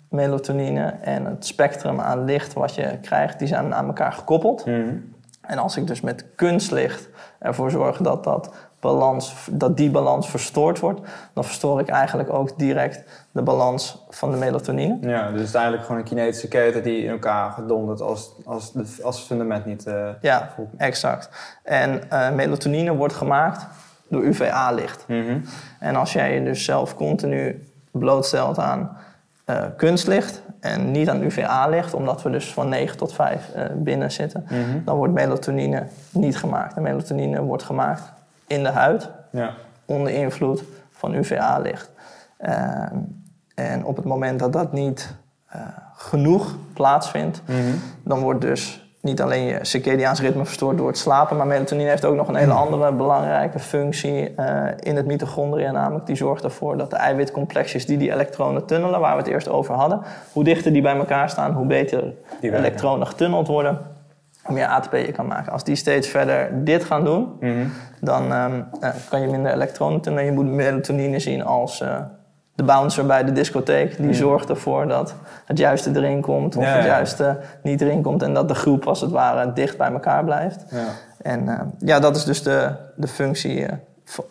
[0.10, 4.66] melatonine en het spectrum aan licht wat je krijgt, die zijn aan elkaar gekoppeld.
[4.66, 4.96] Mhm.
[5.42, 10.80] En als ik dus met kunstlicht ervoor zorg dat, dat, balans, dat die balans verstoord
[10.80, 11.02] wordt,
[11.34, 14.98] dan verstoor ik eigenlijk ook direct de balans van de melatonine.
[15.02, 18.74] Ja, dus het is eigenlijk gewoon een kinetische keten die in elkaar gedonderd als, als,
[19.04, 19.86] als het fundament niet...
[19.86, 21.30] eh, Ja, exact.
[21.64, 23.66] En eh, melatonine wordt gemaakt
[24.10, 25.04] door UVA-licht.
[25.08, 25.40] mhm.
[25.80, 28.98] En als jij je dus zelf continu blootstelt aan
[29.46, 34.12] eh, kunstlicht en niet aan UVA-licht, omdat we dus van 9 tot 5 eh, binnen
[34.12, 34.84] zitten, Mhm.
[34.86, 36.76] dan wordt melatonine niet gemaakt.
[36.76, 38.02] En melatonine wordt gemaakt
[38.52, 39.54] in de huid Ja.
[39.86, 41.90] onder invloed van UVA-licht.
[42.38, 42.96] Ehm,
[43.56, 45.16] en op het moment dat dat niet
[45.48, 45.62] eh,
[45.96, 47.58] genoeg plaatsvindt, Mhm.
[48.04, 52.06] dan wordt dus niet alleen je circadiaans ritme verstoord door het slapen, maar melatonine heeft
[52.06, 55.74] ook nog een hele andere belangrijke functie eh, in het mitochondriën.
[55.74, 59.50] Namelijk die zorgt ervoor dat de eiwitcomplexjes die die elektronen tunnelen, waar we het eerst
[59.50, 60.02] over hadden,
[60.34, 62.02] hoe dichter die bij elkaar staan, hoe beter
[62.42, 62.60] werken.
[62.60, 63.80] elektronen getunneld worden,
[64.52, 65.52] meer ATP je kan maken.
[65.52, 67.66] Als die steeds verder dit gaan doen, Mhm.
[68.02, 70.26] dan ehm, eh, kan je minder elektronen tunnelen.
[70.28, 71.96] Je moet melatonine zien als eh,
[72.56, 73.98] de bouncer bij de discotheek.
[73.98, 76.88] Die zorgt ervoor dat het juiste erin komt of Ja, het ja.
[76.90, 78.24] juiste niet erin komt.
[78.24, 80.66] En dat de groep als het ware dicht bij elkaar blijft.
[80.70, 80.78] Ja.
[81.22, 83.74] En eh, ja, dat is dus de, de functie, eh,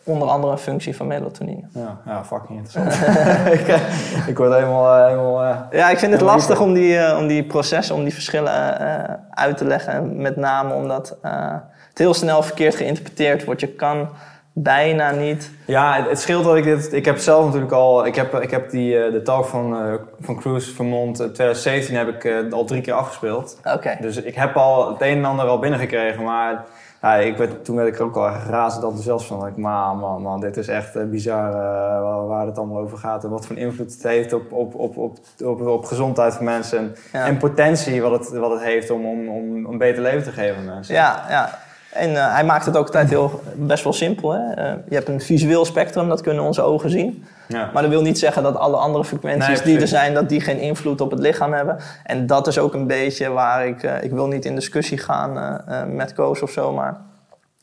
[0.05, 1.63] onder andere een functie van melatonine.
[1.73, 2.95] Ja, ja, fucking interessant.
[3.61, 3.81] ik,
[4.27, 4.97] ik word helemaal...
[4.97, 8.03] eh, helemaal eh, Ja, ik vind het lastig om die, eh, om die processen, om
[8.03, 9.93] die verschillen eh, uit te leggen.
[9.93, 11.55] En Met name omdat eh,
[11.89, 13.61] het heel snel verkeerd geïnterpreteerd wordt.
[13.61, 14.09] Je kan
[14.53, 16.93] bijna niet Ja, het, het scheelt dat ik dit...
[16.93, 18.07] Ik heb zelf natuurlijk al...
[18.07, 21.97] Ik heb, ik heb die, eh, de talk van, eh van Cruise Vermont eh, 2017
[21.97, 23.59] heb ik eh, al drie keer afgespeeld.
[23.75, 23.97] Oké.
[24.01, 26.65] Dus ik heb al het een en ander al binnengekregen, maar...
[27.03, 29.47] Ja, ik werd, toen werd ik er ook al razend enthousiast van.
[29.47, 32.99] Ik, man, man, man, dit is echt eh, bizar eh, waar, waar het allemaal over
[32.99, 33.25] gaat.
[33.25, 36.79] En wat voor invloed het heeft op, op, op, op, op, op gezondheid van mensen.
[36.79, 37.27] En, Ja.
[37.27, 40.57] en potentie wat het, wat het heeft om, om, om een beter leven te geven
[40.57, 40.95] aan mensen.
[40.95, 41.59] Ja, ja.
[41.93, 44.33] En eh, hij maakt het ook altijd heel, best wel simpel.
[44.33, 44.53] Hè?
[44.53, 47.25] Eh, je hebt een visueel spectrum, dat kunnen onze ogen zien.
[47.49, 47.71] Ja.
[47.73, 50.41] Maar dat wil niet zeggen dat alle andere frequenties Nee, die er zijn, dat die
[50.41, 51.79] geen invloed op het lichaam hebben.
[52.05, 55.63] En dat is ook een beetje waar ik, eh, ik wil niet in discussie gaan
[55.89, 56.97] met Koos of zo, maar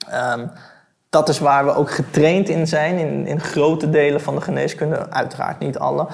[0.10, 0.46] ehm,
[1.10, 5.10] dat is waar we ook getraind in zijn, in, in grote delen van de geneeskunde,
[5.10, 6.08] uiteraard niet alle.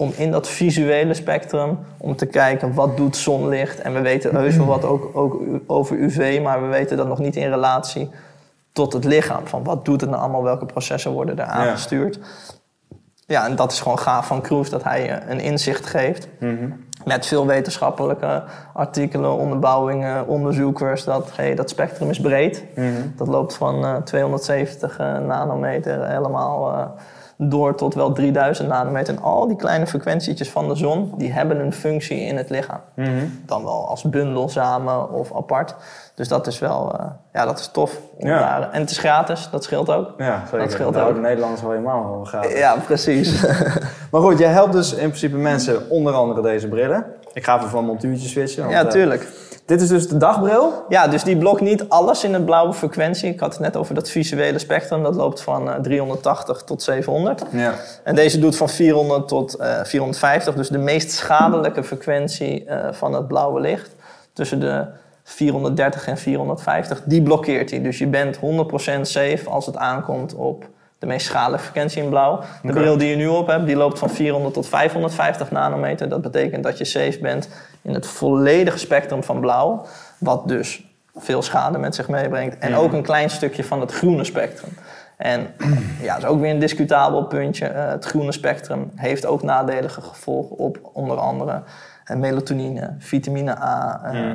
[0.00, 3.80] Om in dat visuele spectrum, om te kijken wat doet zonlicht.
[3.80, 7.18] En we weten heus wel wat ook, ook over UV, maar we weten dat nog
[7.18, 8.10] niet in relatie
[8.72, 9.46] tot het lichaam.
[9.46, 12.18] Van wat doet het nou allemaal, welke processen worden er aangestuurd.
[13.26, 16.28] Ja, en dat is gewoon gaaf van Kroes, dat hij eh, een inzicht geeft.
[16.38, 16.70] Mhm.
[17.04, 18.42] Met veel wetenschappelijke
[18.72, 21.04] artikelen, onderbouwingen, onderzoekers.
[21.04, 22.64] Dat hey, dat spectrum is breed.
[22.74, 22.86] Mhm.
[23.16, 26.86] Dat loopt van eh, 270 eh, nanometer helemaal eh,
[27.40, 29.14] door tot wel 3000 nanometer.
[29.14, 32.80] En al die kleine frequentietjes van de zon, die hebben een functie in het lichaam.
[32.94, 33.08] Mhm.
[33.46, 35.74] Dan wel als bundel samen of apart.
[36.14, 37.98] Dus dat is wel, eh, ja, dat is tof.
[38.18, 38.38] om Ja.
[38.38, 40.10] daar- En het is gratis, dat scheelt ook.
[40.18, 40.58] Ja, zeker.
[40.58, 41.14] Dat scheelt Nou, ook.
[41.14, 42.58] De Nederlanders wel helemaal wel gratis.
[42.58, 43.42] Ja, precies.
[44.10, 47.04] Maar goed, jij helpt dus in principe mensen, onder andere deze brillen.
[47.32, 48.62] Ik ga even van montuurtje switchen.
[48.62, 49.26] want, ja, eh, tuurlijk.
[49.68, 50.84] Dit is dus de dagbril.
[50.88, 53.32] Ja, dus die blokt niet alles in een blauwe frequentie.
[53.32, 55.02] Ik had het net over dat visuele spectrum.
[55.02, 57.42] Dat loopt van eh, 380 tot 700.
[57.50, 57.74] Ja.
[58.04, 60.54] En deze doet van 400 tot eh, 450.
[60.54, 63.90] Dus de meest schadelijke frequentie eh, van het blauwe licht.
[64.32, 64.86] Tussen de
[65.22, 67.02] 430 en 450.
[67.04, 67.82] Die blokkeert hij.
[67.82, 68.40] Dus je bent 100%
[69.00, 70.64] safe als het aankomt op
[70.98, 72.40] de meest schadelijke frequentie in blauw.
[72.62, 76.08] De bril die je nu op hebt, die loopt van 400 tot 550 nanometer.
[76.08, 77.48] Dat betekent dat je safe bent
[77.82, 79.86] in het volledige spectrum van blauw.
[80.18, 80.86] Wat dus
[81.16, 82.58] veel schade met zich meebrengt.
[82.58, 82.76] En Ja.
[82.76, 84.70] ook een klein stukje van het groene spectrum.
[85.16, 85.46] En
[86.02, 87.66] ja, dat is ook weer een discutabel puntje.
[87.66, 91.62] Eh, het groene spectrum heeft ook nadelige gevolgen op onder andere
[92.04, 94.00] eh, melatonine, vitamine A.
[94.04, 94.30] eh.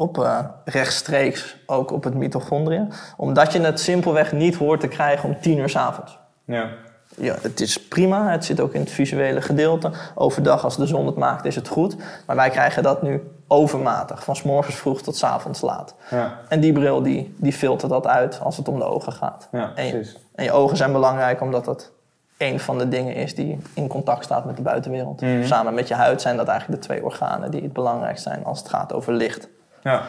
[0.00, 2.92] Op eh, rechtstreeks ook op het mitochondriën.
[3.16, 6.18] Omdat je het simpelweg niet hoort te krijgen om tien uur s avonds.
[6.44, 6.68] Ja.
[7.16, 8.30] Ja, het is prima.
[8.30, 9.90] Het zit ook in het visuele gedeelte.
[10.14, 11.96] Overdag, als de zon het maakt, is het goed.
[12.26, 14.24] Maar wij krijgen dat nu overmatig.
[14.24, 15.94] Van s morgens vroeg tot s avonds laat.
[16.10, 16.38] Ja.
[16.48, 19.48] En die bril die, die filtert dat uit als het om de ogen gaat.
[19.52, 20.16] Ja, en, je, precies.
[20.34, 21.90] en je ogen zijn belangrijk omdat dat
[22.38, 25.20] een van de dingen is die in contact staat met de buitenwereld.
[25.20, 25.44] Mhm.
[25.44, 28.58] Samen met je huid zijn dat eigenlijk de twee organen die het belangrijkst zijn als
[28.58, 29.48] het gaat over licht.
[29.82, 30.02] Ja.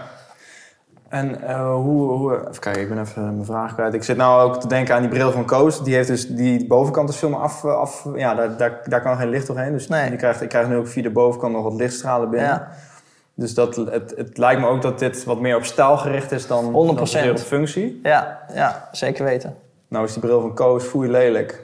[1.09, 2.39] En eh, hoe, hoe...
[2.39, 3.93] Even kijken, ik ben even mijn vraag kwijt.
[3.93, 5.83] Ik zit nou ook te denken aan die bril van Koos.
[5.83, 7.65] Die heeft dus die bovenkant is veel meer af...
[7.65, 9.71] af ja, daar, daar, daar kan geen licht doorheen.
[9.71, 10.09] Dus Nee.
[10.09, 12.49] die krijgt, ik krijg nu ook via de bovenkant nog wat lichtstralen binnen.
[12.49, 12.71] Ja.
[13.33, 16.47] Dus dat, het, het lijkt me ook dat dit wat meer op stijl gericht is
[16.47, 16.71] dan, 100%.
[16.71, 17.99] dan zozeer op functie.
[18.03, 19.55] Ja, ja, zeker weten.
[19.87, 21.63] Nou is die bril van Koos foei lelijk.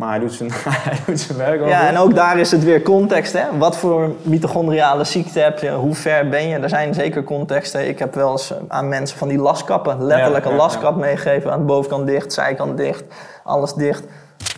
[0.00, 0.50] Maar hij doet zijn,
[0.88, 3.32] hij doet zijn werk wel Ja, en ook daar is het weer context.
[3.32, 3.58] Hè?
[3.58, 5.70] Wat voor mitochondriale ziekte heb je?
[5.70, 6.58] Hoe ver ben je?
[6.58, 7.88] Er zijn zeker contexten.
[7.88, 11.52] Ik heb wel eens aan mensen van die laskappen, letterlijk Ja, een ja, laskap meegegeven.
[11.52, 13.04] Aan de bovenkant dicht, zijkant dicht,
[13.44, 14.04] alles dicht.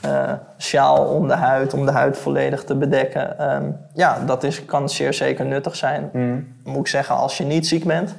[0.02, 3.38] Eh, sjaal om de huid, om de huid volledig te bedekken.
[3.38, 3.64] Ehm,
[3.94, 6.10] ja, dat is, kan zeer zeker nuttig zijn.
[6.12, 6.56] Mm.
[6.64, 8.14] Moet ik zeggen, als je niet ziek bent.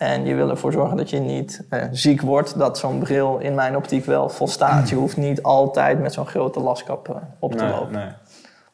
[0.00, 3.54] En je wil ervoor zorgen dat je niet eh, ziek wordt, dat zo'n bril in
[3.54, 4.88] mijn optiek wel volstaat.
[4.88, 7.92] Je hoeft niet altijd met zo'n grote laskap eh, op te Nee, lopen.
[7.92, 8.08] nee.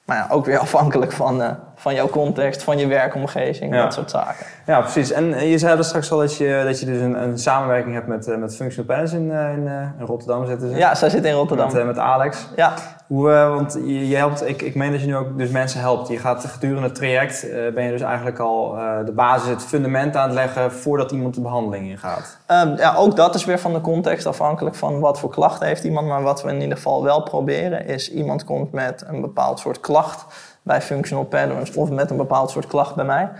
[0.05, 3.83] Maar ja, ook weer afhankelijk van, eh, van jouw context, van je werkomgeving, Ja.
[3.83, 4.47] dat soort zaken.
[4.67, 5.13] Ja, precies.
[5.13, 7.95] En eh, je zei er straks al dat je, dat je dus een, een samenwerking
[7.95, 9.67] hebt met, eh, met Functional Planners in, eh, in,
[9.99, 10.77] in Rotterdam zitten ze.
[10.77, 11.73] Ja, zij zit in Rotterdam.
[11.73, 12.47] Met, met Alex.
[12.57, 12.73] ja,
[13.07, 16.09] Hoe, want je, je helpt, ik, ik meen dat je nu ook dus mensen helpt.
[16.09, 18.75] Je gaat gedurende het traject, ben je dus eigenlijk al
[19.05, 22.39] de basis, het fundament aan het leggen voordat iemand de behandeling ingaat.
[22.47, 25.85] Ehm, ja, ook dat is weer van de context afhankelijk van wat voor klachten heeft
[25.85, 26.07] iemand.
[26.09, 29.81] Maar wat we in ieder geval wel proberen is iemand komt met een bepaald soort
[29.81, 30.25] klacht
[30.67, 33.31] bij Functional Patterns of met een bepaald soort klacht bij mij.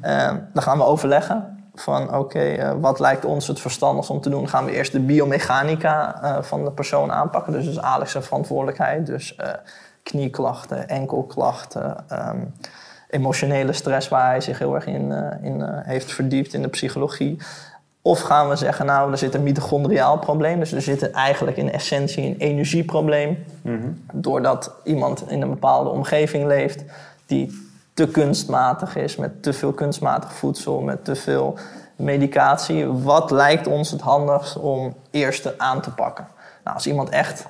[0.00, 4.30] Ehm, dan gaan we overleggen van oké, eh, wat lijkt ons het verstandigst om te
[4.30, 4.48] doen?
[4.48, 7.52] Gaan we eerst de biomechanica eh, van de persoon aanpakken.
[7.52, 9.06] Dus is Alex zijn verantwoordelijkheid.
[9.06, 9.48] Dus eh,
[10.02, 12.44] knieklachten, enkelklachten, ehm,
[13.08, 15.12] emotionele stress waar hij zich heel erg in,
[15.42, 17.38] in heeft verdiept in de psychologie.
[18.06, 20.58] Of gaan we zeggen, nou, er zit een mitochondriaal probleem.
[20.58, 23.44] Dus er zit eigenlijk in essentie een energieprobleem.
[24.12, 26.84] Doordat iemand in een bepaalde omgeving leeft
[27.26, 31.58] die te kunstmatig is, met te veel kunstmatig voedsel, met te veel
[31.96, 32.86] medicatie.
[32.86, 36.26] Wat lijkt ons het handigst om eerst aan te pakken?
[36.64, 37.46] Nou, als iemand echt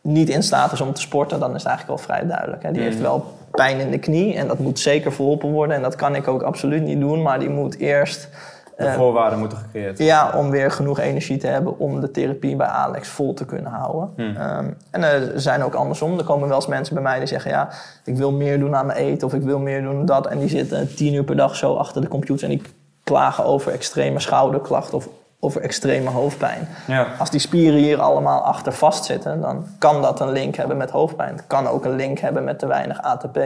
[0.00, 2.62] niet in staat is om te sporten, dan is het eigenlijk wel vrij duidelijk.
[2.62, 2.72] Hè.
[2.72, 5.76] Die heeft wel pijn in de knie en dat moet zeker verholpen worden.
[5.76, 8.28] En dat kan ik ook absoluut niet doen, maar die moet eerst...
[8.76, 10.06] De eh, voorwaarden moeten gecreëerd worden.
[10.06, 13.72] ja, om weer genoeg energie te hebben om de therapie bij Alex vol te kunnen
[13.72, 14.12] houden.
[14.16, 16.18] Ehm, en er zijn ook andersom.
[16.18, 17.68] Er komen wel eens mensen bij mij die zeggen: Ja,
[18.04, 20.26] ik wil meer doen aan mijn eten of ik wil meer doen dat.
[20.26, 22.62] En die zitten tien uur per dag zo achter de computer en die
[23.04, 25.08] klagen over extreme schouderklachten of
[25.40, 26.68] over extreme hoofdpijn.
[26.86, 27.06] Ja.
[27.18, 31.36] Als die spieren hier allemaal achter vastzitten, dan kan dat een link hebben met hoofdpijn.
[31.36, 33.38] Het kan ook een link hebben met te weinig ATP.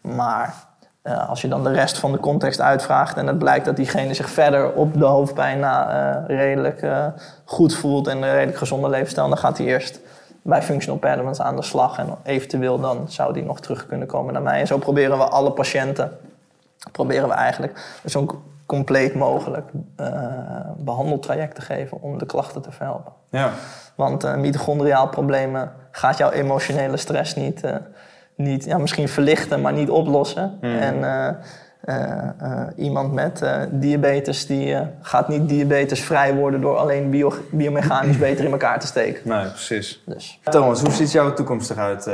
[0.00, 0.54] Maar
[1.02, 4.14] eh, als je dan de rest van de context uitvraagt en het blijkt dat diegene
[4.14, 7.06] zich verder op de hoofdpijn na eh, redelijk eh,
[7.44, 10.00] goed voelt en een redelijk gezonde levensstijl, dan gaat hij eerst
[10.42, 14.32] bij functional patterns aan de slag en eventueel dan zou die nog terug kunnen komen
[14.32, 14.60] naar mij.
[14.60, 16.18] En zo proberen we alle patiënten,
[16.92, 18.30] proberen we eigenlijk zo'n
[18.66, 20.06] compleet mogelijk eh,
[20.76, 23.12] behandeltraject te geven om de klachten te verhelpen.
[23.30, 23.50] Ja.
[23.94, 27.62] Want mitochondriaal problemen gaat jouw emotionele stress niet,
[28.40, 30.58] niet ja, misschien verlichten, maar niet oplossen.
[30.60, 31.28] En eh,
[31.80, 38.44] eh, eh, iemand met diabetes die gaat niet diabetesvrij worden door alleen bio biomechanisch beter
[38.44, 39.28] in elkaar te steken.
[39.28, 40.02] Nee, precies.
[40.06, 40.40] Dus.
[40.44, 42.04] Thomas, hoe ziet jouw toekomst eruit?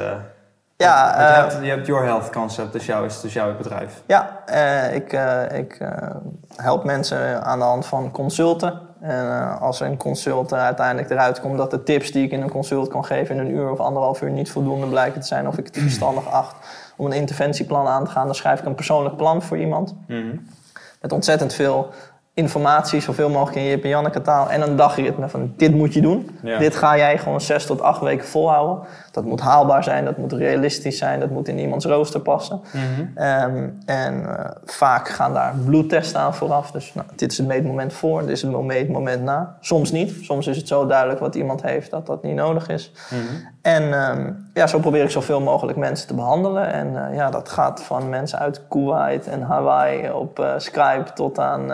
[0.77, 4.03] ja, je, hebt, je hebt Your Health Concept, dus jouw, dus jouw bedrijf.
[4.07, 4.45] Ja,
[4.93, 5.12] ik,
[5.53, 5.79] ik
[6.57, 8.86] help mensen aan de hand van consulten.
[9.01, 12.51] En als een consult er uiteindelijk eruit komt dat de tips die ik in een
[12.51, 15.59] consult kan geven in een uur of anderhalf uur niet voldoende blijken te zijn of
[15.59, 16.55] ik het verstandig acht
[16.97, 19.95] om een interventieplan aan te gaan, dan schrijf ik een persoonlijk plan voor iemand.
[20.07, 20.37] Mhm.
[21.01, 21.91] Met ontzettend veel
[22.35, 24.51] informatie, zoveel mogelijk in je en Janneke taal.
[24.51, 26.39] En een dagritme van dit moet je doen.
[26.59, 28.87] Dit ga jij gewoon zes tot acht weken volhouden.
[29.17, 32.61] Dat moet haalbaar zijn, dat moet realistisch zijn, dat moet in iemands rooster passen.
[32.73, 32.83] Mhm.
[33.14, 36.71] Ehm, en eh, vaak gaan daar bloedtesten aan vooraf.
[36.71, 39.57] Dus nou, dit is het meetmoment voor, dit is het meetmoment na.
[39.61, 40.14] Soms niet.
[40.21, 42.93] Soms is het zo duidelijk wat iemand heeft dat dat niet nodig is.
[43.11, 43.21] Mhm.
[43.62, 46.73] En ehm, ja, zo probeer ik zoveel mogelijk mensen te behandelen.
[46.73, 51.39] En uh, ja, dat gaat van mensen uit Kuwait en Hawaii op uh, Skype tot
[51.39, 51.71] aan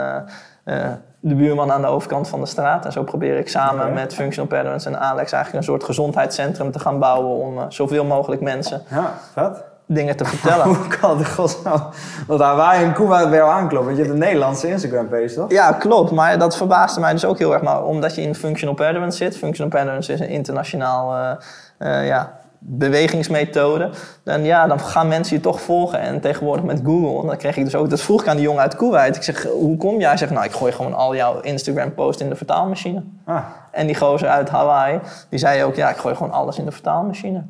[1.22, 2.84] de buurman aan de overkant van de straat.
[2.84, 6.78] En zo probeer ik samen met Functional Parents en Alex eigenlijk een soort gezondheidscentrum te
[6.78, 9.64] gaan bouwen om uh, zoveel mogelijk mensen ja, vet.
[9.86, 10.66] dingen te vertellen.
[10.66, 11.80] Hoe kan de god nou
[12.26, 13.84] dat daar waar in Koewa bij jou aanklopt?
[13.84, 15.50] Want je hebt een Nederlandse Instagram page, toch?
[15.50, 16.10] Ja, klopt.
[16.10, 17.62] Maar dat verbaasde mij dus ook heel erg.
[17.62, 19.36] Maar omdat je in Functional Parents zit.
[19.36, 21.30] Functional Parents is een internationaal uh,
[21.78, 22.32] uh, ja,
[22.64, 23.90] bewegingsmethode,
[24.24, 26.00] dan, ja, dan gaan mensen je toch volgen.
[26.00, 28.62] En tegenwoordig met Google, dan kreeg ik dus ook, dat vroeg ik aan die jongen
[28.62, 29.16] uit Kuwait.
[29.16, 30.08] Ik zeg, hoe kom jij?
[30.08, 33.02] Hij zegt, nou, ik gooi gewoon al jouw Instagram-post in de vertaalmachine.
[33.24, 33.44] Ah.
[33.70, 36.72] En die gozer uit Hawaii, die zei ook, ja, ik gooi gewoon alles in de
[36.72, 37.42] vertaalmachine.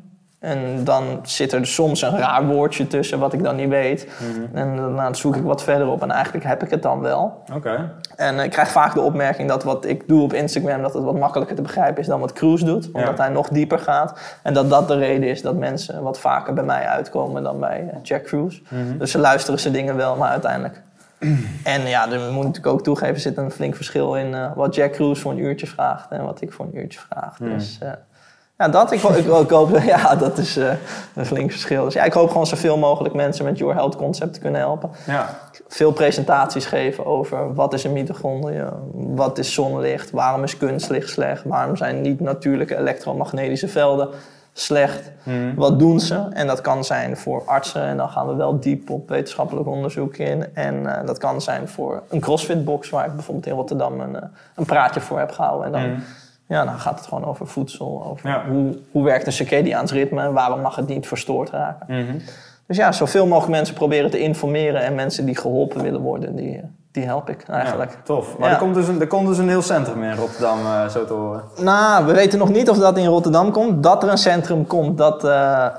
[0.43, 4.07] En dan zit er soms een raar woordje tussen wat ik dan niet weet.
[4.19, 4.57] Mhm.
[4.57, 7.43] En dan zoek ik wat verder op en eigenlijk heb ik het dan wel.
[7.53, 7.91] Oké.
[8.15, 10.81] En ik krijg vaak de opmerking dat wat ik doe op Instagram...
[10.81, 12.89] dat het wat makkelijker te begrijpen is dan wat Cruise doet.
[12.91, 14.19] Omdat hij nog dieper gaat.
[14.41, 17.89] En dat dat de reden is dat mensen wat vaker bij mij uitkomen dan bij
[17.91, 18.61] eh, Jack Cruise.
[18.69, 18.97] Mhm.
[18.97, 20.81] Dus ze luisteren ze dingen wel, maar uiteindelijk...
[21.63, 24.75] en ja, er moet natuurlijk ook toegeven, er zit een flink verschil in uh, wat
[24.75, 27.39] Jack Cruise voor een uurtje vraagt en wat ik voor een uurtje vraag.
[27.39, 27.49] Mhm.
[27.49, 27.89] Dus uh,
[28.57, 28.91] ja, dat.
[28.91, 30.71] Ik, ik, ik hoop, ja, dat is uh,
[31.15, 31.83] een flink verschil.
[31.83, 34.89] Dus ja, ik hoop gewoon zoveel mogelijk mensen met Your Health Concept te kunnen helpen.
[35.05, 35.39] Ja.
[35.67, 41.43] Veel presentaties geven over wat is een mitochondrië, wat is zonlicht, waarom is kunstlicht slecht,
[41.43, 44.09] waarom zijn niet natuurlijke elektromagnetische velden
[44.53, 45.55] slecht, hmm.
[45.55, 46.15] wat doen ze?
[46.15, 50.17] En dat kan zijn voor artsen en dan gaan we wel diep op wetenschappelijk onderzoek
[50.17, 50.45] in.
[50.53, 54.13] En uh, dat kan zijn voor een crossfit box waar ik bijvoorbeeld in Rotterdam een,
[54.13, 54.21] uh,
[54.55, 55.65] een praatje voor heb gehouden.
[55.65, 56.03] En dan hmm.
[56.53, 60.33] Ja, dan gaat het gewoon over voedsel, over hoe, hoe werkt een circadiaans ritme en
[60.33, 61.85] waarom mag het niet verstoord raken.
[61.87, 62.17] Mhm.
[62.67, 66.61] Dus ja, zoveel mogelijk mensen proberen te informeren en mensen die geholpen willen worden, die,
[66.93, 67.91] die help ik eigenlijk.
[67.91, 68.37] Ja, tof.
[68.37, 71.05] Maar er, komt dus een, er komt dus een heel centrum in Rotterdam, uh, zo
[71.05, 71.43] te horen.
[71.57, 73.83] Nou, we weten nog niet of dat in Rotterdam komt.
[73.83, 75.31] Dat er een centrum komt, dat, uh,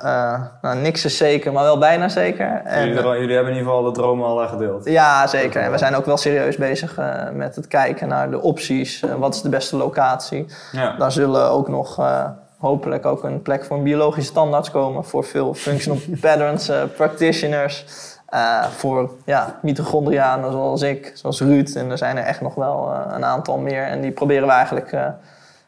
[0.05, 2.62] uh, nou, niks is zeker, maar wel bijna zeker.
[2.65, 4.85] En, jullie, jullie, hebben in ieder geval de dromen al gedeeld.
[4.85, 5.62] Ja, zeker.
[5.62, 6.99] En we zijn ook wel serieus bezig
[7.33, 9.05] met het kijken naar de opties.
[9.19, 10.47] wat is de beste locatie?
[10.73, 10.97] Ja.
[10.97, 12.01] Daar zullen ook nog
[12.59, 17.85] hopelijk ook een plek voor een biologische standaards komen voor veel functional patterns practitioners.
[18.35, 21.74] Uh, voor ja, mitochondrianen zoals ik, zoals Ruud.
[21.74, 23.87] En er zijn er echt nog wel uh, een aantal meer.
[23.87, 25.07] En die proberen we eigenlijk uh,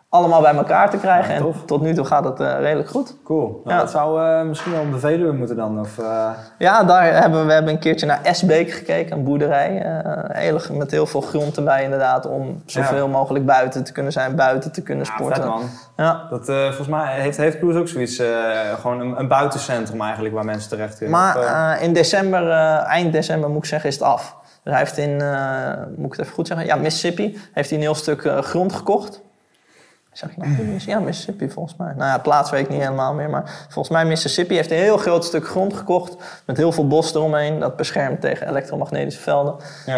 [0.09, 1.34] allemaal bij elkaar te krijgen.
[1.34, 3.16] en tot nu toe gaat het uh, redelijk goed.
[3.24, 3.61] Cool.
[3.64, 3.78] Nou, ja.
[3.78, 5.80] Dat zou uh, misschien wel de Veluwe moeten dan?
[5.80, 6.30] Of, uh...
[6.59, 9.82] Ja, daar hebben we hebben een keertje naar Esbeek gekeken, een boerderij.
[10.28, 13.11] Heel, met heel veel grond erbij inderdaad, om zoveel ja.
[13.11, 15.42] mogelijk buiten te kunnen zijn, buiten te kunnen sporten.
[15.42, 15.62] Ja, man.
[15.96, 16.26] Ja.
[16.30, 18.22] Dat, volgens mij heeft, heeft Cruise ook zoiets,
[18.80, 21.18] gewoon een, een, buitencentrum eigenlijk waar mensen terecht kunnen.
[21.18, 22.50] Maar in december,
[22.82, 24.36] eind december moet ik zeggen, is het af.
[24.62, 25.16] Dus hij heeft in,
[25.96, 29.24] moet ik het even goed zeggen, ja, Mississippi heeft hij een heel stuk grond gekocht.
[30.16, 31.92] Zeg ik nou Ja, Mississippi volgens mij.
[31.96, 33.30] Nou ja, plaats weet ik niet helemaal meer.
[33.30, 36.16] Maar volgens mij Mississippi heeft een heel groot stuk grond gekocht.
[36.44, 37.58] Met heel veel bos eromheen.
[37.58, 39.54] Dat beschermt tegen elektromagnetische velden.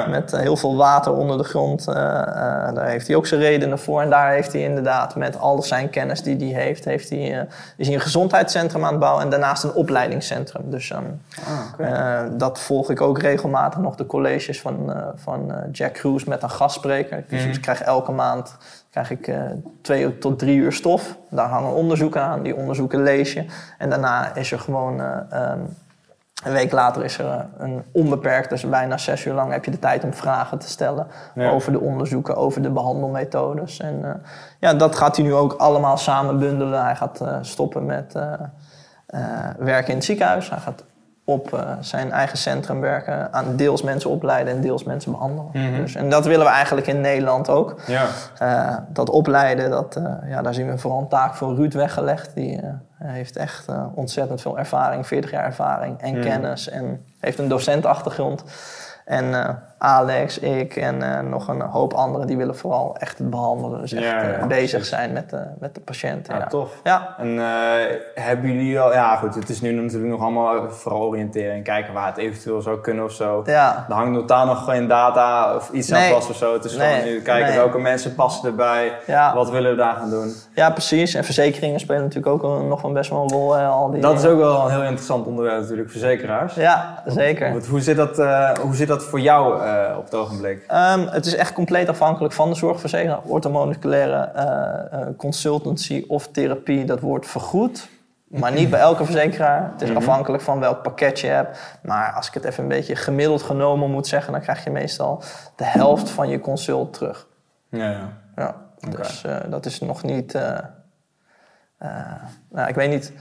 [0.08, 1.88] Met uh, heel veel water onder de grond.
[1.88, 2.02] Uh, uh,
[2.74, 4.00] daar heeft hij ook zijn redenen voor.
[4.00, 6.84] En daar heeft hij inderdaad met al zijn kennis die hij heeft...
[6.84, 9.22] heeft hij, is hij een gezondheidscentrum aan het bouwen.
[9.22, 10.70] En daarnaast een opleidingscentrum.
[10.70, 11.20] Dus um,
[11.80, 13.94] ah, dat volg ik ook regelmatig nog.
[13.94, 17.24] De colleges van, van Jack Cruise met een gastspreker.
[17.28, 17.50] Dus mm.
[17.50, 18.56] ik krijg elke maand
[19.04, 19.40] krijg ik uh,
[19.82, 21.18] twee tot drie uur stof.
[21.30, 23.44] Daar hangen onderzoeken aan, die onderzoeken lees je.
[23.78, 25.16] En daarna is er gewoon, uh,
[25.52, 25.76] um,
[26.44, 29.70] een week later is er uh, een onbeperkt, dus bijna zes uur lang heb je
[29.70, 33.80] de tijd om vragen te stellen over de onderzoeken, over de behandelmethodes.
[33.80, 34.22] En
[34.60, 36.84] ja, dat gaat hij nu ook allemaal samen bundelen.
[36.84, 38.12] Hij gaat stoppen met
[39.58, 40.50] werken in het ziekenhuis.
[40.50, 40.84] Hij gaat
[41.28, 45.50] op uh, zijn eigen centrum werken, aan deels mensen opleiden en deels mensen behandelen.
[45.52, 45.76] Mhm.
[45.76, 47.80] dus, en dat willen we eigenlijk in Nederland ook.
[47.86, 48.06] Ja.
[48.42, 52.34] Uh, dat opleiden, dat, uh, ja, daar zien we vooral een taak voor Ruud weggelegd.
[52.34, 52.60] Die
[52.98, 56.22] heeft echt ontzettend veel ervaring, 40 jaar ervaring en mhm.
[56.22, 58.44] kennis en heeft een docentachtergrond.
[59.08, 63.30] En eh, Alex, ik en eh, nog een hoop anderen die willen vooral echt het
[63.30, 63.80] behandelen.
[63.80, 66.26] Dus echt Ja, ja, eh, bezig zijn met, de met de patiënt.
[66.26, 66.70] Ja, Ja, tof.
[66.84, 67.44] Ja, En eh,
[68.14, 71.94] hebben jullie al, ja goed, het is nu natuurlijk nog allemaal vooral oriënteren en kijken
[71.94, 73.42] waar het eventueel zou kunnen of zo.
[73.46, 73.86] ja.
[73.88, 76.12] Er hangt totaal nog geen data of iets aan Nee.
[76.12, 76.52] vast of zo.
[76.52, 77.56] Het is Nee, gewoon nu kijken nee.
[77.56, 79.34] welke mensen passen erbij, Ja.
[79.34, 80.32] wat willen we daar gaan doen.
[80.54, 81.14] ja, precies.
[81.14, 83.56] En verzekeringen spelen natuurlijk ook nog wel best wel een rol.
[83.56, 86.54] al die, Dat is ook wel een heel interessant onderwerp natuurlijk, verzekeraars.
[86.54, 87.66] Ja, zeker.
[87.70, 90.64] Hoe zit dat, eh, hoe zit dat voor jou eh, op het ogenblik?
[90.66, 93.20] Ehm, het is echt compleet afhankelijk van de zorgverzekeraar.
[93.24, 97.88] Orthomoleculaire eh, consultancy of therapie, dat wordt vergoed.
[98.28, 99.70] Maar niet bij elke verzekeraar.
[99.72, 99.96] Het is Mhm.
[99.98, 101.58] afhankelijk van welk pakket je hebt.
[101.82, 105.22] Maar als ik het even een beetje gemiddeld genomen moet zeggen, dan krijg je meestal
[105.56, 107.26] de helft van je consult terug.
[107.68, 108.54] Ja, ja.
[108.90, 110.32] Dus dat is nog niet.
[112.50, 113.12] nou, ik weet niet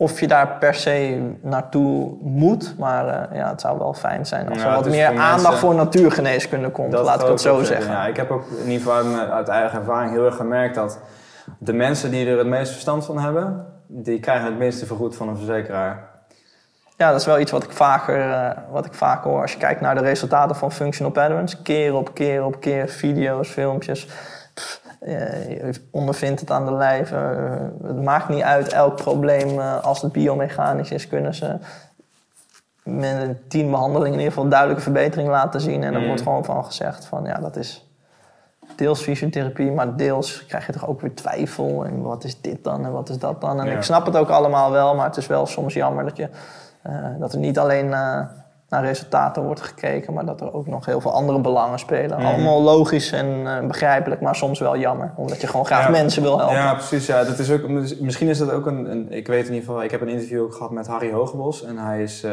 [0.00, 4.48] of je daar per se naartoe moet, maar eh, ja, het zou wel fijn zijn
[4.48, 6.92] als Ja, er wat meer voor aandacht mensen- voor natuurgeneeskunde komt.
[6.92, 7.90] laat ik het zo zeggen.
[7.92, 10.98] Ja, ik heb ook in ieder geval uit, uit eigen ervaring heel erg gemerkt dat
[11.58, 15.28] de mensen die er het meest verstand van hebben, die krijgen het minste vergoed van
[15.28, 16.06] een verzekeraar.
[16.96, 19.40] Ja, dat is wel iets wat ik vaker, eh, wat ik vaker hoor.
[19.42, 23.48] Als je kijkt naar de resultaten van functional patterns, keer op keer op keer, video's,
[23.48, 24.08] filmpjes.
[25.00, 27.12] Eh, je ondervindt het aan de lijf.
[27.12, 27.20] eh,
[27.82, 29.58] het maakt niet uit elk probleem.
[29.60, 31.56] eh, als het biomechanisch is, kunnen ze
[32.82, 35.82] met tien behandelingen in ieder geval duidelijke verbetering laten zien.
[35.84, 36.06] En er Mm.
[36.06, 37.86] wordt gewoon van gezegd van ja, dat is
[38.76, 41.84] deels fysiotherapie, maar deels krijg je toch ook weer twijfel.
[41.84, 43.60] En wat is dit dan en wat is dat dan?
[43.60, 43.72] En Ja.
[43.76, 46.28] ik snap het ook allemaal wel, maar het is wel soms jammer dat, je,
[47.18, 47.94] dat er niet alleen
[48.68, 52.18] naar resultaten wordt gekeken, maar dat er ook nog heel veel andere belangen spelen.
[52.18, 52.26] Mhm.
[52.26, 55.12] Allemaal logisch en eh, begrijpelijk, maar soms wel jammer.
[55.16, 55.90] Omdat je gewoon graag Ja.
[55.90, 56.56] mensen wil helpen.
[56.56, 57.06] Ja, precies.
[57.06, 57.68] Ja, dat is ook,
[58.00, 60.42] misschien is dat ook een, een- Ik weet in ieder geval, ik heb een interview
[60.42, 61.64] ook gehad met Harry Hogebos.
[61.64, 62.32] En hij is eh,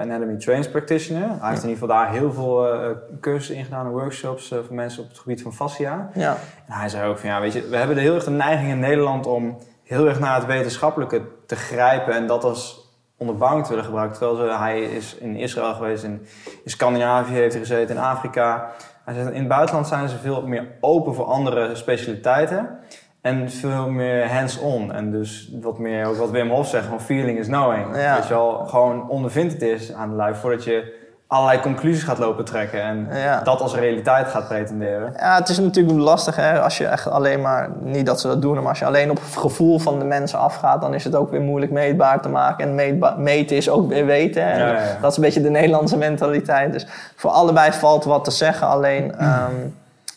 [0.00, 1.28] Anatomy Trains Practitioner.
[1.40, 4.74] Hij heeft in ieder geval daar heel veel eh, cursussen in gedaan en workshops voor
[4.74, 6.08] mensen op het gebied van fascia.
[6.14, 6.36] Ja.
[6.66, 8.70] En hij zei ook van ja, weet je, we hebben de heel erg de neiging
[8.70, 12.85] in Nederland om heel erg naar het wetenschappelijke te grijpen en dat als
[13.16, 14.18] onderbouwing te willen gebruiken.
[14.18, 16.26] Terwijl ze, hij is in Israël geweest, in,
[16.64, 18.70] in Scandinavië heeft hij gezeten, in Afrika.
[19.04, 22.78] Hij in het buitenland zijn ze veel meer open voor andere specialiteiten.
[23.20, 24.92] En veel meer hands-on.
[24.92, 27.96] En dus wat meer, ook wat Wim Hof zegt, van feeling is knowing.
[27.96, 28.16] Ja.
[28.16, 32.18] Dat je al gewoon ondervindt het is aan de lijf voordat je allerlei conclusies gaat
[32.18, 32.82] lopen trekken.
[32.82, 33.40] En Ja.
[33.40, 35.12] dat als realiteit gaat pretenderen.
[35.16, 36.60] Ja, het is natuurlijk lastig hè?
[36.60, 39.16] als je echt alleen maar, niet dat ze dat doen, maar als je alleen op
[39.24, 42.64] het gevoel van de mensen afgaat, dan is het ook weer moeilijk meetbaar te maken.
[42.68, 44.42] En meetba- meten is ook weer weten.
[44.42, 44.58] Hè?
[44.58, 44.96] Ja, ja, ja.
[45.00, 46.72] Dat is een beetje de Nederlandse mentaliteit.
[46.72, 48.66] Dus voor allebei valt wat te zeggen.
[48.66, 49.50] Alleen ehm,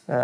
[0.05, 0.18] eh,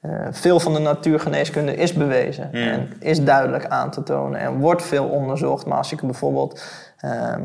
[0.00, 2.58] eh, veel van de natuurgeneeskunde is bewezen Mm.
[2.62, 5.66] en is duidelijk aan te tonen en wordt veel onderzocht.
[5.66, 6.62] Maar als ik bijvoorbeeld.
[7.00, 7.40] ehm,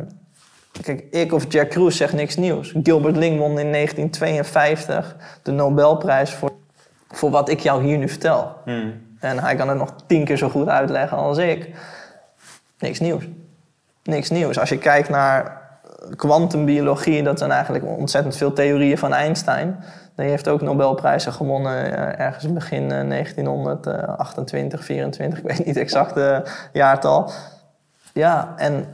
[0.81, 2.73] Kijk, ik of Jack Cruz zegt niks nieuws.
[2.83, 6.51] Gilbert Ling won in 1952 de Nobelprijs voor,
[7.07, 8.55] voor wat ik jou hier nu vertel.
[8.65, 8.93] Hmm.
[9.19, 11.69] En hij kan het nog tien keer zo goed uitleggen als ik.
[12.79, 13.27] Niks nieuws.
[14.03, 14.59] Niks nieuws.
[14.59, 15.63] Als je kijkt naar
[16.15, 19.83] kwantumbiologie, dat zijn eigenlijk ontzettend veel theorieën van Einstein.
[20.15, 26.15] Die heeft ook Nobelprijzen gewonnen eh, ergens begin eh, 1928, 24, ik weet niet exact
[26.15, 27.31] het jaartal.
[28.13, 28.85] Ja, en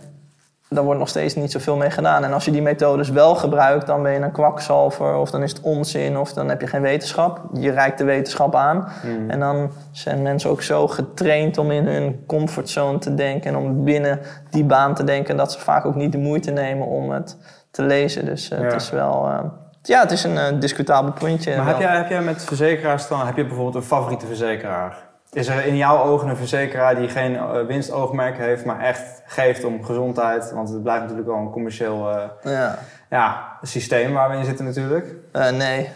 [0.76, 2.24] daar wordt nog steeds niet zoveel mee gedaan.
[2.24, 5.52] En als je die methodes wel gebruikt, dan ben je een kwakzalver of dan is
[5.52, 7.42] het onzin of dan heb je geen wetenschap.
[7.54, 8.92] Je reikt de wetenschap aan.
[9.02, 9.30] Hmm.
[9.30, 13.84] En dan zijn mensen ook zo getraind om in hun comfortzone te denken en om
[13.84, 14.20] binnen
[14.50, 17.38] die baan te denken dat ze vaak ook niet de moeite nemen om het
[17.72, 18.26] te lezen.
[18.26, 19.28] Dus eh, het is wel.
[19.28, 19.40] eh,
[19.82, 21.56] ja, het is een eh, discutabel puntje.
[21.58, 25.10] Maar heb jij, heb jij met verzekeraars dan, heb je bijvoorbeeld een favoriete verzekeraar?
[25.32, 29.64] Is er in jouw ogen een verzekeraar die geen eh, winstoogmerk heeft, maar echt geeft
[29.64, 30.52] om gezondheid?
[30.52, 32.78] Want het blijft natuurlijk wel een commercieel eh, Ja.
[33.10, 35.06] ja, systeem waar we in zitten natuurlijk.
[35.32, 35.90] Eh, nee.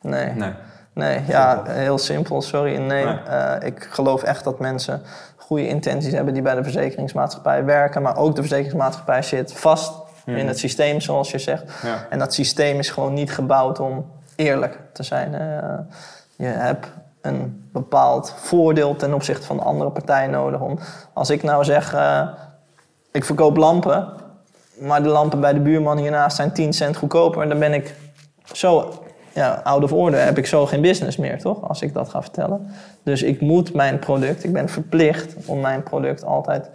[0.00, 0.30] Nee.
[0.32, 0.52] Nee.
[0.94, 2.76] Nee, ja, heel simpel, sorry.
[2.76, 3.58] Nee, Nee.
[3.60, 5.02] Ik geloof echt dat mensen
[5.36, 8.02] goede intenties hebben die bij de verzekeringsmaatschappij werken.
[8.02, 9.92] Maar ook de verzekeringsmaatschappij zit vast
[10.24, 10.36] Hmm.
[10.36, 11.64] in het systeem, zoals je zegt.
[11.82, 12.06] Ja.
[12.10, 15.32] En dat systeem is gewoon niet gebouwd om eerlijk te zijn.
[16.36, 16.86] Je hebt
[17.22, 20.60] een bepaald voordeel ten opzichte van de andere partij nodig.
[20.60, 20.78] Om,
[21.12, 22.28] als ik nou zeg, eh,
[23.12, 24.08] ik verkoop lampen,
[24.80, 27.94] maar de lampen bij de buurman hiernaast zijn 10 cent goedkoper, dan ben ik
[28.52, 28.92] zo
[29.34, 31.68] ja, out of order, heb ik zo geen business meer, toch?
[31.68, 32.66] Als ik dat ga vertellen.
[33.02, 36.70] Dus ik moet mijn product, ik ben verplicht om mijn product altijd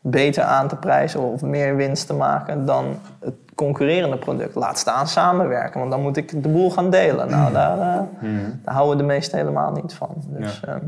[0.00, 4.54] beter aan te prijzen of meer winst te maken dan het concurrerende product.
[4.54, 7.30] Laat staan samenwerken, want dan moet ik de boel gaan delen.
[7.30, 8.60] Nou, daar, eh, Hmm.
[8.64, 10.14] daar houden de meesten helemaal niet van.
[10.26, 10.78] Dus, ehm,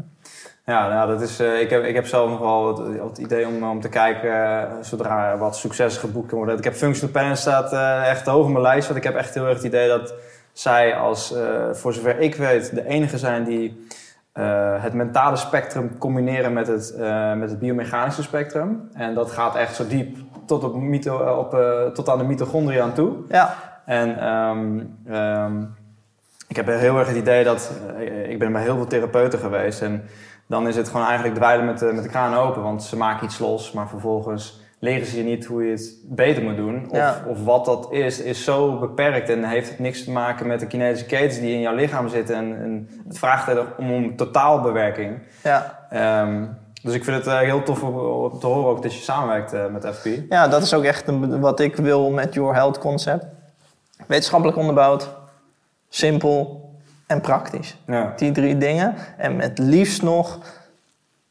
[0.64, 3.46] Ja, nou, dat is, eh, ik, heb, ik heb zelf nog wel het, het idee
[3.46, 6.58] om, om te kijken eh, zodra wat succes geboekt kan worden.
[6.58, 7.72] Ik heb Functional Parents staat
[8.06, 10.14] echt hoog op mijn lijst, want ik heb echt heel erg het idee dat
[10.52, 11.34] zij als,
[11.72, 13.86] voor zover ik weet, de enige zijn die
[14.32, 18.90] eh, het mentale spectrum combineren met het, eh, met het biomechanische spectrum.
[18.92, 20.16] En dat gaat echt zo diep
[20.46, 21.50] tot, op mito, eh, op,
[21.94, 23.12] tot aan de mitochondriën aan toe.
[23.28, 23.54] Ja,
[23.84, 24.80] En ehm,
[25.14, 25.62] ehm,
[26.48, 27.72] ik heb heel erg het idee dat...
[28.28, 29.82] ik ben bij heel veel therapeuten geweest.
[29.82, 30.04] En
[30.46, 32.62] dan is het gewoon eigenlijk dweilen met de, met de kraan open.
[32.62, 36.42] Want ze maken iets los, maar vervolgens leren ze je niet hoe je het beter
[36.42, 36.86] moet doen.
[36.90, 37.22] Of, Ja.
[37.26, 39.28] of wat dat is, is zo beperkt.
[39.28, 42.36] En heeft het niks te maken met de kinetische ketens die in jouw lichaam zitten.
[42.36, 45.18] En, en het vraagt er om, om totaalbewerking.
[45.42, 45.86] ja.
[45.90, 46.44] Ehm,
[46.82, 49.66] dus ik vind het eh, heel tof om, te horen ook dat je samenwerkt eh,
[49.66, 50.06] met FP.
[50.28, 53.24] ja, dat is ook echt een- wat ik wil met Your Health concept.
[54.06, 55.08] Wetenschappelijk onderbouwd,
[55.88, 56.68] simpel
[57.06, 57.76] en praktisch.
[57.86, 58.12] Ja.
[58.16, 58.94] Die drie dingen.
[59.16, 60.38] En met liefst nog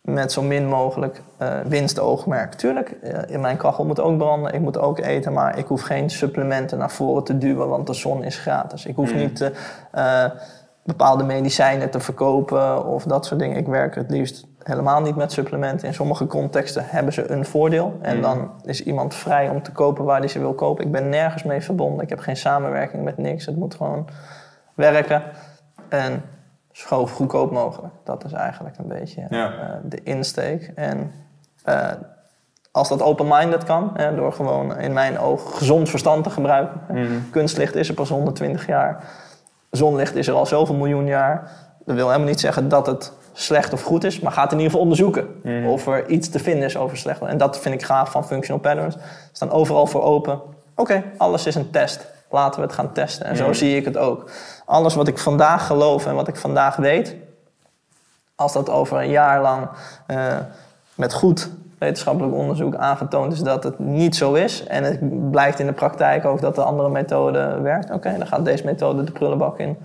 [0.02, 2.54] met zo min mogelijk eh winstoogmerk.
[2.54, 5.82] Tuurlijk, eh, in mijn kachel moet ook branden, ik moet ook eten, maar ik hoef
[5.82, 8.86] geen supplementen naar voren te duwen, want de zon is gratis.
[8.86, 9.18] Ik hoef Mm.
[9.18, 9.52] niet
[9.92, 10.26] eh,
[10.84, 13.58] bepaalde medicijnen te verkopen of dat soort dingen.
[13.58, 15.88] Ik werk het liefst helemaal niet met supplementen.
[15.88, 18.22] In sommige contexten hebben ze een voordeel en Mm.
[18.22, 20.86] dan is iemand vrij om te kopen waar hij ze wil kopen.
[20.86, 23.46] Ik ben nergens mee verbonden, ik heb geen samenwerking met niks.
[23.46, 24.08] Het moet gewoon
[24.76, 25.24] werken
[25.90, 26.22] en
[26.88, 27.94] zo goedkoop mogelijk.
[28.04, 29.52] Dat is eigenlijk een beetje Ja.
[29.54, 30.72] eh, de insteek.
[30.76, 31.12] En
[31.64, 31.88] eh,
[32.72, 36.82] als dat open-minded kan, hè, door gewoon in mijn oog gezond verstand te gebruiken.
[36.92, 37.12] Mhm.
[37.32, 39.04] Kunstlicht is er pas 120 jaar.
[39.72, 41.52] Zonlicht is er al zoveel miljoen jaar.
[41.86, 44.66] Dat wil helemaal niet zeggen dat het slecht of goed is, maar gaat in ieder
[44.66, 45.66] geval onderzoeken Mhm.
[45.68, 47.22] of er iets te vinden is over slecht.
[47.22, 48.98] En dat vind ik gaaf van functional patterns.
[49.32, 50.40] Staan overal voor open.
[50.76, 52.08] Oké, alles is een test.
[52.30, 53.26] Laten we het gaan testen.
[53.26, 54.30] En zo zie ik het ook.
[54.66, 57.16] Alles wat ik vandaag geloof en wat ik vandaag weet,
[58.36, 59.68] als dat over een jaar lang
[60.08, 60.38] eh,
[60.96, 64.64] met goed wetenschappelijk onderzoek aangetoond is dat het niet zo is.
[64.68, 67.92] En het blijkt in de praktijk ook dat de andere methode werkt.
[67.92, 69.78] Oké, dan gaat deze methode de prullenbak in.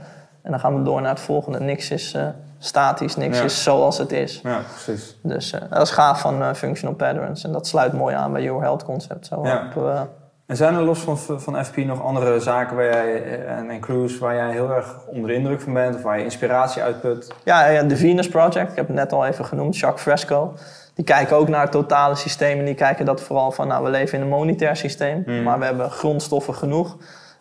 [0.43, 1.61] En dan gaan we door naar het volgende.
[1.61, 2.27] Niks is eh,
[2.59, 3.45] statisch, niks Ja.
[3.45, 4.41] is zoals het is.
[4.43, 5.17] ja, precies.
[5.23, 7.45] Dus eh, dat is gaaf van functional patterns.
[7.45, 9.27] En dat sluit mooi aan bij Your Health Concept.
[9.27, 9.67] Zo Ja.
[9.77, 10.09] op,
[10.47, 13.81] En zijn er los van, van FP nog andere zaken waar jij, eh, en, en
[13.81, 17.33] Cruise waar jij heel erg onder de indruk van bent of waar je inspiratie uitput?
[17.45, 20.55] Ja, ja, de Venus Project, ik heb het net al even genoemd, Jacques Fresco.
[20.95, 23.91] Die kijken ook naar het totale systeem en die kijken dat vooral van, nou, we
[23.91, 25.43] leven in een monetair systeem, Mm.
[25.43, 26.97] maar we hebben grondstoffen genoeg.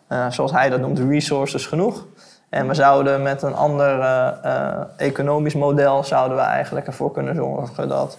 [0.08, 2.06] Eh, zoals hij dat noemt, resources genoeg.
[2.48, 7.88] En we zouden met een ander eh, economisch model, zouden we eigenlijk ervoor kunnen zorgen
[7.88, 8.18] dat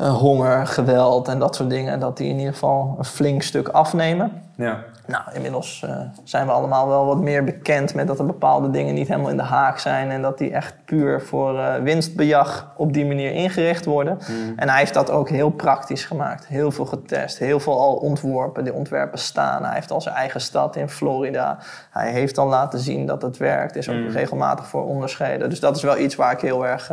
[0.00, 3.68] eh, honger, geweld en dat soort dingen, dat die in ieder geval een flink stuk
[3.68, 4.42] afnemen.
[4.54, 4.78] Ja.
[5.06, 8.94] Nou, inmiddels eh, zijn we allemaal wel wat meer bekend met dat er bepaalde dingen
[8.94, 12.92] niet helemaal in de haak zijn en dat die echt puur voor eh, winstbejag op
[12.92, 14.18] die manier ingericht worden.
[14.56, 16.46] En hij heeft dat ook heel praktisch gemaakt.
[16.46, 18.64] Heel veel getest, heel veel al ontworpen.
[18.64, 19.64] Die ontwerpen staan.
[19.64, 21.58] Hij heeft al zijn eigen stad in Florida.
[21.90, 23.76] Hij heeft al laten zien dat het werkt.
[23.76, 24.08] Is ook Mm.
[24.08, 25.50] regelmatig voor onderscheiden.
[25.50, 26.90] Dus dat is wel iets waar ik heel erg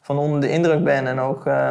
[0.00, 1.06] van onder de indruk ben.
[1.06, 1.68] En ook, eh,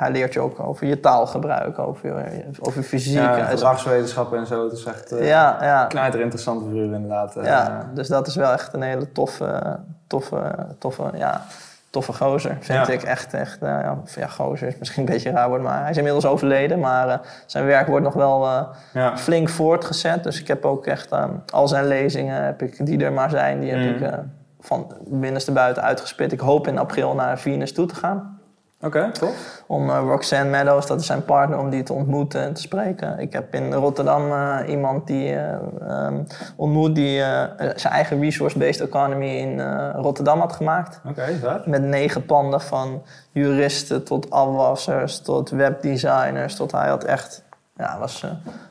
[0.00, 3.14] hij leert je ook over je taalgebruik, over, je- over fysiek.
[3.14, 4.64] Ja, gedragswetenschappen en zo.
[4.64, 5.86] Het is echt uh, ja, ja.
[5.86, 7.36] knijter interessante inderdaad.
[7.36, 7.44] eh.
[7.44, 11.42] Ja, dus dat is wel echt een hele toffe, toffe, toffe, ja,
[11.90, 12.56] toffe gozer.
[12.60, 12.92] Vind Ja.
[12.92, 15.96] ik echt, echt, nou ja, gozer is misschien een beetje raar woord, maar hij is
[15.96, 16.78] inmiddels overleden.
[16.80, 19.16] Maar eh, zijn werk wordt nog wel eh, ja.
[19.18, 20.24] flink voortgezet.
[20.24, 23.60] Dus ik heb ook echt eh, al zijn lezingen, heb ik, die er maar zijn,
[23.60, 24.04] die heb Mhm.
[24.04, 24.18] ik eh,
[24.60, 26.32] van binnenste buiten uitgespit.
[26.32, 28.39] Ik hoop in april naar Venus toe te gaan.
[28.82, 29.62] Oké, tof.
[29.66, 33.18] Om eh, Roxanne Meadows, dat is zijn partner, om die te ontmoeten en te spreken.
[33.18, 35.54] Ik heb in Rotterdam eh, iemand die eh,
[35.88, 36.14] ehm,
[36.56, 37.18] ontmoet die
[37.56, 39.60] zijn eigen resource-based economy in
[39.92, 41.00] Rotterdam had gemaakt.
[41.08, 41.66] Oké, vet.
[41.66, 43.02] Met negen panden van
[43.32, 47.44] juristen tot afwassers, tot webdesigners, tot hij had echt...
[47.76, 48.26] Ja, was,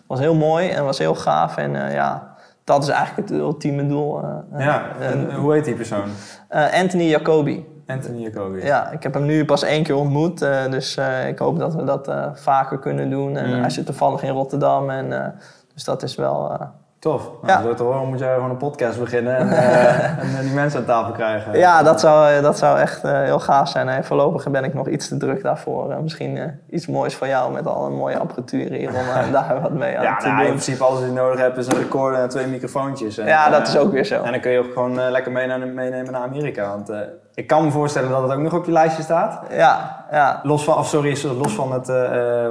[0.07, 1.57] was heel mooi en was heel gaaf.
[1.57, 4.21] En ja, dat is eigenlijk het ultieme doel.
[4.57, 6.09] Ja, en hoe heet die persoon?
[6.49, 7.68] Anthony Jacobi.
[7.89, 8.65] Anthony Jacobi.
[8.65, 10.41] Ja, ik heb hem nu pas één keer ontmoet.
[10.41, 13.37] eh, dus eh, ik hoop dat we dat eh, vaker kunnen doen.
[13.37, 13.59] En Mm.
[13.61, 14.89] hij zit toevallig in Rotterdam.
[14.89, 15.35] En,
[15.73, 16.57] dus dat is wel...
[16.99, 17.29] Tof.
[17.41, 17.73] Nou, Ja.
[17.73, 19.49] Te horen moet jij gewoon een podcast beginnen en,
[20.37, 21.57] en die mensen aan tafel krijgen.
[21.57, 23.89] ja, dat zou, dat zou echt heel gaaf zijn.
[23.89, 26.01] En voorlopig ben ik nog iets te druk daarvoor.
[26.01, 29.97] Misschien iets moois voor jou met al een mooie apparatuur hier om daar wat mee
[29.97, 30.51] aan Ja, te nou, in doen.
[30.51, 33.17] principe alles wat je nodig hebt is een recorder en twee microfoontjes.
[33.17, 34.23] En, Ja, dat is ook weer zo.
[34.23, 36.69] En dan kun je ook gewoon lekker meenemen naar Amerika.
[36.69, 36.91] Want
[37.39, 39.39] ik kan me voorstellen dat het ook nog op je lijstje staat.
[39.51, 40.39] Ja, ja.
[40.43, 41.95] Los van, of sorry, los van het uh,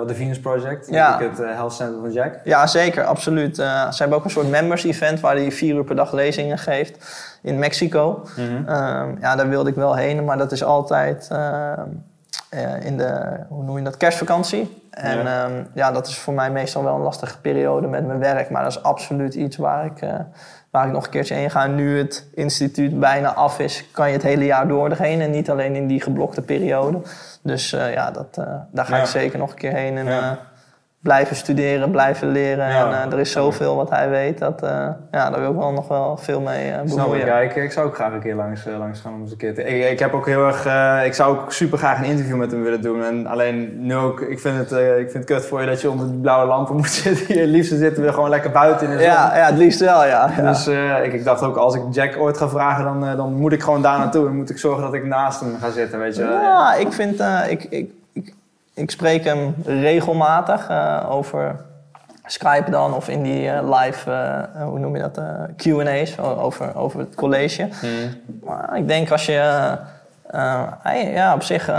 [0.07, 1.19] de Venus Project, Ja.
[1.21, 2.41] het uh, Health Center van Jack.
[2.45, 3.59] Ja, zeker, absoluut.
[3.59, 6.59] Eh, ze hebben ook een soort members event waar hij vier uur per dag lezingen
[6.59, 7.07] geeft
[7.43, 8.23] in Mexico.
[8.37, 8.69] Mhm.
[8.69, 11.89] Ehm, ja, daar wilde ik wel heen, maar dat is altijd ehm,
[12.51, 14.87] eh, in de, hoe noem je dat, kerstvakantie.
[14.91, 15.47] En Ja.
[15.47, 15.49] ja.
[15.75, 18.71] ja, dat is voor mij meestal wel een lastige periode met mijn werk, maar dat
[18.71, 20.15] is absoluut iets waar ik, eh,
[20.71, 21.65] waar ik nog een keertje heen ga.
[21.65, 25.31] En nu het instituut bijna af is, kan je het hele jaar door erheen en
[25.31, 26.99] niet alleen in die geblokte periode.
[27.43, 28.35] Dus eh, ja, dat,
[28.73, 29.03] daar ga Ja.
[29.03, 29.97] ik zeker nog een keer heen.
[29.97, 30.39] En, Ja.
[31.03, 32.69] Blijven studeren, blijven leren.
[32.69, 32.87] Ja.
[32.87, 34.39] En eh, er is zoveel wat hij weet.
[34.39, 37.27] Dat, eh, ja, daar wil ik wel nog wel veel mee eh Snap ik, bemoeien.
[37.27, 39.55] ja, ik, ik zou ook graag een keer langs, langs gaan om eens een keer
[39.55, 39.63] te...
[39.65, 40.67] Ik, ik heb ook heel erg...
[41.05, 43.05] ik zou ook super graag een interview met hem willen doen.
[43.05, 44.21] En alleen nu ook...
[44.21, 46.77] Ik vind het, ik vind het kut voor je dat je onder die blauwe lampen
[46.77, 47.37] moet zitten.
[47.37, 49.13] Je liefst zitten we gewoon lekker buiten in de zon.
[49.13, 50.31] Ja, ja, het liefst wel, ja.
[50.37, 50.43] ja.
[50.43, 50.67] Dus
[51.05, 53.83] ik, ik dacht ook, als ik Jack ooit ga vragen, dan, dan moet ik gewoon
[53.83, 54.25] daar naartoe.
[54.25, 56.23] Dan moet ik zorgen dat ik naast hem ga zitten, weet je.
[56.23, 57.91] Ja, ik vind, ik, ik,
[58.79, 61.57] ik, spreek hem regelmatig eh, over
[62.27, 65.21] Skype dan of in die eh, live, eh, hoe noem je dat,
[65.57, 67.69] Q&A's over, over het college.
[67.81, 68.21] Hmm.
[68.45, 69.77] Maar ik denk als je,
[71.13, 71.71] ja, op zich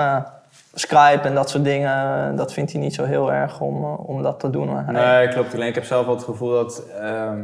[0.74, 4.40] Skype en dat soort dingen, dat vindt hij niet zo heel erg om, om dat
[4.40, 4.76] te doen.
[4.78, 5.54] Hij- Nee, klopt.
[5.54, 6.84] Alleen ik heb zelf wel het gevoel dat...
[7.02, 7.38] ehm,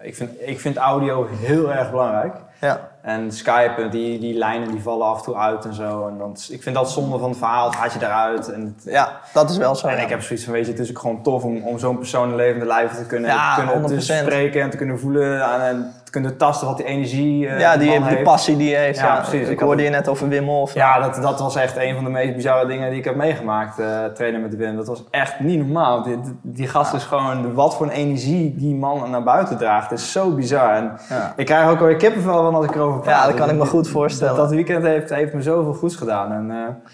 [0.00, 2.34] ik, vind, ik vind audio heel erg belangrijk.
[2.60, 2.80] ja.
[3.02, 6.06] En Skype, die, die lijnen die vallen af en toe uit en zo.
[6.08, 8.52] En dan, ik vind dat zonde van het verhaal, het haat je eruit.
[8.52, 9.86] En, het- ja, dat is wel zo.
[9.86, 10.02] en ja.
[10.02, 12.28] ik heb zoiets van, weet je, het is ook gewoon tof om, om zo'n persoon
[12.30, 13.98] in levende lijven te kunnen, Ja, te kunnen te 100%.
[13.98, 15.42] spreken en te kunnen voelen.
[15.42, 18.98] En, en te kunnen tasten wat die energie eh, ja, die, passie die hij heeft.
[18.98, 19.48] Ja, Ja, precies.
[19.48, 20.74] Ik, hoorde je net over Wim Hof.
[20.74, 23.78] Ja, dat, dat was echt een van de meest bizarre dingen die ik heb meegemaakt,
[23.78, 24.76] eh trainen met Wim.
[24.76, 26.02] Dat was echt niet normaal.
[26.02, 30.12] Die, die, gast is gewoon, wat voor een energie die man naar buiten draagt, is
[30.12, 30.74] zo bizar.
[30.74, 30.92] En
[31.36, 33.88] ik krijg ook alweer kippenvel van als ik erover Ja, dat kan ik me goed
[33.88, 34.36] voorstellen.
[34.36, 36.32] Dat, dat weekend heeft, heeft me zoveel goeds gedaan.
[36.32, 36.92] En, eh,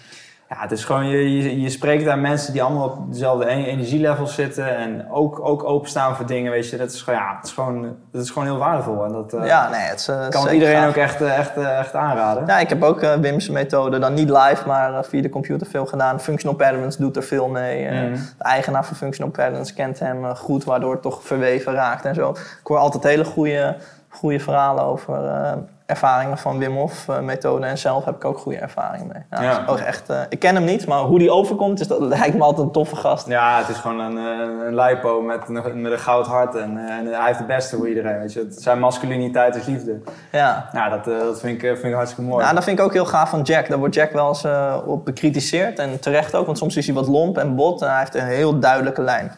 [0.49, 3.65] ja, het is gewoon, je, je, je spreekt daar mensen die allemaal op dezelfde e-
[3.65, 6.77] energielevel zitten en ook, ook openstaan voor dingen, weet je.
[6.77, 9.05] Dat is gewoon, ja, het is gewoon, dat is gewoon heel waardevol.
[9.05, 10.89] En dat eh, ja, nee, het is, eh, kan iedereen gaaf.
[10.89, 12.45] ook echt, echt, echt aanraden.
[12.47, 16.19] Ja, ik heb ook Wim's methode, dan niet live, maar via de computer veel gedaan.
[16.19, 17.85] Functional Patterns doet er veel mee.
[17.85, 18.13] Mhm.
[18.13, 22.29] De eigenaar van Functional Patterns kent hem goed, waardoor het toch verweven raakt en zo.
[22.29, 23.75] Ik hoor altijd hele goede,
[24.09, 25.13] goede verhalen over
[25.85, 27.65] ervaringen van Wim Hof eh, methode.
[27.65, 29.21] En zelf heb ik ook goede ervaringen mee.
[29.41, 29.63] Ja, Ja.
[29.67, 32.43] ook echt, eh, ik ken hem niet, maar hoe die overkomt, is dat, lijkt me
[32.43, 33.27] altijd een toffe gast.
[33.27, 36.77] Ja, het is gewoon een, eh, een lipo met, een- met een goud hart en,
[36.77, 38.39] en hij heeft het beste voor iedereen, weet je.
[38.39, 40.01] Het- Zijn masculiniteit is liefde.
[40.31, 40.69] Ja.
[40.71, 42.45] Nou, dat, dat vind, ik, vind ik hartstikke mooi.
[42.45, 43.67] Ja, dat vind ik ook heel gaaf van Jack.
[43.69, 44.45] Daar wordt Jack wel eens
[44.85, 45.79] op bekritiseerd.
[45.79, 47.81] En terecht ook, want soms is hij wat lomp en bot.
[47.81, 49.31] En hij heeft een heel duidelijke lijn.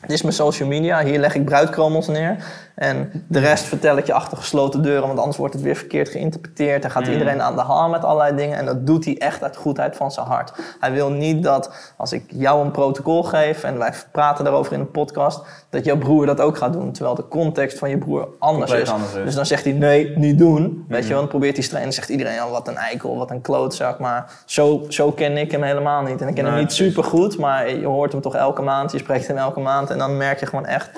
[0.00, 1.04] Dit is mijn social media.
[1.04, 2.36] Hier leg ik bruidkromels neer.
[2.74, 5.06] En de rest vertel ik je achter gesloten deuren.
[5.06, 6.84] Want anders wordt het weer verkeerd geïnterpreteerd.
[6.84, 7.12] En gaat Mm.
[7.12, 8.58] iedereen aan de haal met allerlei dingen.
[8.58, 10.52] En dat doet hij echt uit goedheid van zijn hart.
[10.80, 13.62] Hij wil niet dat als ik jou een protocol geef.
[13.64, 15.40] En wij praten daarover in een podcast.
[15.70, 16.92] Dat jouw broer dat ook gaat doen.
[16.92, 18.90] Terwijl de context van je broer anders is.
[18.90, 19.24] anders is.
[19.24, 20.84] Dus dan zegt hij nee, niet doen.
[20.88, 21.02] Weet Mhm.
[21.02, 21.78] je wel, dan probeert hij streng.
[21.82, 23.98] En dan zegt iedereen, ja, wat een eikel, wat een klootzak.
[23.98, 26.20] Maar zo, zo ken ik hem helemaal niet.
[26.20, 28.92] En ik ken hem niet super goed, maar je hoort hem toch elke maand.
[28.92, 29.87] Je spreekt hem elke maand.
[29.90, 30.90] En dan merk je gewoon echt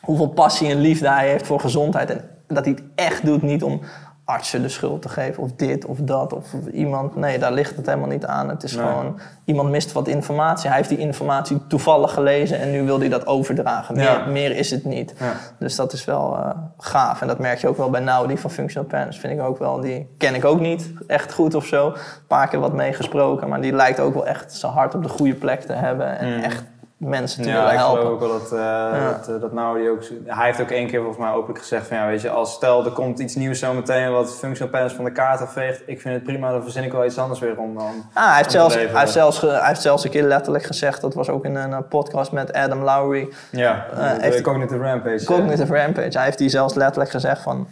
[0.00, 2.10] hoeveel passie en liefde hij heeft voor gezondheid.
[2.10, 3.80] En dat hij het echt doet, niet om
[4.24, 7.16] artsen de schuld te geven of dit of dat of iemand.
[7.16, 8.48] Nee, daar ligt het helemaal niet aan.
[8.48, 8.86] Het is Nee.
[8.86, 10.68] gewoon, iemand mist wat informatie.
[10.68, 13.94] Hij heeft die informatie toevallig gelezen en nu wil hij dat overdragen.
[13.96, 14.24] Meer, Ja.
[14.26, 15.14] meer is het niet.
[15.18, 15.32] Ja.
[15.58, 17.20] Dus dat is wel eh, gaaf.
[17.20, 19.18] En dat merk je ook wel bij Naudi van Functional Patterns.
[19.18, 21.86] Vind ik ook wel, die ken ik ook niet echt goed of zo.
[21.86, 21.94] Een
[22.26, 25.34] paar keer wat meegesproken, maar die lijkt ook wel echt zijn hart op de goede
[25.34, 26.18] plek te hebben.
[26.18, 26.42] En Mm.
[26.42, 26.64] echt
[26.98, 28.12] mensen te Ja, willen ik geloof helpen.
[28.12, 30.02] ook wel dat, eh dat, eh, dat nou die ook...
[30.24, 31.96] Hij heeft ook één keer volgens mij openlijk gezegd van...
[31.96, 35.12] Ja, weet je, als stel er komt iets nieuws zometeen wat functional patterns van de
[35.12, 35.82] kaart afveegt.
[35.86, 38.04] Ik vind het prima, dan verzin ik wel iets anders weer om dan...
[38.12, 41.14] Ah, hij, heeft zelfs, hij, heeft zelfs, hij heeft zelfs een keer letterlijk gezegd, dat
[41.14, 45.24] was ook in een eh, podcast met Adam Lowry, Ja, Eh, de heeft- Cognitive Rampage.
[45.24, 46.16] Cognitive Rampage.
[46.16, 47.66] Hij heeft die zelfs letterlijk gezegd van,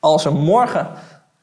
[0.00, 0.86] als er morgen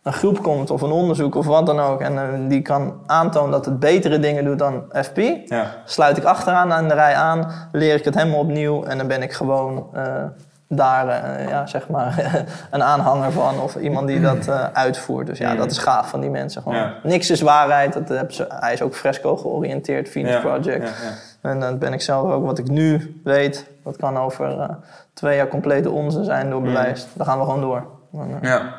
[0.03, 3.51] een groep komt of een onderzoek of wat dan ook, en eh, die kan aantonen
[3.51, 7.51] dat het betere dingen doet dan FP, Ja, sluit ik achteraan aan de rij aan,
[7.71, 10.23] leer ik het helemaal opnieuw en dan ben ik gewoon eh,
[10.67, 15.27] daar, eh, ja, zeg maar, een aanhanger van of iemand die dat uitvoert.
[15.27, 16.61] Dus ja, dat is gaaf van die mensen.
[16.61, 16.77] Gewoon.
[16.77, 16.93] Ja.
[17.03, 17.93] Niks is waarheid.
[17.93, 20.91] Dat hebben ze, hij is ook fresco georiënteerd, Venus ja, Project.
[21.41, 22.45] En dat ben ik zelf ook.
[22.45, 24.77] Wat ik nu weet, dat kan over
[25.13, 27.07] twee jaar complete onzin zijn door bewijs.
[27.13, 27.83] Dan gaan we gewoon door.
[28.11, 28.73] Dan, Ja.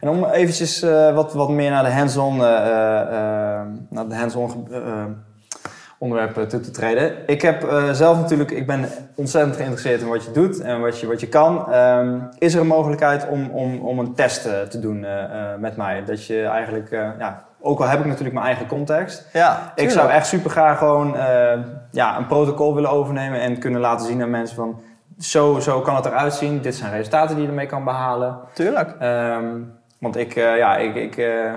[0.00, 4.50] En om eventjes eh, wat, wat meer naar de hands-on, eh, eh, naar de hands-on
[4.50, 5.06] ge-
[5.98, 7.12] onderwerp eh, toe te treden.
[7.26, 8.84] Ik heb zelf natuurlijk, ik ben
[9.14, 11.72] ontzettend geïnteresseerd in wat je doet en wat je, wat je kan.
[11.72, 15.06] Ehm, is er een mogelijkheid om, om, om een test te doen
[15.58, 16.04] met mij?
[16.04, 19.28] Dat je eigenlijk, ja, ook al heb ik natuurlijk mijn eigen context.
[19.32, 21.16] Ja, Ik zou echt super graag gewoon
[21.90, 24.80] ja, een protocol willen overnemen en kunnen laten zien aan mensen van
[25.18, 26.60] zo, zo kan het eruit zien.
[26.60, 28.38] Dit zijn resultaten die je ermee kan behalen.
[28.54, 28.94] Tuurlijk.
[28.98, 29.46] Ehm,
[30.00, 31.52] want ik, eh, ja, ik, ik, eh,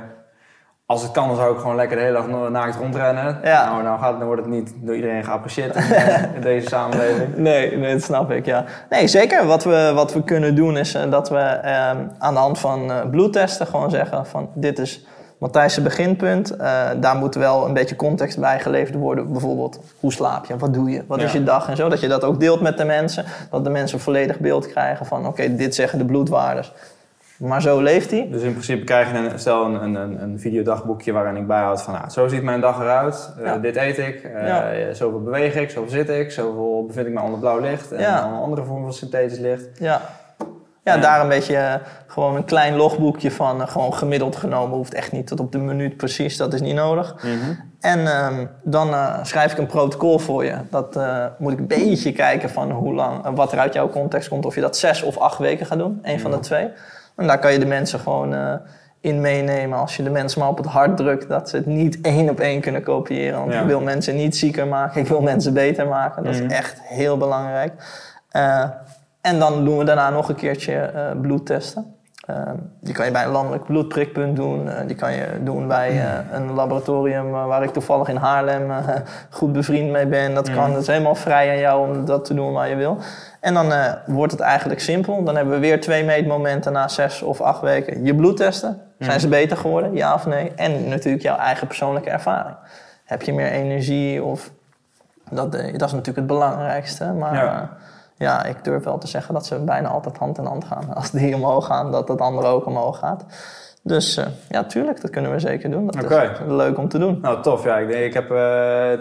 [0.86, 3.40] als het kan, dan zou ik gewoon lekker de hele dag naakt rondrennen.
[3.44, 3.70] Ja.
[3.70, 7.36] Nou, nou gaat, dan wordt het niet door iedereen geapprecieerd in, eh, in deze samenleving.
[7.38, 8.66] Nee, nee, dat snap ik, ja.
[8.90, 9.46] Nee, zeker.
[9.46, 13.68] Wat we, wat we kunnen doen is dat we ehm, aan de hand van bloedtesten
[13.68, 15.06] gewoon zeggen van dit is
[15.38, 16.58] Matthijs' beginpunt.
[16.98, 19.32] Daar moet wel een beetje context bij geleverd worden.
[19.32, 20.58] Bijvoorbeeld, hoe slaap je?
[20.58, 21.04] Wat doe je?
[21.08, 21.70] Wat is je dag?
[21.70, 21.90] En zo.
[21.90, 23.26] Dat je dat ook deelt met de mensen.
[23.50, 26.74] Dat de mensen een volledig beeld krijgen van oké, dit zeggen de bloedwaardes.
[27.48, 28.28] Maar zo leeft hij.
[28.32, 31.94] Dus in principe krijg je een, stel een, een, een, videodagboekje waarin ik bijhoud van
[31.94, 33.34] nou, zo ziet mijn dag eruit.
[33.44, 33.62] Eh.
[33.62, 34.24] Dit eet ik.
[34.24, 34.94] eh, Ja.
[34.94, 38.26] Zoveel beweeg ik, zoveel zit ik, zoveel bevind ik me onder blauw licht en Ja.
[38.26, 39.68] een andere vorm van synthetisch licht.
[39.80, 40.02] Ja.
[40.84, 41.74] Ja, daar een beetje eh,
[42.08, 43.68] gewoon een klein logboekje van.
[43.68, 44.78] gewoon gemiddeld genomen.
[44.78, 46.38] Hoeft echt niet tot op de minuut precies.
[46.38, 47.16] Dat is niet nodig.
[47.80, 50.56] En ehm, dan schrijf ik een protocol voor je.
[50.70, 51.00] Dat
[51.38, 54.46] moet ik een beetje kijken van hoe lang, wat er uit jouw context komt.
[54.46, 56.00] Of je dat zes of acht weken gaat doen.
[56.02, 56.70] Een van de twee.
[57.16, 58.54] En daar kan je de mensen gewoon eh,
[59.00, 59.80] in meenemen.
[59.80, 61.30] Als je de mensen maar op het hart drukt.
[61.30, 63.40] Dat ze het niet één op één kunnen kopiëren.
[63.40, 63.60] Want Ja.
[63.62, 65.02] ik wil mensen niet zieker maken.
[65.02, 66.24] Ik wil mensen beter maken.
[66.24, 66.46] Dat Mhm.
[66.46, 67.74] is echt heel belangrijk.
[68.30, 68.64] Eh,
[69.22, 71.96] en dan doen we daarna nog een keertje eh, bloedtesten.
[72.28, 74.70] Ehm, die kan je bij een landelijk bloedprikpunt doen.
[74.88, 78.72] Die kan je doen bij eh, een laboratorium waar ik toevallig in Haarlem
[79.30, 80.34] goed bevriend mee ben.
[80.34, 80.72] Dat kan.
[80.72, 82.98] Dat is helemaal vrij aan jou om dat te doen waar je wil.
[83.44, 85.24] En dan eh, wordt het eigenlijk simpel.
[85.24, 88.06] Dan hebben we weer twee meetmomenten na zes of acht weken.
[88.06, 88.82] Je bloedtesten.
[89.00, 89.94] Zijn ze beter geworden?
[89.94, 90.52] Ja of nee?
[90.56, 92.56] En natuurlijk jouw eigen persoonlijke ervaring.
[93.06, 94.52] Heb je meer energie of...
[95.30, 97.06] Dat, eh, dat is natuurlijk het belangrijkste.
[97.06, 97.44] Maar Ja.
[97.44, 97.70] ja.
[98.18, 100.94] ja, ik durf wel te zeggen dat ze bijna altijd hand in hand gaan.
[100.96, 103.24] Als die omhoog gaan, dat het andere ook omhoog gaat.
[103.86, 105.86] Dus eh, ja, tuurlijk, dat kunnen we zeker doen.
[105.86, 106.10] Dat is
[106.48, 107.20] leuk om te doen.
[107.22, 107.64] Nou, tof.
[107.64, 108.92] Ja, ik, denk, ik heb, eh,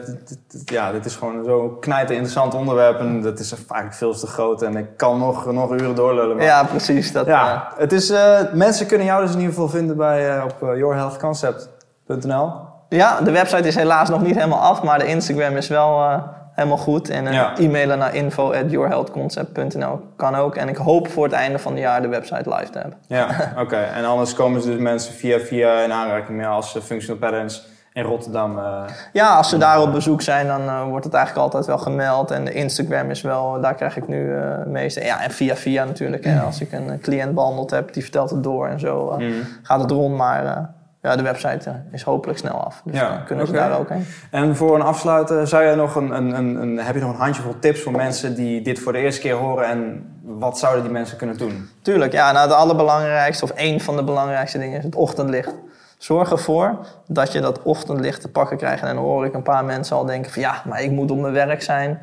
[0.64, 4.62] ja, dit is gewoon zo'n knijter interessant onderwerp en dat is vaak veel te groot
[4.62, 6.36] en ik kan nog, nog uren doorlullen.
[6.36, 7.12] maar- Ja, precies.
[7.12, 10.44] Dat, Ja, het is, eh, mensen kunnen jou dus in ieder geval vinden bij, eh,
[10.44, 12.44] op eh, yourhealthconcept.nl.
[12.88, 16.00] eh, ja, de website is helaas nog niet helemaal af, maar de Instagram is wel
[16.02, 16.18] eh,
[16.52, 17.08] helemaal goed.
[17.08, 17.58] En Ja.
[17.58, 20.56] e-mailen naar info.yourhealthconcept.nl kan ook.
[20.56, 22.98] En ik hoop voor het einde van het jaar de website live te hebben.
[23.06, 23.26] Ja,
[23.62, 23.76] oké.
[23.76, 27.70] En anders komen ze dus mensen via, via in aanraking meer als eh, functional parents
[27.92, 28.58] in Rotterdam.
[28.58, 28.82] eh,
[29.12, 32.30] Ja, als ze daar op bezoek zijn, dan wordt het eigenlijk altijd wel gemeld.
[32.30, 35.04] En de Instagram is wel, daar krijg ik nu het meeste.
[35.04, 36.24] Ja, en via via natuurlijk.
[36.24, 36.40] Hè.
[36.40, 39.32] Als ik een cliënt behandeld heb, die vertelt het door en zo, mm.
[39.62, 40.16] gaat het rond.
[40.16, 40.70] Maar
[41.02, 42.82] ja, de website eh, is hopelijk snel af.
[42.84, 43.60] Dus Ja, dan kunnen ze oké.
[43.60, 44.04] daar ook heen.
[44.30, 47.20] En voor een afsluiten, zou jij nog een, een, een, een, heb je nog een
[47.20, 50.92] handjevol tips voor mensen die dit voor de eerste keer horen en wat zouden die
[50.92, 51.68] mensen kunnen doen?
[51.82, 55.54] Tuurlijk, ja, nou het allerbelangrijkste, of één van de belangrijkste dingen, is het ochtendlicht.
[55.98, 58.82] Zorg ervoor dat je dat ochtendlicht te pakken krijgt.
[58.82, 61.18] En dan hoor ik een paar mensen al denken van ja, maar ik moet op
[61.18, 61.98] mijn werk zijn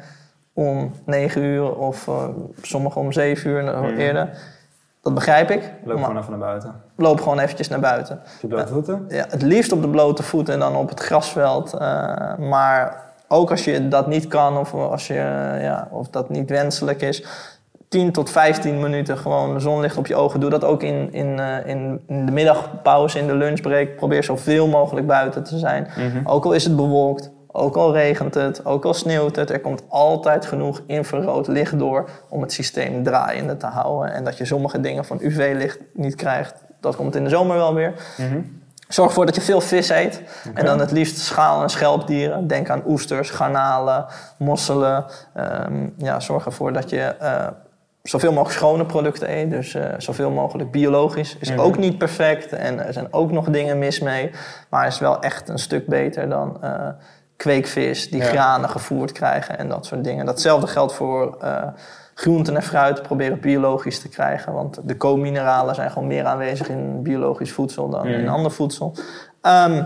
[0.54, 2.24] om 9 uur of eh,
[2.62, 3.98] sommigen om 7 uur nog Mhm.
[4.00, 4.30] eerder.
[5.02, 5.72] Dat begrijp ik.
[5.84, 6.76] Loop maar gewoon even naar buiten.
[7.02, 8.16] Loop gewoon eventjes naar buiten.
[8.16, 9.06] Op je blote voeten?
[9.08, 11.74] Ja, het liefst op de blote voeten en dan op het grasveld.
[11.74, 16.30] eh, maar ook als je dat niet kan of als je, eh, ja, of dat
[16.30, 17.26] niet wenselijk is.
[17.88, 20.40] 10 tot 15 minuten gewoon zonlicht op je ogen.
[20.40, 23.96] Doe dat ook in, in, eh, in, de middagpauze, in de lunchbreak.
[23.96, 25.88] Probeer zoveel mogelijk buiten te zijn.
[26.24, 29.50] Ook al is het bewolkt, ook al regent het, ook al sneeuwt het.
[29.50, 34.14] Er komt altijd genoeg infrarood licht door om het systeem draaiende te houden.
[34.14, 36.68] En dat je sommige dingen van UV-licht niet krijgt.
[36.80, 37.94] Dat komt in de zomer wel weer.
[38.18, 38.40] Mhm.
[38.88, 40.22] Zorg ervoor dat je veel vis eet.
[40.54, 42.48] En dan het liefst schaal- en schelpdieren.
[42.48, 44.06] Denk aan oesters, garnalen,
[44.38, 45.06] mosselen.
[45.34, 47.48] Ehm, ja, zorg ervoor dat je eh,
[48.04, 49.50] zoveel mogelijk schone producten eet.
[49.50, 51.38] Dus eh, zoveel mogelijk biologisch.
[51.40, 51.60] Is Mhm.
[51.60, 54.32] ook niet perfect en er zijn ook nog dingen mis mee.
[54.70, 56.88] Maar is wel echt een stuk beter dan eh,
[57.38, 58.28] kweekvis die Ja.
[58.28, 60.26] granen gevoerd krijgen en dat soort dingen.
[60.26, 61.38] Datzelfde geldt voor
[62.20, 63.02] groenten en fruit.
[63.02, 64.54] Proberen biologisch te krijgen.
[64.54, 68.96] Want de co-mineralen zijn gewoon meer aanwezig in biologisch voedsel dan in ander voedsel.
[69.42, 69.84] Ehm,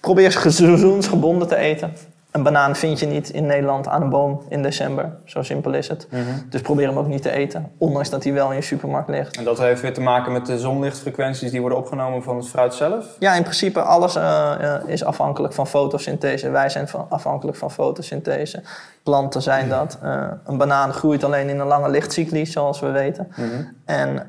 [0.00, 1.92] probeer seizoensgebonden te eten.
[2.30, 5.16] Een banaan vind je niet in Nederland aan een boom in december.
[5.24, 6.06] Zo simpel is het.
[6.10, 6.22] Mhm.
[6.50, 7.70] Dus probeer hem ook niet te eten.
[7.78, 9.36] Ondanks dat hij wel in je supermarkt ligt.
[9.36, 12.74] En dat heeft weer te maken met de zonlichtfrequenties die worden opgenomen van het fruit
[12.74, 13.16] zelf?
[13.18, 16.50] Ja, in principe alles eh, eh, is afhankelijk van fotosynthese.
[16.50, 18.62] Wij zijn van, afhankelijk van fotosynthese.
[19.02, 19.98] Planten zijn dat.
[20.02, 23.28] Eh, een banaan groeit alleen in een lange lichtcycli, zoals we weten.
[23.36, 23.46] Mhm.
[23.84, 24.26] En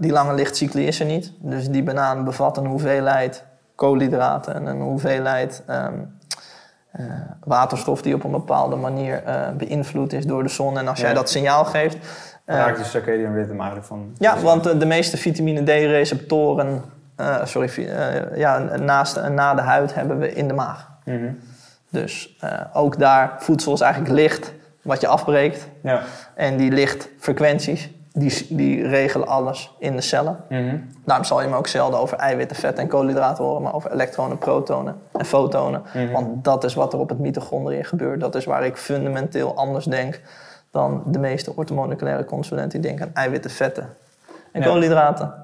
[0.00, 1.32] die lange lichtcycli is er niet.
[1.38, 3.44] Dus die banaan bevat een hoeveelheid
[3.74, 5.94] koolhydraten en een hoeveelheid ehm,
[6.92, 7.04] eh,
[7.44, 10.78] waterstof die op een bepaalde manier eh, beïnvloed is door de zon.
[10.78, 11.96] En als jij dat signaal geeft.
[12.44, 14.12] eh, Raakt de circadian rhythm eigenlijk van...
[14.18, 16.82] ja, want eh, de meeste vitamine D-receptoren
[17.16, 20.90] eh, sorry, eh, ja, naast, na de huid hebben we in de maag.
[21.04, 21.30] Mhm.
[21.90, 24.52] Dus eh, ook daar, voedsel is eigenlijk licht
[24.82, 25.68] wat je afbreekt.
[25.82, 26.00] Ja.
[26.34, 30.36] En die lichtfrequenties, die, die regelen alles in de cellen.
[30.48, 30.76] Mhm.
[31.04, 34.38] Daarom zal je me ook zelden over eiwitten, vetten en koolhydraten horen, maar over elektronen,
[34.38, 35.82] protonen en fotonen.
[35.94, 36.12] Mhm.
[36.12, 38.20] Want dat is wat er op het mitochondriën gebeurt.
[38.20, 40.20] Dat is waar ik fundamenteel anders denk
[40.70, 43.88] dan de meeste orthomoleculaire consulenten die denken aan eiwitten, vetten
[44.52, 44.66] en Ja.
[44.66, 45.34] koolhydraten.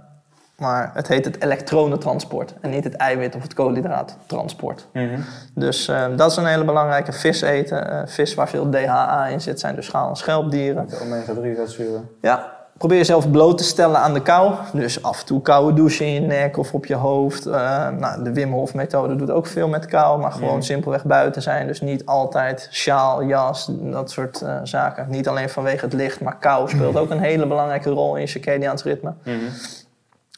[0.56, 4.86] Maar het heet het elektronentransport en niet het eiwit of het koolhydraattransport.
[4.92, 5.20] Mhm.
[5.54, 7.12] Dus eh, dat is een hele belangrijke.
[7.12, 7.90] Vis eten.
[7.90, 10.88] Eh, vis waar veel DHA in zit zijn dus schaal- en schelpdieren.
[10.88, 12.08] De omega-3 vetzuren.
[12.20, 14.54] Ja, probeer jezelf bloot te stellen aan de kou.
[14.72, 17.46] Dus af en toe koude douchen in je nek of op je hoofd.
[17.46, 20.60] Eh, nou, de Wim Hof methode doet ook veel met kou, maar gewoon Mhm.
[20.62, 21.66] simpelweg buiten zijn.
[21.66, 25.06] Dus niet altijd sjaal, jas, dat soort eh, zaken.
[25.08, 28.26] Niet alleen vanwege het licht, maar kou speelt ook een hele belangrijke rol in je
[28.26, 29.12] circadiaans ritme.
[29.22, 29.34] Mhm.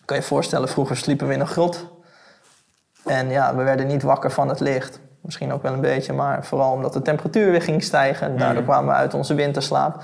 [0.05, 1.87] Kan je je voorstellen, vroeger sliepen we in een grot.
[3.07, 5.01] En ja, we werden niet wakker van het licht.
[5.23, 8.27] Misschien ook wel een beetje, maar vooral omdat de temperatuur weer ging stijgen.
[8.27, 8.71] En daardoor Mhm.
[8.71, 10.03] kwamen we uit onze winterslaap.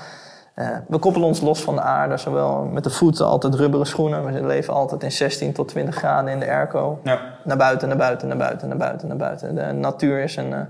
[0.56, 4.24] Eh, we koppelen ons los van de aarde, zowel met de voeten, altijd rubberen schoenen.
[4.24, 7.00] We leven altijd in 16 tot 20 graden in de airco.
[7.02, 7.20] Ja.
[7.44, 9.54] Naar buiten, naar buiten, naar buiten, naar buiten, naar buiten.
[9.54, 10.60] De natuur is een, eh,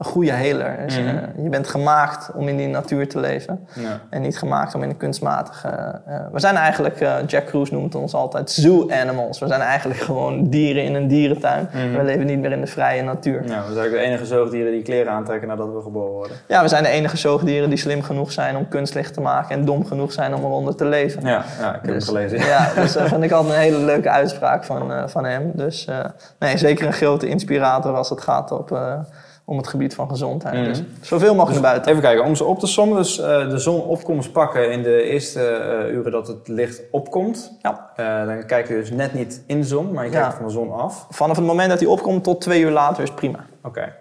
[0.00, 0.76] een goede heler.
[0.84, 1.08] Dus, Mhm.
[1.08, 3.66] eh, je bent gemaakt om in die natuur te leven.
[3.74, 4.00] Ja.
[4.10, 5.68] En niet gemaakt om in een kunstmatige.
[5.68, 9.38] eh, we zijn eigenlijk, eh, Jack Cruz noemt ons altijd zoo animals.
[9.38, 11.68] We zijn eigenlijk gewoon dieren in een dierentuin.
[11.72, 11.96] Mhm.
[11.96, 13.34] We leven niet meer in de vrije natuur.
[13.34, 16.36] Ja, we zijn eigenlijk de enige zoogdieren die kleren aantrekken nadat we geboren worden.
[16.48, 19.64] Ja, we zijn de enige zoogdieren die slim genoeg zijn om kunstlicht te maken en
[19.64, 21.22] dom genoeg zijn om eronder te leven.
[21.24, 22.38] Ja, ja ik heb Dus, het gelezen.
[22.38, 25.50] Ja, dus dat vind ik altijd een hele leuke uitspraak van, eh, van hem.
[25.54, 25.98] Dus eh,
[26.38, 28.92] nee, zeker een grote inspirator als het gaat op, eh,
[29.50, 30.54] om het gebied van gezondheid.
[30.54, 30.64] Mhm.
[30.64, 31.90] Dus zoveel mogelijk naar buiten.
[31.90, 32.96] Even kijken, om ze op te sommen.
[32.96, 37.58] Dus eh, de zonopkomst pakken in de eerste eh, uren dat het licht opkomt.
[37.62, 37.90] Ja.
[37.96, 40.32] Eh, dan kijk je dus net niet in de zon, maar je kijkt Ja.
[40.36, 41.06] van de zon af.
[41.10, 43.44] Vanaf het moment dat hij opkomt tot twee uur later is prima.
[43.62, 43.92] Oké.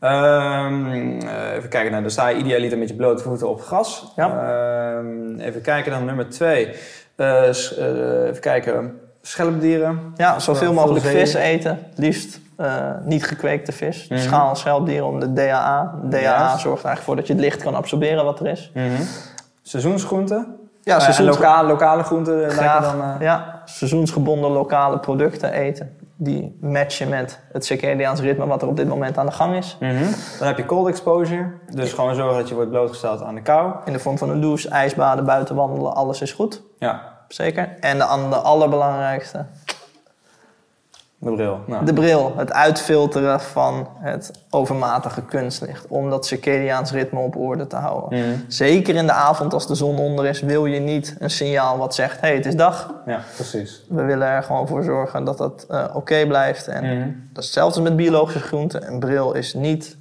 [0.00, 4.12] Ehm, eh, even kijken, nou, dan sta je idealiter met je blote voeten op gras.
[4.16, 4.28] Ja.
[4.28, 6.68] Ehm, even kijken dan nummer twee.
[7.16, 10.12] Even kijken, schelpdieren.
[10.16, 11.78] Ja, zoveel mogelijk vis eten.
[11.94, 14.08] Liefst eh, niet gekweekte vis.
[14.08, 14.20] Mhm.
[14.20, 15.94] Schaal- en schelpdieren om de DHA.
[16.10, 18.72] DHA zorgt eigenlijk voor dat je het licht kan absorberen wat er is.
[19.62, 20.56] Seizoensgroenten.
[20.82, 23.02] Ja, Eh, en seizoens- lokale, lokale groenten graag, dan...
[23.02, 25.96] eh, ja, seizoensgebonden lokale producten eten.
[26.20, 29.76] Die matchen met het circadiaans ritme wat er op dit moment aan de gang is.
[29.80, 29.94] mhm.
[30.38, 31.50] Dan heb je cold exposure.
[31.70, 33.72] Dus gewoon zorgen dat je wordt blootgesteld aan de kou.
[33.84, 36.62] In de vorm van een douche, ijsbaden, buiten wandelen, alles is goed.
[36.78, 37.76] Ja, Zeker.
[37.80, 39.44] En de, de allerbelangrijkste,
[41.20, 41.60] de bril.
[41.66, 41.84] Nou.
[41.84, 42.32] de bril.
[42.36, 45.86] Het uitfilteren van het overmatige kunstlicht.
[45.88, 48.18] Om dat circadiaans ritme op orde te houden.
[48.18, 48.38] Mhm.
[48.48, 51.94] Zeker in de avond als de zon onder is, wil je niet een signaal wat
[51.94, 52.94] zegt: hé, hey, het is dag.
[53.06, 53.84] Ja, precies.
[53.88, 56.68] We willen er gewoon voor zorgen dat dat eh, oké blijft.
[56.68, 57.08] En Mhm.
[57.32, 58.88] dat is hetzelfde met biologische groenten.
[58.92, 59.96] Een bril is niet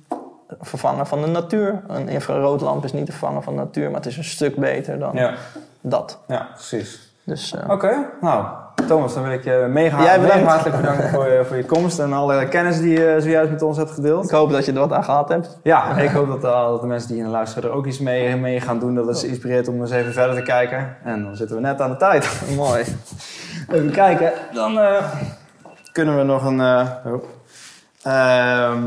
[0.62, 1.82] vervangen van de natuur.
[1.88, 5.00] Een infraroodlamp is niet te vervangen van de natuur, maar het is een stuk beter
[5.00, 5.34] dan Ja,
[5.82, 6.20] dat.
[6.28, 7.12] ja precies.
[7.24, 8.46] Dus eh, Oké, nou
[8.88, 12.00] Thomas, dan wil ik je mega, Jij mega hartelijk bedanken voor je, voor je komst
[12.00, 14.24] en alle kennis die je zojuist met ons hebt gedeeld.
[14.24, 15.58] ik hoop dat je er wat aan gehad hebt.
[15.64, 18.36] Ja, ik hoop dat, eh, dat de mensen die hier luisteren er ook iets mee,
[18.36, 18.96] mee gaan doen.
[18.96, 20.96] Dat het ze inspireert om eens even verder te kijken.
[21.04, 22.30] En dan zitten we net aan de tijd.
[22.56, 22.84] Mooi.
[23.72, 25.04] Even kijken, dan eh,
[25.92, 26.60] kunnen we nog een...
[26.62, 27.24] eh, oh.
[28.04, 28.84] Ehm,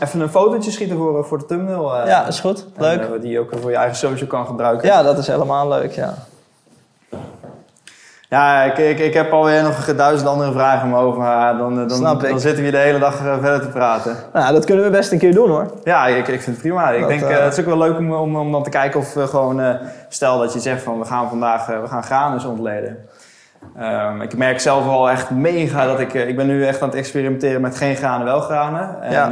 [0.00, 1.96] even een fotootje schieten voor, voor de thumbnail.
[1.96, 2.66] eh, Ja, is goed.
[2.76, 3.00] Leuk.
[3.00, 4.88] eh, die je ook voor je eigen social kan gebruiken.
[4.88, 6.14] Ja, dat is helemaal leuk, ja.
[8.30, 11.90] Ja, ik, ik, ik heb alweer nog duizend andere vragen mijn hoofd, maar dan, dan,
[11.90, 12.28] Snap ik.
[12.28, 14.16] dan zitten we hier de hele dag eh, verder te praten.
[14.32, 15.72] Nou, dat kunnen we best een keer doen hoor.
[15.84, 16.90] Ja, ik, ik vind het prima.
[16.90, 19.00] Ik denk, eh, eh, het is ook wel leuk om, om, om dan te kijken
[19.00, 19.74] of we gewoon, eh,
[20.08, 22.98] stel dat je zegt van we gaan vandaag, eh, we gaan granen ontleden.
[23.76, 26.88] Ehm, ik merk zelf al echt mega dat ik, eh, ik ben nu echt aan
[26.88, 29.02] het experimenteren met geen granen, wel granen.
[29.02, 29.30] En Ja.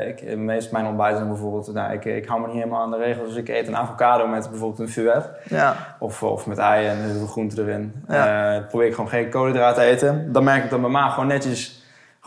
[0.00, 2.90] eh, ik, meest mijn ontbijt zijn bijvoorbeeld, nou, ik, ik hou me niet helemaal aan
[2.90, 5.30] de regels, dus ik eet een avocado met bijvoorbeeld een fuet.
[5.44, 5.74] Ja.
[5.98, 8.04] Of, of met eieren en heel veel groenten erin.
[8.08, 8.54] Ja.
[8.56, 10.32] Eh, probeer ik gewoon geen koolhydraten te eten.
[10.32, 11.77] Dan merk ik dat mijn maag gewoon netjes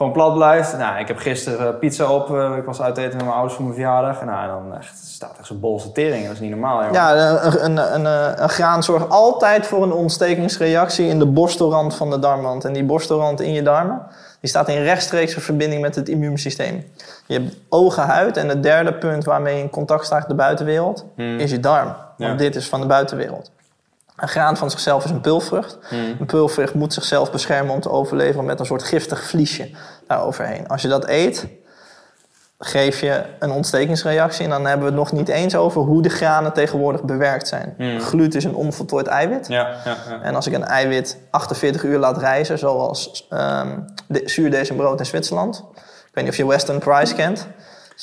[0.01, 0.77] gewoon plat blijft.
[0.77, 2.35] Nou, ik heb gisteren eh, pizza op.
[2.35, 4.25] eh, ik was uit eten met mijn ouders voor mijn verjaardag.
[4.25, 6.23] Nou, dan echt, staat echt zo'n bolse tering.
[6.23, 6.91] Dat is niet normaal, joh.
[6.93, 11.95] Ja, een, een, een, eh, een graan zorgt altijd voor een ontstekingsreactie in de borstelrand
[11.95, 12.65] van de darmwand.
[12.65, 14.01] En die borstelrand in je darmen,
[14.39, 16.85] die staat in rechtstreekse verbinding met het immuunsysteem.
[17.27, 20.35] Je hebt ogen, huid en het derde punt waarmee je in contact staat met de
[20.35, 21.39] buitenwereld, Hmm.
[21.39, 21.87] is je darm.
[22.17, 22.35] Want Ja.
[22.37, 23.51] dit is van de buitenwereld.
[24.15, 25.77] Een graan van zichzelf is een pulvrucht.
[25.89, 26.15] Hmm.
[26.19, 29.71] Een pulvrucht moet zichzelf beschermen om te overleven met een soort giftig vliesje
[30.07, 30.67] daaroverheen.
[30.67, 31.47] Als je dat eet,
[32.59, 34.43] geef je een ontstekingsreactie.
[34.43, 37.73] En dan hebben we het nog niet eens over hoe de granen tegenwoordig bewerkt zijn.
[37.77, 37.99] Mm.
[37.99, 39.47] Gluten is een onvoltooid eiwit.
[39.47, 40.21] Ja, ja, ja.
[40.21, 45.63] En als ik een eiwit 48 uur laat rijzen, zoals ehm de, zuurdesembrood in Zwitserland.
[45.75, 47.47] Ik weet niet of je Weston Price kent.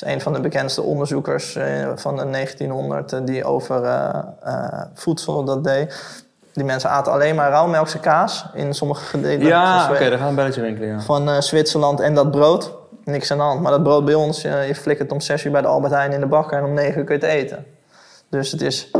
[0.01, 5.43] Is een van de bekendste onderzoekers eh, van de 1900 eh, die over eh, voedsel
[5.43, 6.17] dat deed.
[6.53, 10.21] Die mensen aten alleen maar rauwmelkse kaas in sommige gedelen Ja, van oké, daar gaan
[10.21, 10.99] we een belletje winkelen, ja.
[10.99, 12.77] van Zwitserland en dat brood.
[13.09, 13.61] Niks aan de hand.
[13.61, 16.11] Maar dat brood bij ons, eh, je flikkert om 6 uur bij de Albert Heijn
[16.11, 17.65] in de bakker en om 9 uur kun je het eten.
[18.29, 18.91] Dus het is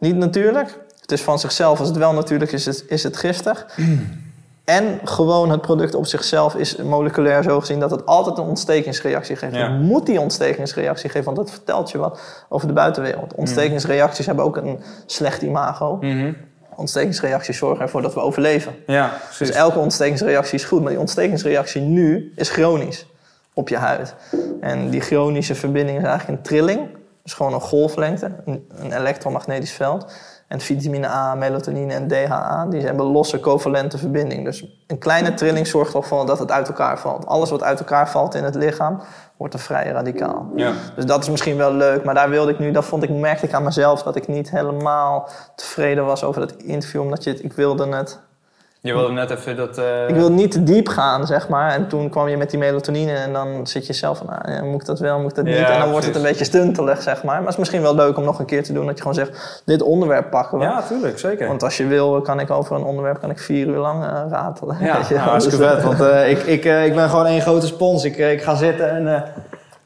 [0.00, 0.78] niet natuurlijk.
[1.00, 3.66] Het is van zichzelf, als het wel natuurlijk is, is, is het giftig.
[4.64, 9.36] En gewoon het product op zichzelf is moleculair zo gezien dat het altijd een ontstekingsreactie
[9.36, 9.54] geeft.
[9.54, 9.68] Ja.
[9.68, 13.34] Je moet die ontstekingsreactie geven, want dat vertelt je wat over de buitenwereld.
[13.34, 15.96] Ontstekingsreacties hebben ook een slecht imago.
[16.00, 16.32] Mhm.
[16.76, 18.74] Ontstekingsreacties zorgen ervoor dat we overleven.
[18.86, 23.06] Ja, Dus elke ontstekingsreactie is goed, maar die ontstekingsreactie nu is chronisch
[23.54, 24.14] op je huid.
[24.60, 26.80] En die chronische verbinding is eigenlijk een trilling.
[27.22, 30.12] Dus gewoon een golflengte, een, een elektromagnetisch veld.
[30.50, 34.44] En vitamine A, melatonine en DHA, die hebben losse covalente verbinding.
[34.44, 37.26] Dus een kleine trilling zorgt ervoor dat het uit elkaar valt.
[37.26, 39.00] Alles wat uit elkaar valt in het lichaam,
[39.36, 40.50] wordt een vrije radicaal.
[40.54, 40.72] Ja.
[40.94, 43.46] Dus dat is misschien wel leuk, maar daar wilde ik nu, dat vond ik, merkte
[43.46, 47.44] ik aan mezelf dat ik niet helemaal tevreden was over dat interview, omdat je het,
[47.44, 48.18] ik wilde het
[48.82, 49.78] Je wilde net even dat...
[49.78, 51.70] eh, ik wil niet te diep gaan, zeg maar.
[51.72, 54.62] En toen kwam je met die melatonine en dan zit je zelf van, ah, ja,
[54.62, 55.56] moet ik dat wel, moet ik dat niet?
[55.56, 57.34] Ja, en dan wordt het een beetje stuntelig, zeg maar.
[57.34, 59.16] Maar het is misschien wel leuk om nog een keer te doen dat je gewoon
[59.16, 60.64] zegt, dit onderwerp pakken we.
[60.64, 61.46] Ja, tuurlijk, zeker.
[61.46, 64.10] Want als je wil, kan ik over een onderwerp kan ik vier uur lang eh,
[64.30, 64.76] ratelen.
[64.80, 65.82] Ja, Weet je nou, hartstikke Dus, vet.
[65.82, 68.04] Want eh, ik, ik, eh, ik ben gewoon één grote spons.
[68.04, 69.04] Ik, ik ga zitten en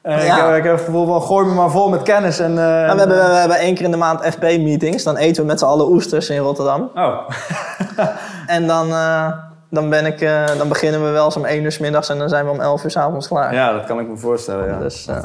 [0.02, 0.16] Ja.
[0.16, 2.38] ik, heb- ik heb het gevoel van gooi me maar vol met kennis.
[2.38, 5.02] En, Nou, we, hebben, we hebben één keer in de maand FP-meetings.
[5.02, 6.90] Dan eten we met z'n allen oesters in Rotterdam.
[6.94, 7.18] Oh,
[8.46, 9.32] En dan, eh,
[9.70, 12.18] dan, ben ik, eh, dan beginnen we wel eens om één uur 's middags en
[12.18, 13.54] dan zijn we om elf uur 's avonds klaar.
[13.54, 14.68] ja, dat kan ik me voorstellen.
[14.68, 14.78] Ja.
[14.78, 15.06] Dus.
[15.06, 15.24] Eh,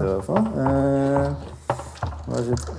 [2.25, 2.71] waar zit...